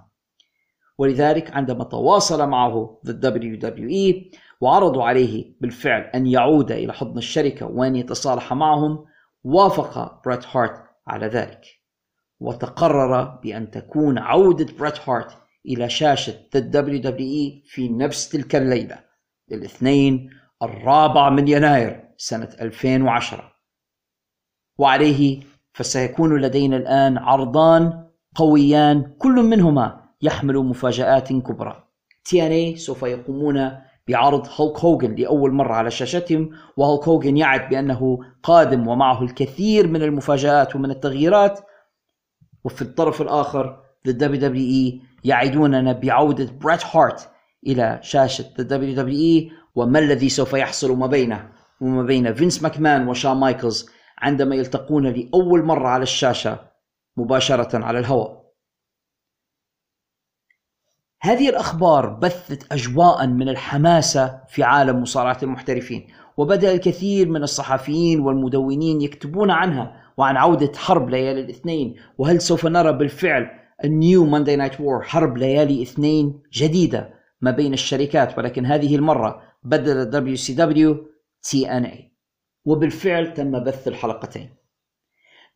[0.97, 7.95] ولذلك عندما تواصل معه the WWE وعرضوا عليه بالفعل أن يعود إلى حضن الشركة وأن
[7.95, 9.05] يتصالح معهم
[9.43, 11.61] وافق بريت هارت على ذلك.
[12.39, 18.99] وتقرر بأن تكون عودة بريت هارت إلى شاشة the WWE في نفس تلك الليلة
[19.51, 20.29] الاثنين
[20.63, 23.51] الرابع من يناير سنة 2010
[24.77, 25.41] وعليه
[25.73, 31.83] فسيكون لدينا الآن عرضان قويان كل منهما يحمل مفاجآت كبرى.
[32.29, 33.71] TNA سوف يقومون
[34.07, 40.01] بعرض هولك هوجن لأول مرة على شاشتهم وهولك هوجن يعد بأنه قادم ومعه الكثير من
[40.01, 41.59] المفاجآت ومن التغييرات.
[42.63, 47.29] وفي الطرف الآخر The WWE يعدوننا بعودة بريت هارت
[47.67, 51.49] إلى شاشة The WWE وما الذي سوف يحصل ما بينه
[51.81, 56.59] وما بين فينس ماكمان وشان مايكلز عندما يلتقون لأول مرة على الشاشة
[57.17, 58.41] مباشرة على الهواء.
[61.21, 66.07] هذه الأخبار بثت أجواء من الحماسة في عالم مصارعة المحترفين
[66.37, 72.93] وبدأ الكثير من الصحفيين والمدونين يكتبون عنها وعن عودة حرب ليالي الاثنين وهل سوف نرى
[72.93, 78.95] بالفعل ال new Monday Night War حرب ليالي اثنين جديدة ما بين الشركات ولكن هذه
[78.95, 81.05] المرة بدل دبليو سي دبليو
[81.43, 82.11] تي ان اي
[82.65, 84.49] وبالفعل تم بث الحلقتين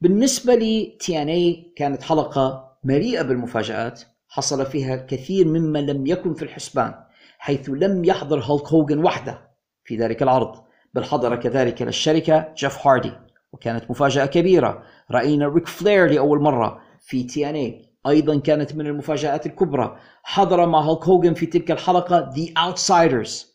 [0.02, 6.94] بالنسبة ل TNA كانت حلقة مليئة بالمفاجآت حصل فيها الكثير مما لم يكن في الحسبان
[7.38, 9.52] حيث لم يحضر هولك هوجن وحده
[9.84, 13.12] في ذلك العرض بل حضر كذلك للشركة جيف هاردي
[13.54, 19.98] وكانت مفاجأة كبيرة رأينا ريك فلير لأول مرة في TNA أيضا كانت من المفاجآت الكبرى.
[20.24, 23.46] حضر مع هولك هوجن في تلك الحلقة The Outsiders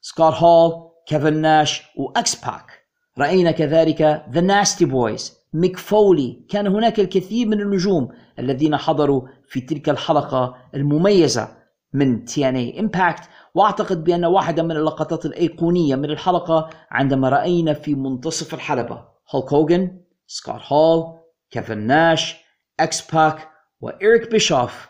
[0.00, 2.80] سكوت هول كيفن ناش وأكس باك.
[3.18, 5.32] رأينا كذلك The Nasty Boys.
[5.54, 8.08] ميك فولي كان هناك الكثير من النجوم
[8.38, 11.48] الذين حضروا في تلك الحلقة المميزة
[11.92, 13.24] من TNA Impact.
[13.54, 19.04] وأعتقد بأن واحدة من اللقطات الأيقونية من الحلقة عندما رأينا في منتصف الحلبة.
[19.34, 21.18] هولك هوجن سكوت هول
[21.50, 22.36] كيفن ناش
[22.80, 23.49] أكس باك
[23.80, 24.88] وإيريك بيشوف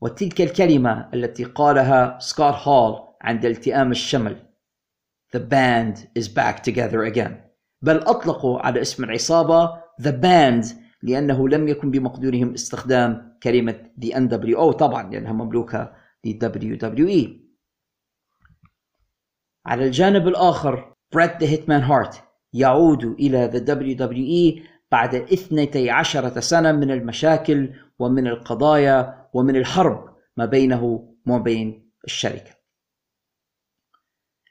[0.00, 4.36] وتلك الكلمة التي قالها سكوت هول عند التئام الشمل.
[5.36, 7.50] The band is back together again.
[7.82, 10.66] بل أطلقوا على اسم العصابة The Band
[11.02, 15.92] لأنه لم يكن بمقدورهم استخدام كلمة The NWO طبعا لأنها مملوكة
[16.24, 17.28] ل WWE
[19.66, 26.90] على الجانب الآخر بريت The Hitman هارت يعود إلى The WWE بعد 12 سنة من
[26.90, 27.70] المشاكل
[28.00, 32.50] ومن القضايا ومن الحرب ما بينه وما بين الشركة.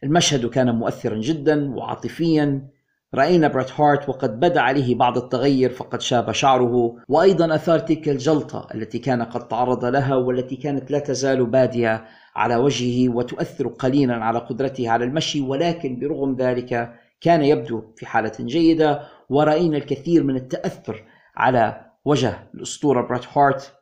[0.03, 2.69] المشهد كان مؤثرا جدا وعاطفيا.
[3.15, 6.95] رأينا بريت هارت وقد بدا عليه بعض التغير فقد شاب شعره.
[7.07, 12.05] وأيضا آثار تلك الجلطة التي كان قد تعرض لها والتي كانت لا تزال بادية
[12.35, 15.41] على وجهه وتؤثر قليلا على قدرته على المشي.
[15.41, 19.01] ولكن برغم ذلك كان يبدو في حالة جيدة.
[19.29, 21.03] ورأينا الكثير من التأثر
[21.35, 23.73] على وجه الأسطورة بريت هارت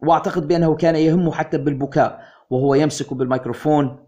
[0.00, 2.20] وأعتقد بأنه كان يهم حتى بالبكاء
[2.50, 4.06] وهو يمسك بالميكروفون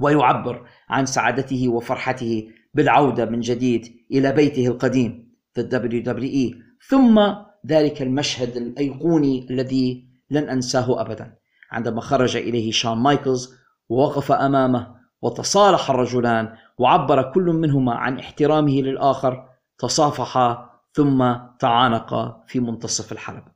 [0.00, 7.20] ويعبر عن سعادته وفرحته بالعودة من جديد إلى بيته القديم في WWE ثم
[7.66, 11.36] ذلك المشهد الأيقوني الذي لن أنساه أبدا.
[11.70, 13.54] عندما خرج إليه شون مايكلز
[13.88, 19.48] ووقف أمامه وتصالح الرجلان وعبر كل منهما عن احترامه للآخر
[19.78, 23.52] تصافحا ثم تعانقا في منتصف الحلبة.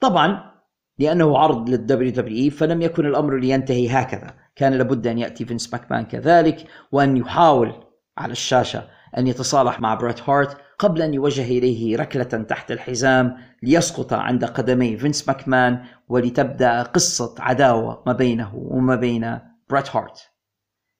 [0.00, 0.54] طبعا
[0.98, 4.34] لأنه عرض لل WWE فلم يكن الأمر لينتهي هكذا.
[4.56, 7.72] كان لابد أن يأتي فينس ماكمان كذلك وأن يحاول
[8.18, 8.88] على الشاشة
[9.18, 14.96] أن يتصالح مع بريت هارت قبل أن يوجه إليه ركلة تحت الحزام ليسقط عند قدمي
[14.96, 19.38] فينس ماكمان ولتبدأ قصة عداوة ما بينه وما بين
[19.70, 20.30] بريت هارت.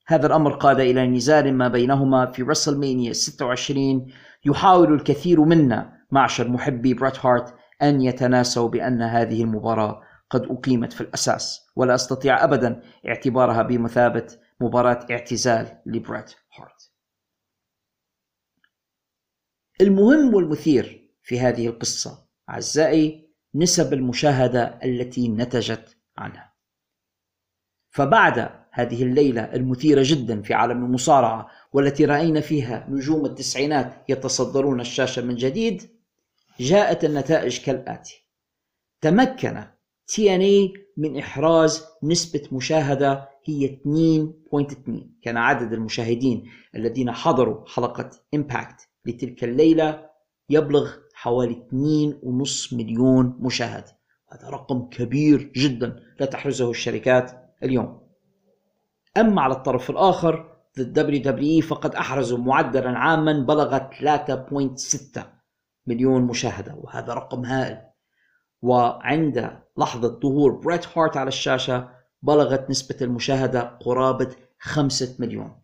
[0.09, 4.07] هذا الأمر قاد إلى نزال ما بينهما في WrestleMania 26
[4.45, 11.01] يحاول الكثير منا معشر محبي بريت هارت أن يتناسوا بأن هذه المباراة قد أقيمت في
[11.01, 14.27] الأساس ولا أستطيع أبدا اعتبارها بمثابة
[14.61, 16.93] مباراة اعتزال لبريت هارت.
[19.81, 26.55] المهم والمثير في هذه القصة أعزائي نسب المشاهدة التي نتجت عنها.
[27.91, 35.23] فبعد هذه الليلة المثيرة جدا في عالم المصارعة والتي رأينا فيها نجوم التسعينات يتصدرون الشاشة
[35.23, 35.83] من جديد
[36.61, 38.25] جاءت النتائج كالآتي.
[39.01, 39.65] تمكن
[40.07, 44.91] TNA من إحراز نسبة مشاهدة هي 2.2
[45.23, 50.09] كان عدد المشاهدين الذين حضروا حلقة Impact لتلك الليلة
[50.51, 53.85] يبلغ حوالي 2.5 مليون مشاهد.
[54.33, 58.08] هذا رقم كبير جدا لا تحرزه الشركات اليوم.
[59.19, 65.21] أما على الطرف الآخر WWE فقد أحرزوا معدلا عاما بلغ 3.6
[65.87, 67.79] مليون مشاهدة وهذا رقم هائل.
[68.63, 71.89] وعند لحظة ظهور بريت هارت على الشاشة
[72.23, 75.63] بلغت نسبة المشاهدة قرابة خمسة مليون.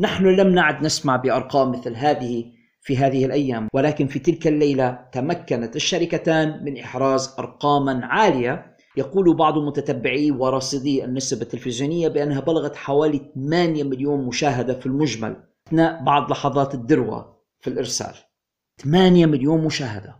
[0.00, 5.76] نحن لم نعد نسمع بأرقام مثل هذه في هذه الأيام ولكن في تلك الليلة تمكنت
[5.76, 13.84] الشركتان من إحراز أرقاما عالية يقول بعض متتبعي وراصدي النسب التلفزيونية بأنها بلغت حوالي 8
[13.84, 15.36] مليون مشاهدة في المجمل
[15.68, 18.14] أثناء بعض لحظات الذروة في الإرسال.
[18.82, 20.16] 8 مليون مشاهدة.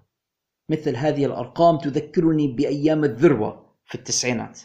[0.70, 4.60] مثل هذه الأرقام تذكرني بأيام الذروة في التسعينات.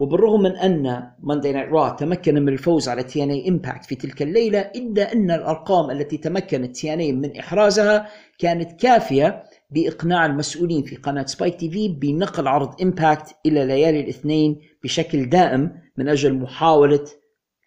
[0.00, 4.60] وبالرغم من أن Monday Night Raw تمكن من الفوز على TNA Impact في تلك الليلة
[4.60, 11.60] إلا أن الأرقام التي تمكنت TNA من إحرازها كانت كافية لإقناع المسؤولين في قناة Spike
[11.60, 17.04] TV بنقل عرض Impact إلى ليالي الاثنين بشكل دائم من أجل محاولة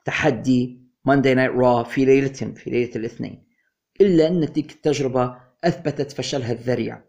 [0.06, 3.44] تحدي Monday Night Raw في ليلتهم في ليلة الاثنين.
[4.02, 7.02] إلا أن تلك التجربة أثبتت فشلها الذريع.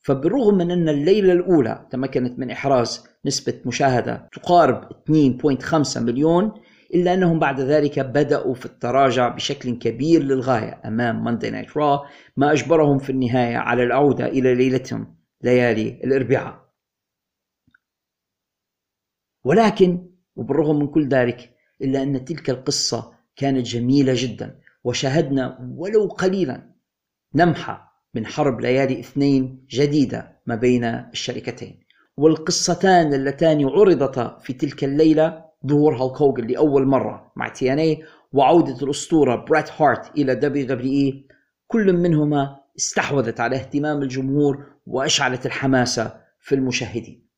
[0.00, 6.52] فبالرغم من أن الليلة الأولى تمكنت من إحراز نسبة مشاهدة تقارب 2.5 مليون
[6.94, 12.02] إلا أنهم بعد ذلك بدأوا في التراجع بشكل كبير للغاية أمام Monday Night Raw
[12.36, 16.64] ما أجبرهم في النهاية على العودة إلى ليلتهم ليالي الأربعاء.
[19.44, 21.50] ولكن وبالرغم من كل ذلك
[21.82, 26.70] إلا أن تلك القصة كانت جميلة جدا وشاهدنا ولو قليلا
[27.34, 31.80] لمحة من حرب ليالي اثنين جديدة ما بين الشركتين.
[32.16, 39.36] والقصتان اللتان عرضتا في تلك الليلة ظهور هالك هوجن لأول مرة مع TNA وعودة الأسطورة
[39.36, 41.26] بريت هارت إلى WWE.
[41.66, 47.28] كل منهما استحوذت على اهتمام الجمهور وأشعلت الحماسة في المشاهدين.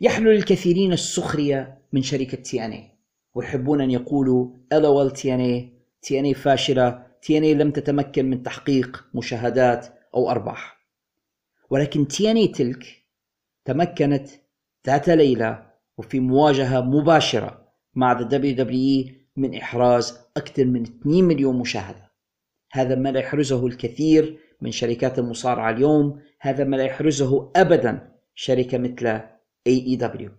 [0.00, 2.98] يحلو للكثيرين السخرية من شركة TNA
[3.34, 5.72] ويحبون أن يقولوا LOL TNA
[6.02, 10.86] تي إن اي فاشلة تي إن اي لم تتمكن من تحقيق مشاهدات أو أرباح.
[11.70, 13.02] ولكن تي إن اي تلك
[13.64, 14.28] تمكنت
[14.86, 15.71] ذات ليلة
[16.02, 19.04] وفي مواجهة مباشرة مع WWE
[19.36, 22.12] من إحراز أكثر من 2 مليون مشاهدة.
[22.72, 28.78] هذا ما لا يحرزه الكثير من شركات المصارعة اليوم هذا ما لا يحرزه أبدا شركة
[28.78, 29.20] مثل
[29.68, 30.30] AEW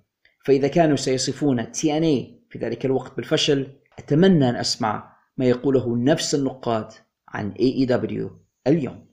[0.45, 2.15] فإذا كانوا سيصفون TNA
[2.49, 3.67] في ذلك الوقت بالفشل
[3.99, 6.91] أتمنى أن أسمع ما يقوله نفس النقاد
[7.27, 8.31] عن AEW
[8.67, 9.12] اليوم.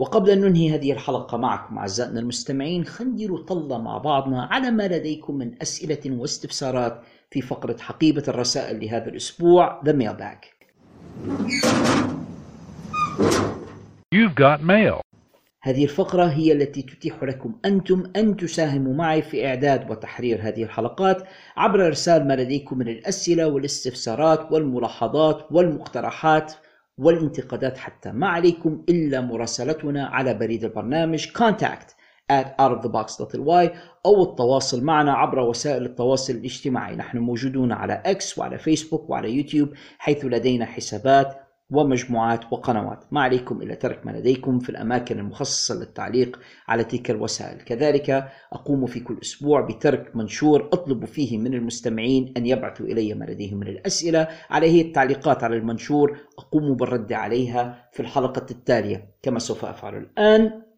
[0.00, 5.34] وقبل أن ننهي هذه الحلقة معكم أعزائنا المستمعين خلينا طلة مع بعضنا على ما لديكم
[5.34, 10.46] من أسئلة واستفسارات في فقرة حقيبة الرسائل لهذا الأسبوع The Mailbag
[14.14, 15.00] You've got mail.
[15.62, 21.22] هذه الفقرة هي التي تتيح لكم أنتم أن تساهموا معي في إعداد وتحرير هذه الحلقات
[21.56, 26.52] عبر إرسال ما لديكم من الأسئلة والاستفسارات والملاحظات والمقترحات
[27.00, 28.12] والانتقادات حتى.
[28.12, 31.26] ما عليكم إلا مراسلتنا على بريد البرنامج.
[31.26, 31.94] contact
[32.32, 33.68] at outofthebox.ly
[34.06, 36.96] أو التواصل معنا عبر وسائل التواصل الاجتماعي.
[36.96, 39.68] نحن موجودون على X وعلى فيسبوك وعلى يوتيوب
[39.98, 41.39] حيث لدينا حسابات
[41.70, 43.04] ومجموعات وقنوات.
[43.10, 47.62] ما عليكم إلا ترك ما لديكم في الأماكن المخصصة للتعليق على تلك الوسائل.
[47.62, 53.24] كذلك أقوم في كل أسبوع بترك منشور أطلب فيه من المستمعين أن يبعثوا إلي ما
[53.24, 54.28] لديهم من الأسئلة.
[54.50, 59.14] عليه التعليقات على المنشور أقوم بالرد عليها في الحلقة التالية.
[59.22, 60.69] كما سوف أفعل الآن.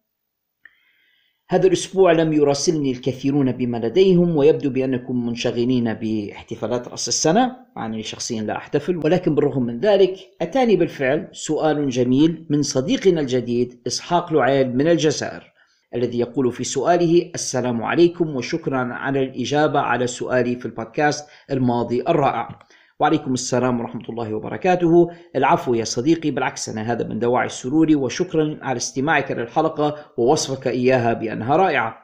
[1.52, 7.56] هذا الأسبوع لم يراسلني الكثيرون بما لديهم ويبدو بأنكم منشغلين باحتفالات رأس السنة.
[7.76, 13.80] عني شخصيا لا أحتفل ولكن بالرغم من ذلك أتاني بالفعل سؤال جميل من صديقنا الجديد
[13.86, 15.52] إسحاق لعيل من الجزائر
[15.94, 22.58] الذي يقول في سؤاله السلام عليكم وشكرا على الإجابة على سؤالي في البودكاست الماضي الرائع.
[23.02, 25.10] وعليكم السلام ورحمة الله وبركاته.
[25.36, 31.12] العفو يا صديقي بالعكس أنا هذا من دواعي سروري وشكرا على استماعك للحلقة ووصفك إياها
[31.12, 31.96] بأنها رائعة.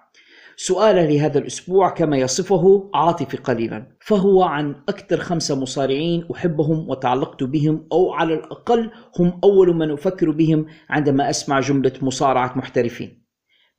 [0.57, 7.89] سؤاله لهذا الأسبوع كما يصفه عاطفي قليلا فهو عن أكثر خمسة مصارعين أحبهم وتعلقت بهم
[7.93, 13.25] أو على الأقل هم أول من أفكر بهم عندما أسمع جملة مصارعة محترفين.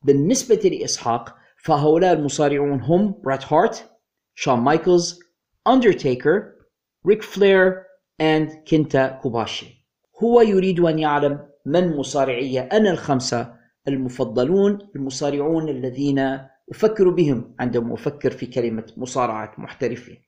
[0.04, 3.90] بالنسبة لإسحاق فهؤلاء المصارعون هم بريت هارت
[4.36, 5.20] شون مايكلز
[5.68, 6.59] أندرتيكر
[7.08, 7.84] ريك فلير
[8.22, 9.86] and كينتا كوباشي
[10.24, 13.56] هو يريد أن يعلم من مصارعي أنا الخمسة
[13.88, 16.40] المفضلون المصارعون الذين
[16.72, 20.22] أفكر بهم عندما أفكر في كلمة مصارعة محترفين.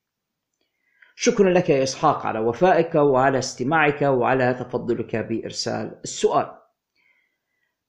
[1.15, 6.51] شكرا لك يا إسحاق على وفائك وعلى استماعك وعلى تفضلك بإرسال السؤال.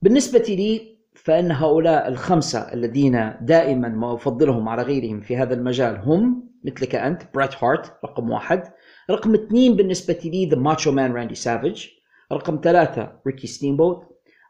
[0.03, 6.52] بالنسبة لي فإن هؤلاء الخمسة الذين دائما ما أفضلهم على غيرهم في هذا المجال هم
[6.65, 8.73] مثلك أنت بريت هارت رقم واحد.
[9.11, 11.87] رقم اثنين بالنسبة لي The Macho Man راندي سافيج
[12.33, 14.07] رقم ثلاثة ريكي ستيمبوت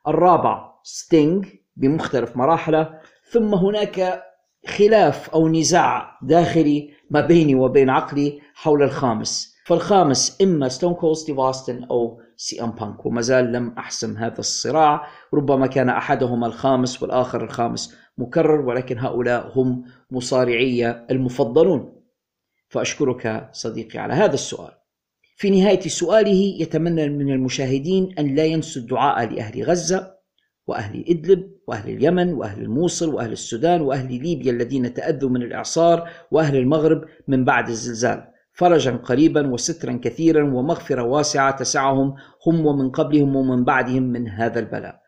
[0.09, 2.99] الرابع ستينج بمختلف مراحله.
[3.31, 4.23] ثم هناك
[4.67, 9.53] خلاف أو نزاع داخلي ما بيني وبين عقلي حول الخامس.
[9.67, 14.39] فالخامس إما ستون كولد ستيف أوستن أو سي ام بانك وما زال لم أحسم هذا
[14.39, 15.07] الصراع.
[15.35, 22.02] ربما كان أحدهما الخامس والآخر الخامس مكرر ولكن هؤلاء هم مصارعي المفضلون.
[22.73, 24.71] فأشكرك صديقي على هذا السؤال
[25.37, 30.15] في نهاية سؤاله يتمنى من المشاهدين أن لا ينسوا الدعاء لأهل غزة
[30.67, 36.57] وأهل إدلب وأهل اليمن وأهل الموصل وأهل السودان وأهل ليبيا الذين تأذوا من الإعصار وأهل
[36.57, 42.15] المغرب من بعد الزلزال فرجا قريبا وسترا كثيرا ومغفرة واسعة تسعهم
[42.47, 45.02] هم ومن قبلهم ومن بعدهم من هذا البلاء.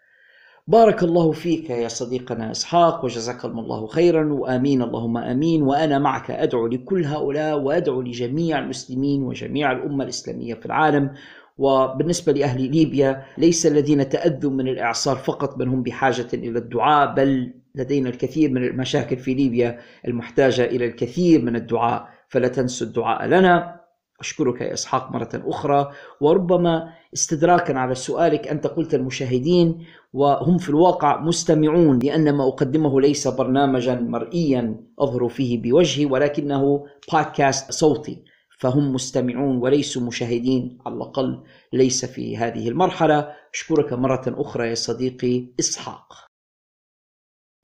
[0.67, 4.83] بارك الله فيك يا صديقنا إسحاق وجزاكم الله خيرا وآمين.
[4.83, 5.63] اللهم آمين.
[5.63, 11.11] وأنا معك أدعو لكل هؤلاء وأدعو لجميع المسلمين وجميع الأمة الإسلامية في العالم.
[11.59, 17.55] وبالنسبة لأهل ليبيا ليس الذين تأذوا من الإعصار فقط من هم بحاجة إلى الدعاء بل
[17.75, 19.79] لدينا الكثير من المشاكل في ليبيا
[20.09, 22.09] المحتاجة إلى الكثير من الدعاء.
[22.29, 23.84] فلا تنسوا الدعاء لنا.
[24.21, 31.21] أشكرك يا إسحاق مرة أخرى وربما استدراكا على سؤالك أنت قلت المشاهدين وهم في الواقع
[31.21, 38.25] مستمعون لأن ما أقدمه ليس برنامجا مرئيا أظهر فيه بوجهي ولكنه بودكاست صوتي
[38.59, 41.43] فهم مستمعون وليسوا مشاهدين على الأقل
[41.73, 43.33] ليس في هذه المرحلة.
[43.55, 46.24] أشكرك مرة أخرى يا صديقي إسحاق.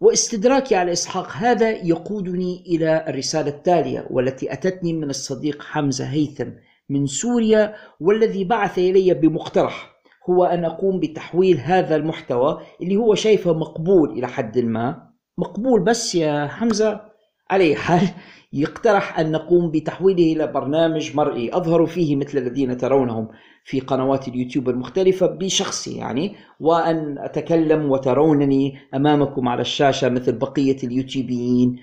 [0.00, 6.48] واستدراكي على إسحاق هذا يقودني إلى الرسالة التالية والتي أتتني من الصديق حمزة هيثم
[6.88, 9.90] من سوريا والذي بعث إلي بمقترح
[10.30, 15.10] هو أن أقوم بتحويل هذا المحتوى اللي هو شايفه مقبول إلى حد ما.
[15.38, 17.09] مقبول بس يا حمزة؟
[17.50, 18.08] على حال
[18.52, 21.56] يقترح أن نقوم بتحويله إلى برنامج مرئي.
[21.56, 23.28] أظهر فيه مثل الذين ترونهم
[23.64, 31.80] في قنوات اليوتيوب المختلفة بشخصي يعني وأن أتكلم وترونني أمامكم على الشاشة مثل بقية اليوتيوبيين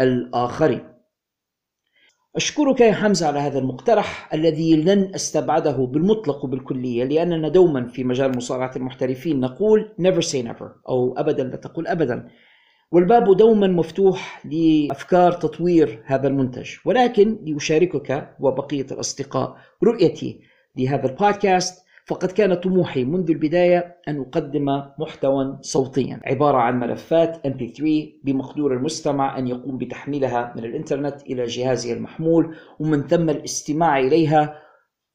[0.00, 0.80] الآخرين.
[2.36, 8.36] أشكرك يا حمزة على هذا المقترح الذي لن أستبعده بالمطلق وبالكلية لأننا دوما في مجال
[8.36, 12.28] مصارعة المحترفين نقول never say never أو أبدا لا تقول أبدا.
[12.92, 16.70] والباب دوما مفتوح لأفكار تطوير هذا المنتج.
[16.84, 20.40] ولكن لأشاركك وبقية الأصدقاء رؤيتي
[20.76, 26.20] لهذا البودكاست فقد كان طموحي منذ البداية أن أقدم محتوى صوتيا.
[26.24, 27.82] عبارة عن ملفات MP3
[28.24, 34.62] بمقدور المستمع أن يقوم بتحميلها من الإنترنت إلى جهازه المحمول ومن ثم الاستماع إليها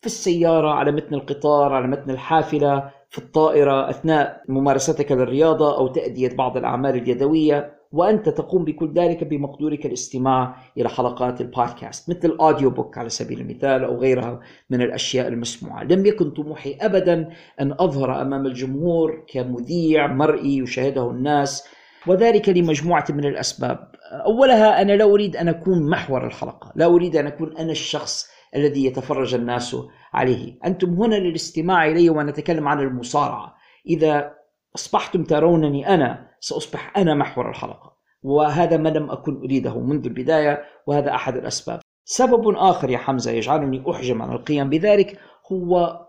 [0.02, 6.30] في السيارة على متن القطار على متن الحافلة في الطائرة أثناء ممارستك للرياضة أو تأدية
[6.36, 12.98] بعض الأعمال اليدوية وأنت تقوم بكل ذلك بمقدورك الاستماع إلى حلقات البودكاست مثل الأوديو بوك
[12.98, 15.84] على سبيل المثال أو غيرها من الأشياء المسموعة.
[15.84, 17.30] لم يكن طموحي أبدا
[17.62, 21.68] أن أظهر أمام الجمهور كمذيع مرئي يشاهده الناس
[22.08, 23.92] وذلك لمجموعة من الأسباب.
[24.26, 28.86] أولها أنا لا أريد أن أكون محور الحلقة لا أريد أن أكون أنا الشخص الذي
[28.86, 29.78] يتفرج الناس
[30.14, 30.60] عليه.
[30.66, 33.56] أنتم هنا للاستماع إلي ونتكلم عن المصارعة.
[33.88, 34.34] إذا
[34.76, 37.94] أصبحتم ترونني أنا سأصبح أنا محور الحلقة.
[38.24, 41.80] وهذا ما لم أكن أريده منذ البداية وهذا أحد الأسباب.
[42.06, 45.20] سبب آخر يا حمزة يجعلني أحجم عن القيام بذلك
[45.52, 46.00] هو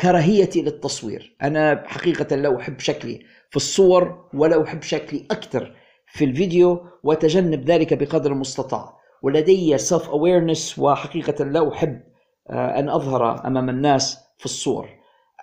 [0.00, 1.36] كراهيتي للتصوير.
[1.42, 5.76] أنا حقيقة لا أحب شكلي في الصور ولا أحب شكلي أكثر
[6.06, 9.03] في الفيديو وأتجنب ذلك بقدر المستطاع.
[9.24, 12.00] ولدي self awareness وحقيقة لا أحب
[12.50, 14.88] آه، أن أظهر أمام الناس في الصور.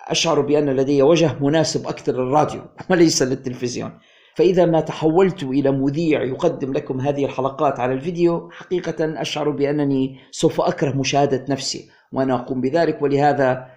[0.08, 3.98] أشعر بأن لدي وجه مناسب أكثر للراديو وليس للتلفزيون.
[4.34, 10.60] فإذا ما تحولت إلى مذيع يقدم لكم هذه الحلقات على الفيديو حقيقة أشعر بأنني سوف
[10.60, 13.68] أكره مشاهدة نفسي وأنا أقوم بذلك ولهذا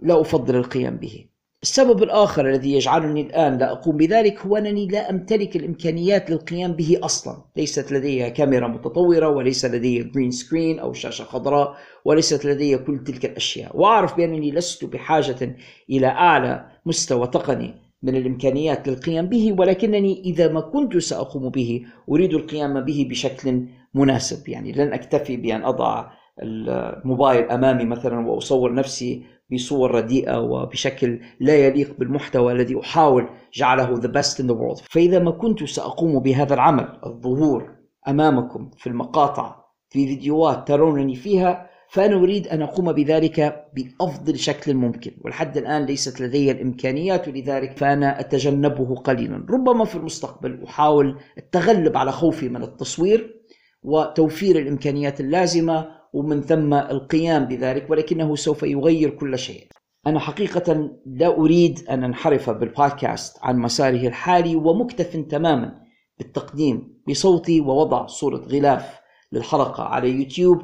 [0.00, 1.26] لا أفضل القيام به.
[1.62, 6.98] السبب الآخر الذي يجعلني الآن لا أقوم بذلك هو أنني لا أمتلك الإمكانيات للقيام به
[7.02, 7.36] أصلا.
[7.56, 13.24] ليست لدي كاميرا متطورة وليس لدي green screen أو شاشة خضراء وليست لدي كل تلك
[13.24, 13.76] الأشياء.
[13.76, 15.56] وأعرف بأنني لست بحاجة
[15.90, 22.34] إلى أعلى مستوى تقني من الإمكانيات للقيام به ولكنني إذا ما كنت سأقوم به أريد
[22.34, 24.48] القيام به بشكل مناسب.
[24.48, 26.10] يعني لن أكتفي بأن أضع
[26.42, 34.08] الموبايل أمامي مثلا وأصور نفسي بصور رديئة وبشكل لا يليق بالمحتوى الذي أحاول جعله the
[34.08, 34.82] best in the world.
[34.90, 37.76] فإذا ما كنت سأقوم بهذا العمل الظهور
[38.08, 45.10] أمامكم في المقاطع في فيديوهات ترونني فيها فأنا أريد أن أقوم بذلك بأفضل شكل ممكن.
[45.24, 49.46] ولحد الآن ليست لدي الإمكانيات لذلك فأنا أتجنبه قليلا.
[49.50, 53.36] ربما في المستقبل أحاول التغلب على خوفي من التصوير
[53.82, 59.66] وتوفير الإمكانيات اللازمة ومن ثم القيام بذلك ولكنه سوف يغير كل شيء.
[60.06, 65.82] أنا حقيقة لا أريد أن أنحرف بالبودكاست عن مساره الحالي ومكتف تماما
[66.18, 69.00] بالتقديم بصوتي ووضع صورة غلاف
[69.32, 70.62] للحلقة على يوتيوب.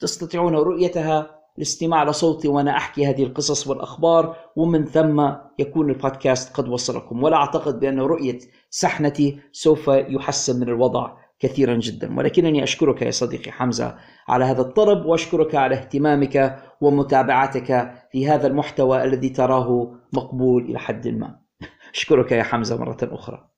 [0.00, 7.22] تستطيعون رؤيتها الاستماع لصوتي وأنا أحكي هذه القصص والأخبار ومن ثم يكون البودكاست قد وصلكم.
[7.22, 8.38] ولا أعتقد بأن رؤية
[8.70, 11.16] سحنتي سوف يحسن من الوضع.
[11.40, 12.18] كثيرا جدا.
[12.18, 13.96] ولكنني أشكرك يا صديقي حمزة
[14.28, 21.08] على هذا الطلب وأشكرك على اهتمامك ومتابعتك في هذا المحتوى الذي تراه مقبول إلى حد
[21.08, 21.40] ما.
[21.94, 23.50] أشكرك يا حمزة مرة أخرى.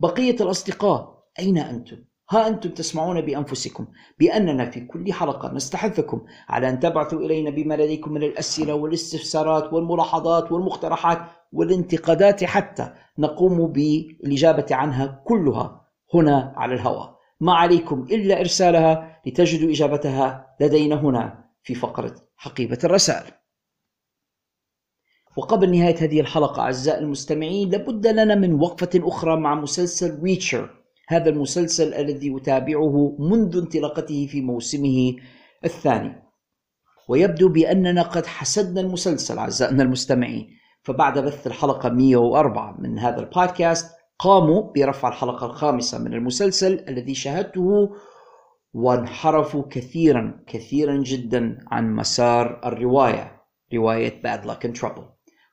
[0.00, 1.96] بقية الأصدقاء أين أنتم؟
[2.30, 3.86] ها أنتم تسمعون بأنفسكم
[4.18, 10.52] بأننا في كل حلقة نستحثكم على أن تبعثوا إلينا بما لديكم من الأسئلة والاستفسارات والملاحظات
[10.52, 11.18] والمقترحات
[11.52, 15.81] والانتقادات حتى نقوم بالإجابة عنها كلها.
[16.14, 17.18] هنا على الهواء.
[17.40, 23.32] ما عليكم إلا إرسالها لتجدوا إجابتها لدينا هنا في فقرة حقيبة الرسائل.
[25.36, 30.70] وقبل نهاية هذه الحلقة أعزائي المستمعين لابد لنا من وقفة أخرى مع مسلسل ريتشر
[31.08, 35.16] هذا المسلسل الذي أتابعه منذ انطلاقته في موسمه
[35.64, 36.22] الثاني.
[37.08, 40.48] ويبدو بأننا قد حسدنا المسلسل أعزائنا المستمعين.
[40.82, 47.90] فبعد بث الحلقة 104 من هذا البودكاست قاموا برفع الحلقة الخامسة من المسلسل الذي شاهدته
[48.74, 53.42] وانحرفوا كثيرا كثيرا جدا عن مسار الرواية
[53.74, 55.02] رواية Bad Luck and Trouble.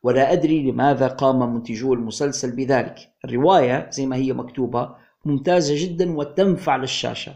[0.04, 2.96] ولا أدري لماذا قام منتجو المسلسل بذلك.
[3.26, 7.34] الرواية زي ما هي مكتوبة ممتازة جدا وتنفع للشاشة.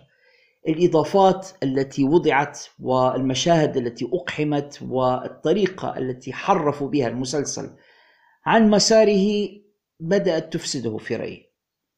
[0.67, 7.69] الإضافات التي وضعت والمشاهد التي أقحمت والطريقة التي حرفوا بها المسلسل
[8.45, 9.62] عن مساره
[9.99, 11.53] بدأت تفسده في رأيي.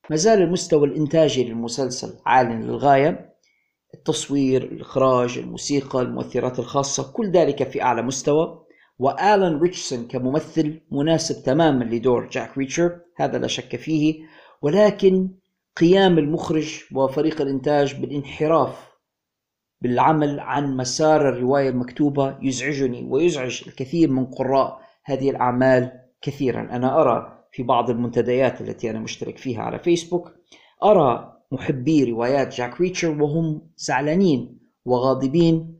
[0.09, 3.35] ما زال المستوى الإنتاجي للمسلسل عال للغاية.
[3.93, 8.65] التصوير الإخراج الموسيقى المؤثرات الخاصة كل ذلك في أعلى مستوى.
[8.99, 14.23] وآلان ريتشسون كممثل مناسب تماما لدور جاك ريتشر هذا لا شك فيه.
[14.61, 15.29] ولكن
[15.77, 18.95] قيام المخرج وفريق الإنتاج بالانحراف
[19.81, 25.91] بالعمل عن مسار الرواية المكتوبة يزعجني ويزعج الكثير من قراء هذه الأعمال
[26.21, 26.61] كثيرا.
[26.61, 30.31] أنا أرى في بعض المنتديات التي أنا مشترك فيها على فيسبوك
[30.83, 35.79] أرى محبي روايات جاك ريتشر وهم زعلانين وغاضبين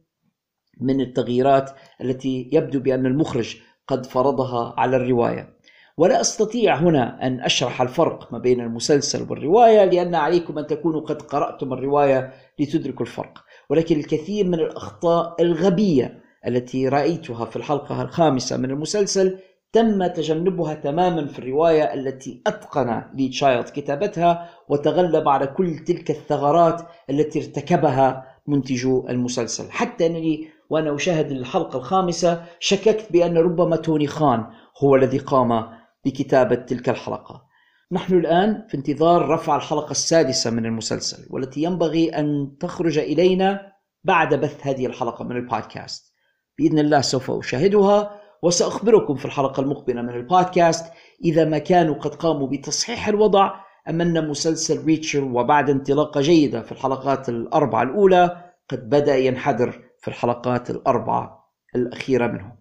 [0.81, 1.71] من التغييرات
[2.01, 3.57] التي يبدو بأن المخرج
[3.87, 5.55] قد فرضها على الرواية.
[5.97, 11.21] ولا أستطيع هنا أن أشرح الفرق ما بين المسلسل والرواية لأن عليكم أن تكونوا قد
[11.21, 13.43] قرأتم الرواية لتدركوا الفرق.
[13.69, 19.39] ولكن الكثير من الأخطاء الغبية التي رأيتها في الحلقة الخامسة من المسلسل
[19.73, 26.81] تم تجنبها تماما في الرواية التي أتقن لي تشايلد كتابتها وتغلب على كل تلك الثغرات
[27.09, 29.71] التي ارتكبها منتجو المسلسل.
[29.71, 34.45] حتى أنني وأنا أشاهد الحلقة الخامسة شككت بأن ربما توني خان
[34.83, 35.67] هو الذي قام
[36.05, 37.45] بكتابة تلك الحلقة.
[37.91, 43.71] نحن الآن في انتظار رفع الحلقة السادسة من المسلسل والتي ينبغي أن تخرج إلينا
[44.03, 46.13] بعد بث هذه الحلقة من البودكاست.
[46.57, 48.24] بإذن الله سوف أشاهدها.
[48.45, 50.85] وسأخبركم في الحلقة المقبلة من البودكاست
[51.23, 53.51] إذا ما كانوا قد قاموا بتصحيح الوضع
[53.89, 60.07] أم أن مسلسل ريتشر وبعد انطلاقة جيدة في الحلقات الأربعة الأولى قد بدأ ينحدر في
[60.07, 62.55] الحلقات الأربعة الأخيرة منه.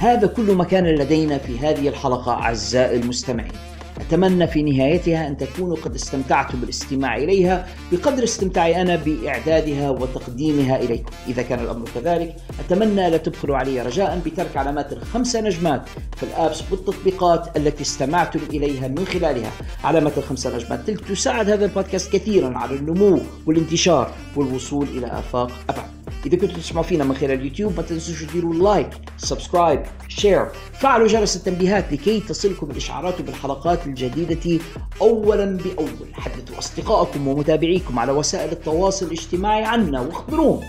[0.00, 3.69] هذا كل ما كان لدينا في هذه الحلقة أعزائي المستمعين.
[4.00, 11.10] أتمنى في نهايتها أن تكونوا قد استمتعتم بالاستماع إليها بقدر استمتاعي أنا بإعدادها وتقديمها إليكم.
[11.28, 15.82] إذا كان الأمر كذلك أتمنى لا تبخلوا علي رجاء بترك علامات الخمسة نجمات
[16.16, 19.50] في الآبس والتطبيقات التي استمعتم إليها من خلالها.
[19.84, 25.99] علامة الخمسة نجمات تلك تساعد هذا البودكاست كثيرا على النمو والانتشار والوصول إلى آفاق أبعد.
[26.26, 30.46] إذا كنتوا تسمعوا فينا من خلال اليوتيوب ما تنسوش تديروا like subscribe share
[30.80, 34.64] فعلوا جرس التنبيهات لكي تصلكم الإشعارات بالحلقات الجديدة
[35.00, 36.14] أولا بأول.
[36.14, 40.60] حدثوا أصدقائكم ومتابعيكم على وسائل التواصل الاجتماعي عنا واخبروهم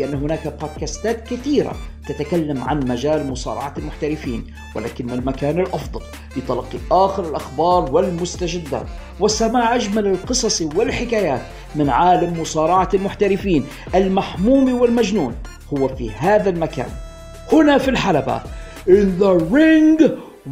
[0.00, 1.76] بأن هناك بودكاستات كثيرة
[2.08, 6.00] تتكلم عن مجال مصارعة المحترفين ولكن المكان الأفضل
[6.36, 8.86] لتلقي آخر الأخبار والمستجدات
[9.20, 11.40] وسماع أجمل القصص والحكايات
[11.74, 15.34] من عالم مصارعة المحترفين المحموم والمجنون
[15.74, 16.88] هو في هذا المكان.
[17.52, 18.40] هنا في الحلبة
[18.86, 19.98] in the ring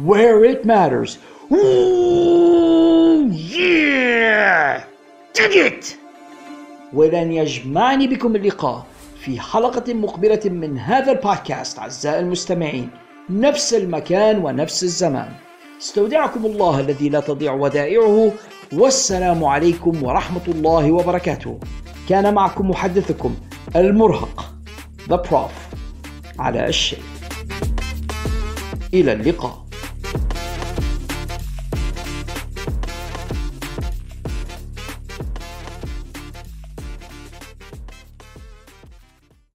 [0.07, 1.17] where it matters.
[1.51, 4.83] Ooh, yeah!
[5.33, 5.95] Dig it!
[6.93, 8.85] ولن يجمعني بكم اللقاء.
[9.19, 12.89] في حلقة مقبلة من هذا البودكاست أعزائي المستمعين.
[13.29, 15.31] نفس المكان ونفس الزمان.
[15.81, 18.31] استودعكم الله الذي لا تضيع ودائعه.
[18.73, 21.59] والسلام عليكم ورحمة الله وبركاته.
[22.09, 23.35] كان معكم محدثكم
[23.75, 24.53] المرهق
[25.09, 25.75] The Prof.
[26.39, 26.99] على الشيء.
[28.93, 29.65] إلى اللقاء.